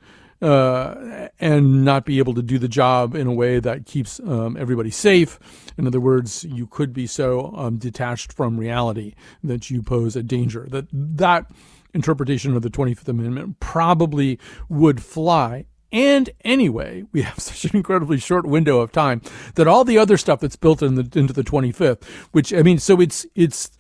uh, 0.46 1.28
and 1.40 1.84
not 1.84 2.06
be 2.06 2.20
able 2.20 2.36
to 2.36 2.44
do 2.44 2.60
the 2.60 2.68
job 2.68 3.16
in 3.16 3.26
a 3.26 3.34
way 3.34 3.60
that 3.60 3.88
keeps 3.88 4.20
um, 4.20 4.56
everybody 4.58 4.92
safe. 4.92 5.40
In 5.76 5.88
other 5.88 6.00
words, 6.00 6.44
you 6.44 6.68
could 6.68 6.94
be 6.94 7.08
so 7.08 7.52
um, 7.56 7.78
detached 7.78 8.32
from 8.32 8.60
reality 8.60 9.16
that 9.44 9.72
you 9.72 9.82
pose 9.82 10.16
a 10.16 10.22
danger. 10.22 10.68
That 10.70 10.86
that 10.92 11.50
interpretation 11.96 12.56
of 12.56 12.62
the 12.62 12.70
Twenty 12.70 12.94
Fifth 12.94 13.10
Amendment 13.10 13.60
probably 13.60 14.40
would 14.70 15.02
fly. 15.02 15.66
And 15.92 16.30
anyway, 16.44 17.06
we 17.12 17.24
have 17.24 17.40
such 17.40 17.66
an 17.66 17.76
incredibly 17.76 18.20
short 18.20 18.46
window 18.46 18.82
of 18.82 18.92
time 18.92 19.24
that 19.56 19.68
all 19.68 19.84
the 19.84 19.98
other 19.98 20.16
stuff 20.16 20.42
that's 20.42 20.56
built 20.56 20.84
in 20.84 20.94
the, 20.94 21.20
into 21.20 21.34
the 21.34 21.44
25th, 21.44 22.04
which 22.34 22.54
I 22.54 22.62
mean, 22.62 22.78
so 22.78 23.02
it's 23.02 23.26
it's 23.34 23.72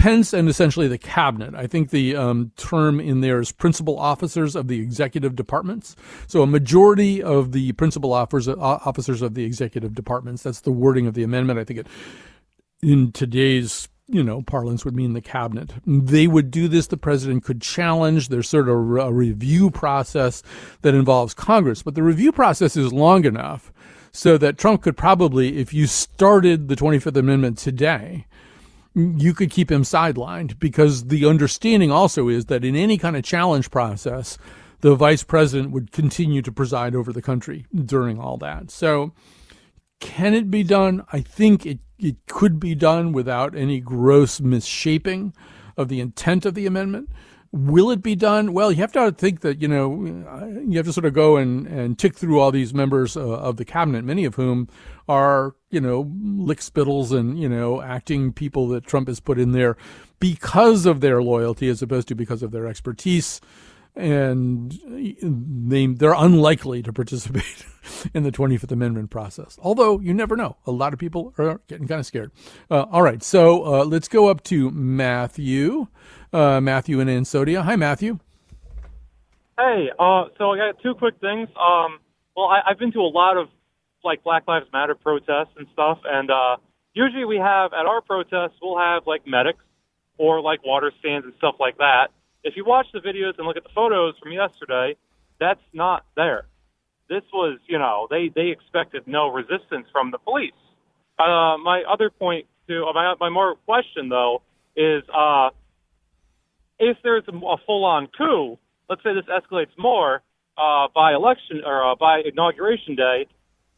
Pence 0.00 0.32
and 0.32 0.48
essentially 0.48 0.88
the 0.88 0.96
cabinet. 0.96 1.54
I 1.54 1.66
think 1.66 1.90
the 1.90 2.16
um, 2.16 2.52
term 2.56 3.00
in 3.00 3.20
there 3.20 3.38
is 3.38 3.52
principal 3.52 3.98
officers 3.98 4.56
of 4.56 4.66
the 4.66 4.80
executive 4.80 5.36
departments. 5.36 5.94
So 6.26 6.42
a 6.42 6.46
majority 6.46 7.22
of 7.22 7.52
the 7.52 7.72
principal 7.72 8.14
officers, 8.14 8.56
officers 8.58 9.20
of 9.20 9.34
the 9.34 9.44
executive 9.44 9.94
departments. 9.94 10.42
That's 10.42 10.62
the 10.62 10.72
wording 10.72 11.06
of 11.06 11.12
the 11.12 11.22
amendment. 11.22 11.58
I 11.58 11.64
think 11.64 11.80
it 11.80 11.86
in 12.82 13.12
today's 13.12 13.88
you 14.08 14.24
know 14.24 14.40
parlance 14.40 14.86
would 14.86 14.96
mean 14.96 15.12
the 15.12 15.20
cabinet. 15.20 15.74
They 15.86 16.26
would 16.26 16.50
do 16.50 16.66
this. 16.66 16.86
The 16.86 16.96
president 16.96 17.44
could 17.44 17.60
challenge. 17.60 18.28
There's 18.28 18.48
sort 18.48 18.70
of 18.70 18.74
a 18.74 19.12
review 19.12 19.70
process 19.70 20.42
that 20.80 20.94
involves 20.94 21.34
Congress, 21.34 21.82
but 21.82 21.94
the 21.94 22.02
review 22.02 22.32
process 22.32 22.74
is 22.74 22.90
long 22.90 23.26
enough 23.26 23.70
so 24.12 24.38
that 24.38 24.56
Trump 24.56 24.82
could 24.82 24.96
probably, 24.96 25.58
if 25.58 25.74
you 25.74 25.86
started 25.86 26.68
the 26.68 26.74
25th 26.74 27.16
Amendment 27.16 27.58
today 27.58 28.26
you 28.94 29.34
could 29.34 29.50
keep 29.50 29.70
him 29.70 29.82
sidelined 29.82 30.58
because 30.58 31.06
the 31.06 31.24
understanding 31.26 31.90
also 31.90 32.28
is 32.28 32.46
that 32.46 32.64
in 32.64 32.74
any 32.74 32.98
kind 32.98 33.16
of 33.16 33.22
challenge 33.22 33.70
process, 33.70 34.36
the 34.80 34.94
vice 34.94 35.22
president 35.22 35.70
would 35.70 35.92
continue 35.92 36.42
to 36.42 36.52
preside 36.52 36.94
over 36.94 37.12
the 37.12 37.22
country 37.22 37.66
during 37.74 38.18
all 38.18 38.36
that. 38.38 38.70
So, 38.70 39.12
can 40.00 40.32
it 40.32 40.50
be 40.50 40.62
done? 40.62 41.04
I 41.12 41.20
think 41.20 41.66
it, 41.66 41.78
it 41.98 42.16
could 42.26 42.58
be 42.58 42.74
done 42.74 43.12
without 43.12 43.54
any 43.54 43.80
gross 43.80 44.40
misshaping 44.40 45.34
of 45.76 45.88
the 45.88 46.00
intent 46.00 46.46
of 46.46 46.54
the 46.54 46.66
amendment. 46.66 47.10
Will 47.52 47.90
it 47.90 48.00
be 48.00 48.14
done? 48.14 48.52
Well, 48.52 48.70
you 48.70 48.78
have 48.78 48.92
to 48.92 49.10
think 49.10 49.40
that, 49.40 49.60
you 49.60 49.66
know, 49.66 50.04
you 50.64 50.76
have 50.76 50.86
to 50.86 50.92
sort 50.92 51.04
of 51.04 51.14
go 51.14 51.36
and, 51.36 51.66
and 51.66 51.98
tick 51.98 52.14
through 52.14 52.38
all 52.38 52.52
these 52.52 52.72
members 52.72 53.16
uh, 53.16 53.22
of 53.22 53.56
the 53.56 53.64
cabinet, 53.64 54.04
many 54.04 54.24
of 54.24 54.36
whom 54.36 54.68
are, 55.08 55.56
you 55.68 55.80
know, 55.80 56.04
lickspittles 56.04 57.10
and, 57.10 57.40
you 57.40 57.48
know, 57.48 57.82
acting 57.82 58.32
people 58.32 58.68
that 58.68 58.86
Trump 58.86 59.08
has 59.08 59.18
put 59.18 59.36
in 59.38 59.50
there 59.50 59.76
because 60.20 60.86
of 60.86 61.00
their 61.00 61.22
loyalty 61.22 61.68
as 61.68 61.82
opposed 61.82 62.06
to 62.08 62.14
because 62.14 62.44
of 62.44 62.52
their 62.52 62.68
expertise. 62.68 63.40
And 63.96 64.78
they, 65.20 65.86
they're 65.86 66.14
unlikely 66.14 66.84
to 66.84 66.92
participate 66.92 67.66
in 68.14 68.22
the 68.22 68.30
25th 68.30 68.70
Amendment 68.70 69.10
process. 69.10 69.58
Although 69.60 69.98
you 69.98 70.14
never 70.14 70.36
know. 70.36 70.56
A 70.66 70.70
lot 70.70 70.92
of 70.92 71.00
people 71.00 71.34
are 71.36 71.60
getting 71.66 71.88
kind 71.88 71.98
of 71.98 72.06
scared. 72.06 72.30
Uh, 72.70 72.82
all 72.92 73.02
right. 73.02 73.24
So 73.24 73.64
uh, 73.64 73.84
let's 73.84 74.06
go 74.06 74.28
up 74.28 74.44
to 74.44 74.70
Matthew. 74.70 75.88
Uh, 76.32 76.60
Matthew 76.60 77.00
in 77.00 77.08
Ansonia. 77.08 77.62
Hi, 77.62 77.76
Matthew. 77.76 78.18
Hey, 79.58 79.90
uh, 79.98 80.24
so 80.38 80.52
I 80.52 80.56
got 80.56 80.82
two 80.82 80.94
quick 80.94 81.14
things. 81.20 81.48
Um, 81.58 81.98
well, 82.36 82.46
I, 82.46 82.60
I've 82.70 82.78
been 82.78 82.92
to 82.92 83.00
a 83.00 83.12
lot 83.12 83.36
of 83.36 83.48
like 84.04 84.22
Black 84.22 84.44
Lives 84.46 84.66
Matter 84.72 84.94
protests 84.94 85.52
and 85.58 85.66
stuff, 85.72 85.98
and 86.04 86.30
uh, 86.30 86.56
usually 86.94 87.24
we 87.24 87.36
have 87.36 87.72
at 87.72 87.84
our 87.84 88.00
protests 88.00 88.56
we'll 88.62 88.78
have 88.78 89.02
like 89.06 89.26
medics 89.26 89.62
or 90.18 90.40
like 90.40 90.64
water 90.64 90.92
stands 91.00 91.24
and 91.24 91.34
stuff 91.38 91.56
like 91.60 91.78
that. 91.78 92.08
If 92.44 92.54
you 92.56 92.64
watch 92.64 92.86
the 92.94 93.00
videos 93.00 93.36
and 93.36 93.46
look 93.46 93.56
at 93.56 93.64
the 93.64 93.74
photos 93.74 94.14
from 94.22 94.32
yesterday, 94.32 94.96
that's 95.38 95.60
not 95.72 96.06
there. 96.16 96.46
This 97.08 97.22
was, 97.32 97.58
you 97.66 97.78
know, 97.78 98.06
they 98.08 98.30
they 98.34 98.48
expected 98.48 99.02
no 99.06 99.28
resistance 99.28 99.86
from 99.92 100.10
the 100.10 100.18
police. 100.18 100.52
Uh, 101.18 101.58
my 101.58 101.82
other 101.90 102.08
point 102.08 102.46
to 102.68 102.86
uh, 102.86 102.92
my 102.92 103.14
my 103.18 103.28
more 103.28 103.56
question 103.66 104.08
though 104.08 104.42
is 104.76 105.02
uh, 105.12 105.50
if 106.80 106.96
there's 107.04 107.22
a, 107.28 107.56
full-on 107.66 108.08
coup, 108.16 108.58
let's 108.88 109.02
say 109.02 109.10
this 109.14 109.24
escalates 109.26 109.76
more 109.78 110.22
uh, 110.58 110.88
by 110.94 111.14
election 111.14 111.62
or 111.64 111.92
uh, 111.92 111.94
by 111.94 112.22
inauguration 112.24 112.96
day, 112.96 113.26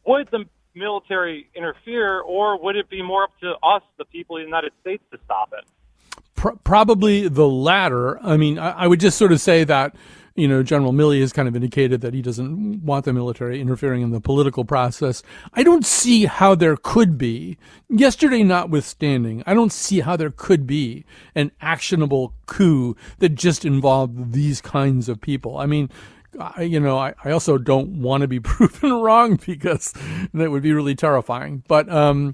would 0.07 0.27
the 0.31 0.45
military 0.73 1.49
interfere, 1.53 2.21
or 2.21 2.59
would 2.59 2.75
it 2.75 2.89
be 2.89 3.01
more 3.03 3.25
up 3.25 3.31
to 3.41 3.51
us, 3.61 3.83
the 3.97 4.05
people 4.05 4.37
of 4.37 4.41
the 4.41 4.45
United 4.45 4.71
States, 4.81 5.03
to 5.11 5.19
stop 5.25 5.53
it? 5.53 5.65
Pro- 6.35 6.55
probably 6.55 7.27
the 7.27 7.47
latter. 7.47 8.19
I 8.25 8.37
mean, 8.37 8.57
I, 8.57 8.71
I 8.71 8.87
would 8.87 8.99
just 8.99 9.17
sort 9.17 9.31
of 9.31 9.39
say 9.39 9.63
that 9.65 9.95
you 10.35 10.47
know, 10.47 10.63
General 10.63 10.93
Milley 10.93 11.21
has 11.21 11.31
kind 11.31 11.47
of 11.47 11.55
indicated 11.55 12.01
that 12.01 12.13
he 12.13 12.21
doesn't 12.21 12.83
want 12.83 13.05
the 13.05 13.13
military 13.13 13.61
interfering 13.61 14.01
in 14.01 14.11
the 14.11 14.19
political 14.19 14.65
process. 14.65 15.21
I 15.53 15.61
don't 15.61 15.85
see 15.85 16.25
how 16.25 16.55
there 16.55 16.75
could 16.75 17.17
be, 17.17 17.57
yesterday 17.87 18.41
notwithstanding, 18.43 19.43
I 19.45 19.53
don't 19.53 19.71
see 19.71 19.99
how 19.99 20.15
there 20.15 20.31
could 20.31 20.65
be 20.65 21.05
an 21.35 21.51
actionable 21.61 22.33
coup 22.47 22.95
that 23.19 23.35
just 23.35 23.63
involved 23.63 24.33
these 24.33 24.59
kinds 24.59 25.07
of 25.07 25.21
people. 25.21 25.57
I 25.57 25.67
mean, 25.67 25.89
I, 26.39 26.63
you 26.63 26.79
know, 26.79 26.97
I, 26.97 27.13
I 27.23 27.29
also 27.29 27.59
don't 27.59 28.01
want 28.01 28.21
to 28.21 28.27
be 28.27 28.39
proven 28.41 28.91
wrong 28.91 29.39
because 29.45 29.93
that 30.33 30.49
would 30.49 30.63
be 30.63 30.73
really 30.73 30.95
terrifying. 30.95 31.63
But, 31.67 31.89
um, 31.89 32.33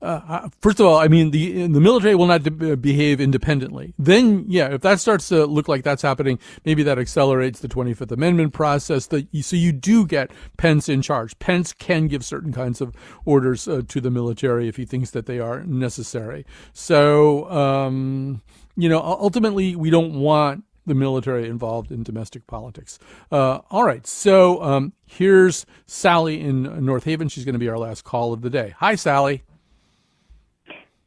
uh, 0.00 0.48
first 0.60 0.80
of 0.80 0.86
all, 0.86 0.96
I 0.96 1.08
mean 1.08 1.30
the 1.30 1.66
the 1.66 1.80
military 1.80 2.14
will 2.14 2.26
not 2.26 2.42
de- 2.42 2.76
behave 2.76 3.20
independently. 3.20 3.94
Then, 3.98 4.44
yeah, 4.48 4.74
if 4.74 4.82
that 4.82 5.00
starts 5.00 5.28
to 5.28 5.44
look 5.46 5.68
like 5.68 5.82
that's 5.82 6.02
happening, 6.02 6.38
maybe 6.64 6.82
that 6.84 6.98
accelerates 6.98 7.60
the 7.60 7.68
Twenty 7.68 7.94
Fifth 7.94 8.12
Amendment 8.12 8.52
process. 8.52 9.08
So 9.08 9.56
you 9.56 9.72
do 9.72 10.06
get 10.06 10.30
Pence 10.56 10.88
in 10.88 11.02
charge. 11.02 11.38
Pence 11.38 11.72
can 11.72 12.06
give 12.06 12.24
certain 12.24 12.52
kinds 12.52 12.80
of 12.80 12.94
orders 13.24 13.66
uh, 13.66 13.82
to 13.88 14.00
the 14.00 14.10
military 14.10 14.68
if 14.68 14.76
he 14.76 14.84
thinks 14.84 15.10
that 15.10 15.26
they 15.26 15.40
are 15.40 15.64
necessary. 15.64 16.46
So, 16.72 17.50
um, 17.50 18.42
you 18.76 18.88
know, 18.88 19.00
ultimately, 19.00 19.74
we 19.74 19.90
don't 19.90 20.14
want 20.14 20.64
the 20.86 20.94
military 20.94 21.48
involved 21.48 21.90
in 21.92 22.02
domestic 22.02 22.46
politics. 22.46 22.98
Uh, 23.30 23.58
all 23.70 23.84
right, 23.84 24.06
so 24.06 24.62
um, 24.62 24.92
here's 25.06 25.66
Sally 25.86 26.40
in 26.40 26.62
North 26.84 27.04
Haven. 27.04 27.28
She's 27.28 27.44
going 27.44 27.52
to 27.54 27.58
be 27.58 27.68
our 27.68 27.78
last 27.78 28.04
call 28.04 28.32
of 28.32 28.40
the 28.40 28.50
day. 28.50 28.74
Hi, 28.78 28.94
Sally. 28.94 29.42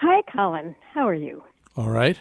Hi, 0.01 0.23
Colin. 0.33 0.75
How 0.95 1.07
are 1.07 1.13
you? 1.13 1.43
All 1.77 1.89
right. 1.91 2.19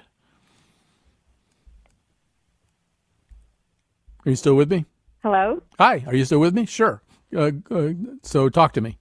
Are 4.27 4.29
you 4.29 4.37
still 4.37 4.55
with 4.55 4.71
me? 4.71 4.85
Hello? 5.23 5.63
Hi, 5.79 6.05
are 6.07 6.15
you 6.15 6.27
still 6.27 6.41
with 6.41 6.53
me? 6.53 6.67
Sure. 6.67 7.01
Uh, 7.35 7.53
uh, 7.71 7.93
so 8.23 8.51
talk 8.51 8.75
to 8.75 8.83
me. 8.83 8.99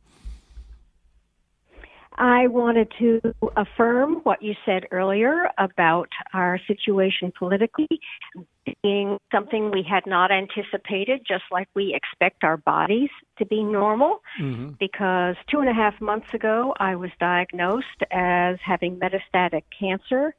I 2.16 2.48
wanted 2.48 2.90
to 3.00 3.20
affirm 3.58 4.22
what 4.24 4.42
you 4.42 4.54
said 4.66 4.86
earlier 4.92 5.50
about 5.58 6.08
our 6.34 6.58
situation 6.66 7.34
politically 7.38 7.90
being 8.84 9.18
something 9.32 9.72
we 9.72 9.86
had 9.90 10.06
not 10.06 10.32
anticipated, 10.32 11.22
just 11.28 11.44
like 11.52 11.68
we 11.76 11.94
expect 11.94 12.44
our 12.44 12.58
bodies 12.58 13.10
to 13.38 13.46
be 13.46 13.64
normal. 13.64 14.22
Mm-hmm. 14.40 14.72
Because 14.80 15.36
two 15.50 15.60
and 15.60 15.70
a 15.70 15.74
half 15.74 16.00
months 16.02 16.34
ago, 16.34 16.74
I 16.80 16.96
was 16.96 17.12
diagnosed 17.20 18.04
as 18.12 18.58
having 18.64 19.00
metastatic 19.00 19.64
cancer. 19.78 20.34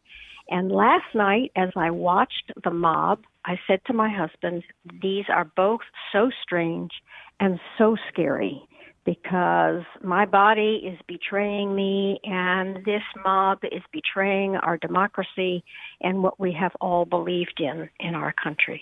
And 0.49 0.73
last 0.73 1.15
night, 1.15 1.53
as 1.57 1.71
I 1.77 1.91
watched 1.91 2.53
the 2.63 2.71
mob, 2.71 3.21
I 3.45 3.59
said 3.67 3.81
to 3.87 3.93
my 3.93 4.09
husband, 4.09 4.65
These 5.01 5.27
are 5.29 5.51
both 5.57 5.81
so 6.13 6.31
strange 6.43 6.91
and 7.39 7.61
so 7.79 7.97
scary 8.13 8.63
because 9.11 9.83
my 10.05 10.25
body 10.25 10.83
is 10.85 10.99
betraying 11.09 11.75
me 11.75 12.21
and 12.23 12.77
this 12.85 13.03
mob 13.25 13.59
is 13.65 13.83
betraying 13.93 14.55
our 14.55 14.79
democracy 14.79 15.65
and 16.01 16.23
what 16.23 16.39
we 16.39 16.53
have 16.53 16.71
all 16.81 17.05
believed 17.05 17.59
in 17.59 17.89
in 17.99 18.15
our 18.15 18.33
country. 18.43 18.81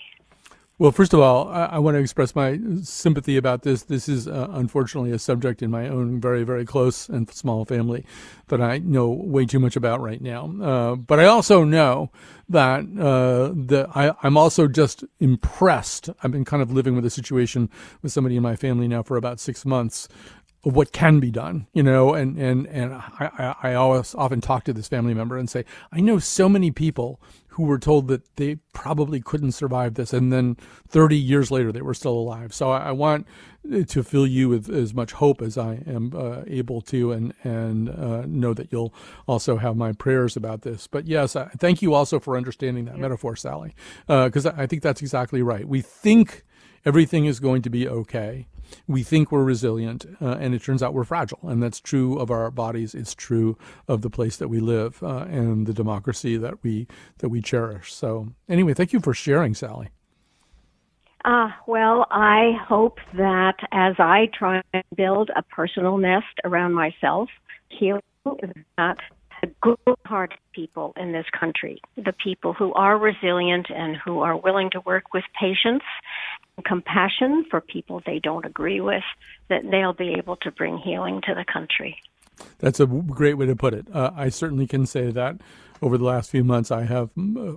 Well, 0.79 0.93
first 0.93 1.13
of 1.13 1.19
all, 1.19 1.49
I, 1.49 1.65
I 1.65 1.79
want 1.79 1.95
to 1.95 1.99
express 1.99 2.33
my 2.33 2.57
sympathy 2.83 3.35
about 3.35 3.63
this. 3.63 3.83
This 3.83 4.07
is 4.07 4.29
uh, 4.29 4.47
unfortunately 4.51 5.11
a 5.11 5.19
subject 5.19 5.61
in 5.61 5.69
my 5.69 5.89
own 5.89 6.21
very, 6.21 6.45
very 6.45 6.63
close 6.63 7.09
and 7.09 7.29
small 7.29 7.65
family 7.65 8.05
that 8.47 8.61
I 8.61 8.77
know 8.77 9.09
way 9.09 9.45
too 9.45 9.59
much 9.59 9.75
about 9.75 9.99
right 9.99 10.21
now. 10.21 10.49
Uh, 10.61 10.95
but 10.95 11.19
I 11.19 11.25
also 11.25 11.65
know 11.65 12.11
that 12.47 12.85
uh, 12.97 13.53
the, 13.53 13.89
I, 13.93 14.13
I'm 14.23 14.37
also 14.37 14.69
just 14.69 15.03
impressed. 15.19 16.11
I've 16.23 16.31
been 16.31 16.45
kind 16.45 16.63
of 16.63 16.71
living 16.71 16.95
with 16.95 17.05
a 17.05 17.09
situation 17.09 17.69
with 18.01 18.13
somebody 18.13 18.37
in 18.37 18.41
my 18.41 18.55
family 18.55 18.87
now 18.87 19.03
for 19.03 19.17
about 19.17 19.41
six 19.41 19.65
months 19.65 20.07
of 20.65 20.75
what 20.75 20.91
can 20.91 21.19
be 21.19 21.31
done, 21.31 21.67
you 21.73 21.81
know, 21.81 22.13
and, 22.13 22.37
and, 22.37 22.67
and 22.67 22.93
I, 22.93 23.55
I 23.63 23.73
always 23.75 24.13
often 24.13 24.41
talk 24.41 24.65
to 24.65 24.73
this 24.73 24.89
family 24.89 25.13
member 25.13 25.37
and 25.37 25.49
say, 25.49 25.63
I 25.91 26.01
know 26.01 26.19
so 26.19 26.49
many 26.49 26.69
people 26.69 27.21
who 27.59 27.63
were 27.63 27.79
told 27.79 28.07
that 28.07 28.35
they 28.35 28.55
probably 28.73 29.19
couldn't 29.19 29.53
survive 29.53 29.95
this. 29.95 30.13
And 30.13 30.31
then 30.31 30.55
30 30.87 31.17
years 31.17 31.49
later, 31.49 31.71
they 31.71 31.81
were 31.81 31.93
still 31.93 32.13
alive. 32.13 32.53
So 32.53 32.71
I, 32.71 32.87
I 32.87 32.91
want 32.91 33.27
to 33.87 34.03
fill 34.03 34.27
you 34.27 34.49
with 34.49 34.69
as 34.69 34.93
much 34.93 35.13
hope 35.13 35.41
as 35.41 35.57
I 35.57 35.83
am 35.85 36.13
uh, 36.15 36.43
able 36.47 36.81
to 36.83 37.11
and, 37.11 37.33
and 37.43 37.89
uh, 37.89 38.23
know 38.25 38.53
that 38.53 38.71
you'll 38.71 38.93
also 39.27 39.57
have 39.57 39.75
my 39.75 39.91
prayers 39.91 40.37
about 40.37 40.61
this. 40.61 40.87
But 40.87 41.05
yes, 41.05 41.35
I, 41.35 41.47
thank 41.57 41.81
you 41.81 41.93
also 41.93 42.19
for 42.19 42.37
understanding 42.37 42.85
that 42.85 42.95
yeah. 42.95 43.01
metaphor, 43.01 43.35
Sally, 43.35 43.75
because 44.07 44.45
uh, 44.45 44.53
I 44.57 44.65
think 44.65 44.81
that's 44.81 45.01
exactly 45.01 45.41
right. 45.41 45.67
We 45.67 45.81
think 45.81 46.43
everything 46.85 47.25
is 47.25 47.39
going 47.39 47.61
to 47.63 47.69
be 47.69 47.87
okay 47.87 48.47
we 48.87 49.03
think 49.03 49.31
we're 49.31 49.43
resilient, 49.43 50.05
uh, 50.21 50.37
and 50.39 50.53
it 50.53 50.63
turns 50.63 50.83
out 50.83 50.93
we're 50.93 51.03
fragile. 51.03 51.39
And 51.43 51.61
that's 51.61 51.79
true 51.79 52.17
of 52.17 52.31
our 52.31 52.51
bodies. 52.51 52.95
It's 52.95 53.13
true 53.13 53.57
of 53.87 54.01
the 54.01 54.09
place 54.09 54.37
that 54.37 54.47
we 54.47 54.59
live 54.59 55.01
uh, 55.03 55.25
and 55.29 55.67
the 55.67 55.73
democracy 55.73 56.37
that 56.37 56.63
we 56.63 56.87
that 57.19 57.29
we 57.29 57.41
cherish. 57.41 57.93
So, 57.93 58.29
anyway, 58.47 58.73
thank 58.73 58.93
you 58.93 58.99
for 58.99 59.13
sharing, 59.13 59.53
Sally. 59.53 59.89
Uh, 61.25 61.49
well, 61.67 62.07
I 62.11 62.53
hope 62.65 62.99
that 63.13 63.57
as 63.71 63.95
I 63.99 64.29
try 64.33 64.61
and 64.73 64.83
build 64.95 65.29
a 65.35 65.41
personal 65.41 65.97
nest 65.97 66.27
around 66.45 66.73
myself, 66.73 67.29
healing 67.67 68.01
not 68.77 68.97
the 69.41 69.51
good-hearted 69.61 70.39
people 70.53 70.93
in 70.97 71.11
this 71.11 71.25
country, 71.37 71.81
the 71.95 72.13
people 72.13 72.53
who 72.53 72.73
are 72.73 72.97
resilient 72.97 73.67
and 73.69 73.95
who 73.97 74.19
are 74.19 74.35
willing 74.35 74.69
to 74.71 74.81
work 74.81 75.13
with 75.13 75.23
patience 75.39 75.83
and 75.83 75.83
compassion 76.61 77.45
for 77.49 77.61
people 77.61 78.01
they 78.05 78.19
don't 78.19 78.45
agree 78.45 78.81
with, 78.81 79.03
that 79.49 79.69
they'll 79.69 79.93
be 79.93 80.15
able 80.17 80.35
to 80.37 80.51
bring 80.51 80.77
healing 80.77 81.21
to 81.27 81.33
the 81.35 81.45
country. 81.45 81.99
That's 82.59 82.79
a 82.79 82.85
great 82.85 83.33
way 83.33 83.45
to 83.47 83.55
put 83.55 83.73
it. 83.73 83.87
Uh, 83.93 84.11
I 84.15 84.29
certainly 84.29 84.67
can 84.67 84.85
say 84.85 85.11
that 85.11 85.37
over 85.81 85.97
the 85.97 86.03
last 86.03 86.29
few 86.29 86.43
months, 86.43 86.71
I 86.71 86.83
have 86.83 87.09
uh, 87.17 87.53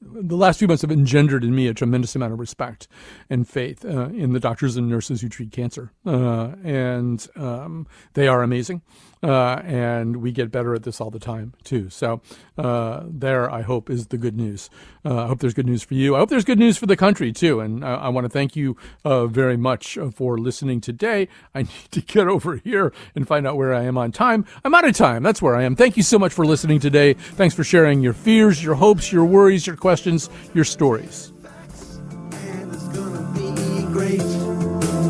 the 0.00 0.36
last 0.36 0.58
few 0.58 0.68
months 0.68 0.82
have 0.82 0.90
engendered 0.90 1.44
in 1.44 1.54
me 1.54 1.68
a 1.68 1.74
tremendous 1.74 2.14
amount 2.16 2.32
of 2.32 2.38
respect 2.38 2.88
and 3.30 3.48
faith 3.48 3.84
uh, 3.84 4.08
in 4.08 4.32
the 4.32 4.40
doctors 4.40 4.76
and 4.76 4.88
nurses 4.88 5.20
who 5.20 5.28
treat 5.28 5.52
cancer, 5.52 5.92
uh, 6.06 6.52
and 6.64 7.26
um, 7.36 7.86
they 8.14 8.28
are 8.28 8.42
amazing 8.42 8.82
uh, 9.22 9.60
and 9.64 10.18
we 10.18 10.32
get 10.32 10.50
better 10.50 10.74
at 10.74 10.82
this 10.84 11.00
all 11.00 11.10
the 11.10 11.18
time 11.18 11.52
too. 11.64 11.90
So 11.90 12.20
uh, 12.56 13.02
there, 13.06 13.50
I 13.50 13.62
hope 13.62 13.90
is 13.90 14.08
the 14.08 14.18
good 14.18 14.36
news. 14.36 14.70
Uh, 15.04 15.24
I 15.24 15.26
hope 15.26 15.40
there's 15.40 15.54
good 15.54 15.66
news 15.66 15.82
for 15.82 15.94
you. 15.94 16.14
I 16.14 16.18
hope 16.18 16.30
there's 16.30 16.44
good 16.44 16.58
news 16.58 16.76
for 16.76 16.86
the 16.86 16.96
country 16.96 17.32
too. 17.32 17.60
And 17.60 17.84
I, 17.84 17.94
I 17.94 18.08
want 18.08 18.24
to 18.24 18.28
thank 18.28 18.54
you 18.54 18.76
very 19.04 19.56
much 19.56 19.98
for 20.14 20.38
listening 20.38 20.80
today. 20.80 21.28
I 21.54 21.62
need 21.62 21.90
to 21.90 22.00
get 22.00 22.28
over 22.28 22.56
here 22.56 22.92
and 23.14 23.26
find 23.26 23.46
out 23.46 23.56
where 23.56 23.74
I 23.74 23.84
am 23.84 23.98
on 23.98 24.12
time. 24.12 24.44
I'm 24.64 24.74
out 24.74 24.86
of 24.86 24.94
time. 24.94 25.22
That's 25.22 25.42
where 25.42 25.56
I 25.56 25.64
am. 25.64 25.76
Thank 25.76 25.96
you 25.96 26.02
so 26.02 26.18
much 26.18 26.32
for 26.32 26.46
listening 26.46 26.80
today. 26.80 27.16
Thanks 27.36 27.54
for 27.54 27.64
sharing 27.64 28.00
your 28.02 28.12
fears, 28.12 28.62
your 28.62 28.74
hopes, 28.74 29.12
your 29.12 29.24
worries, 29.24 29.66
your 29.66 29.76
questions, 29.76 30.30
your 30.54 30.64
stories. 30.64 31.32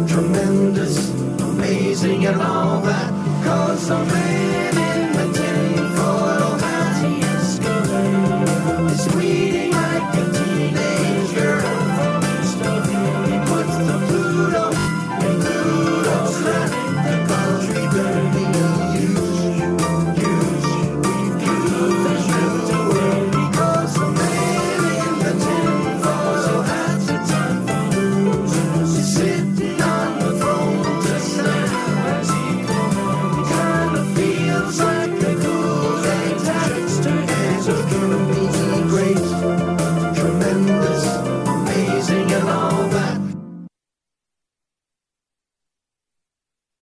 Tremendous, 0.08 1.10
amazing, 1.40 2.26
and 2.26 2.40
all 2.40 2.80
that. 2.82 3.44
Cause 3.44 3.90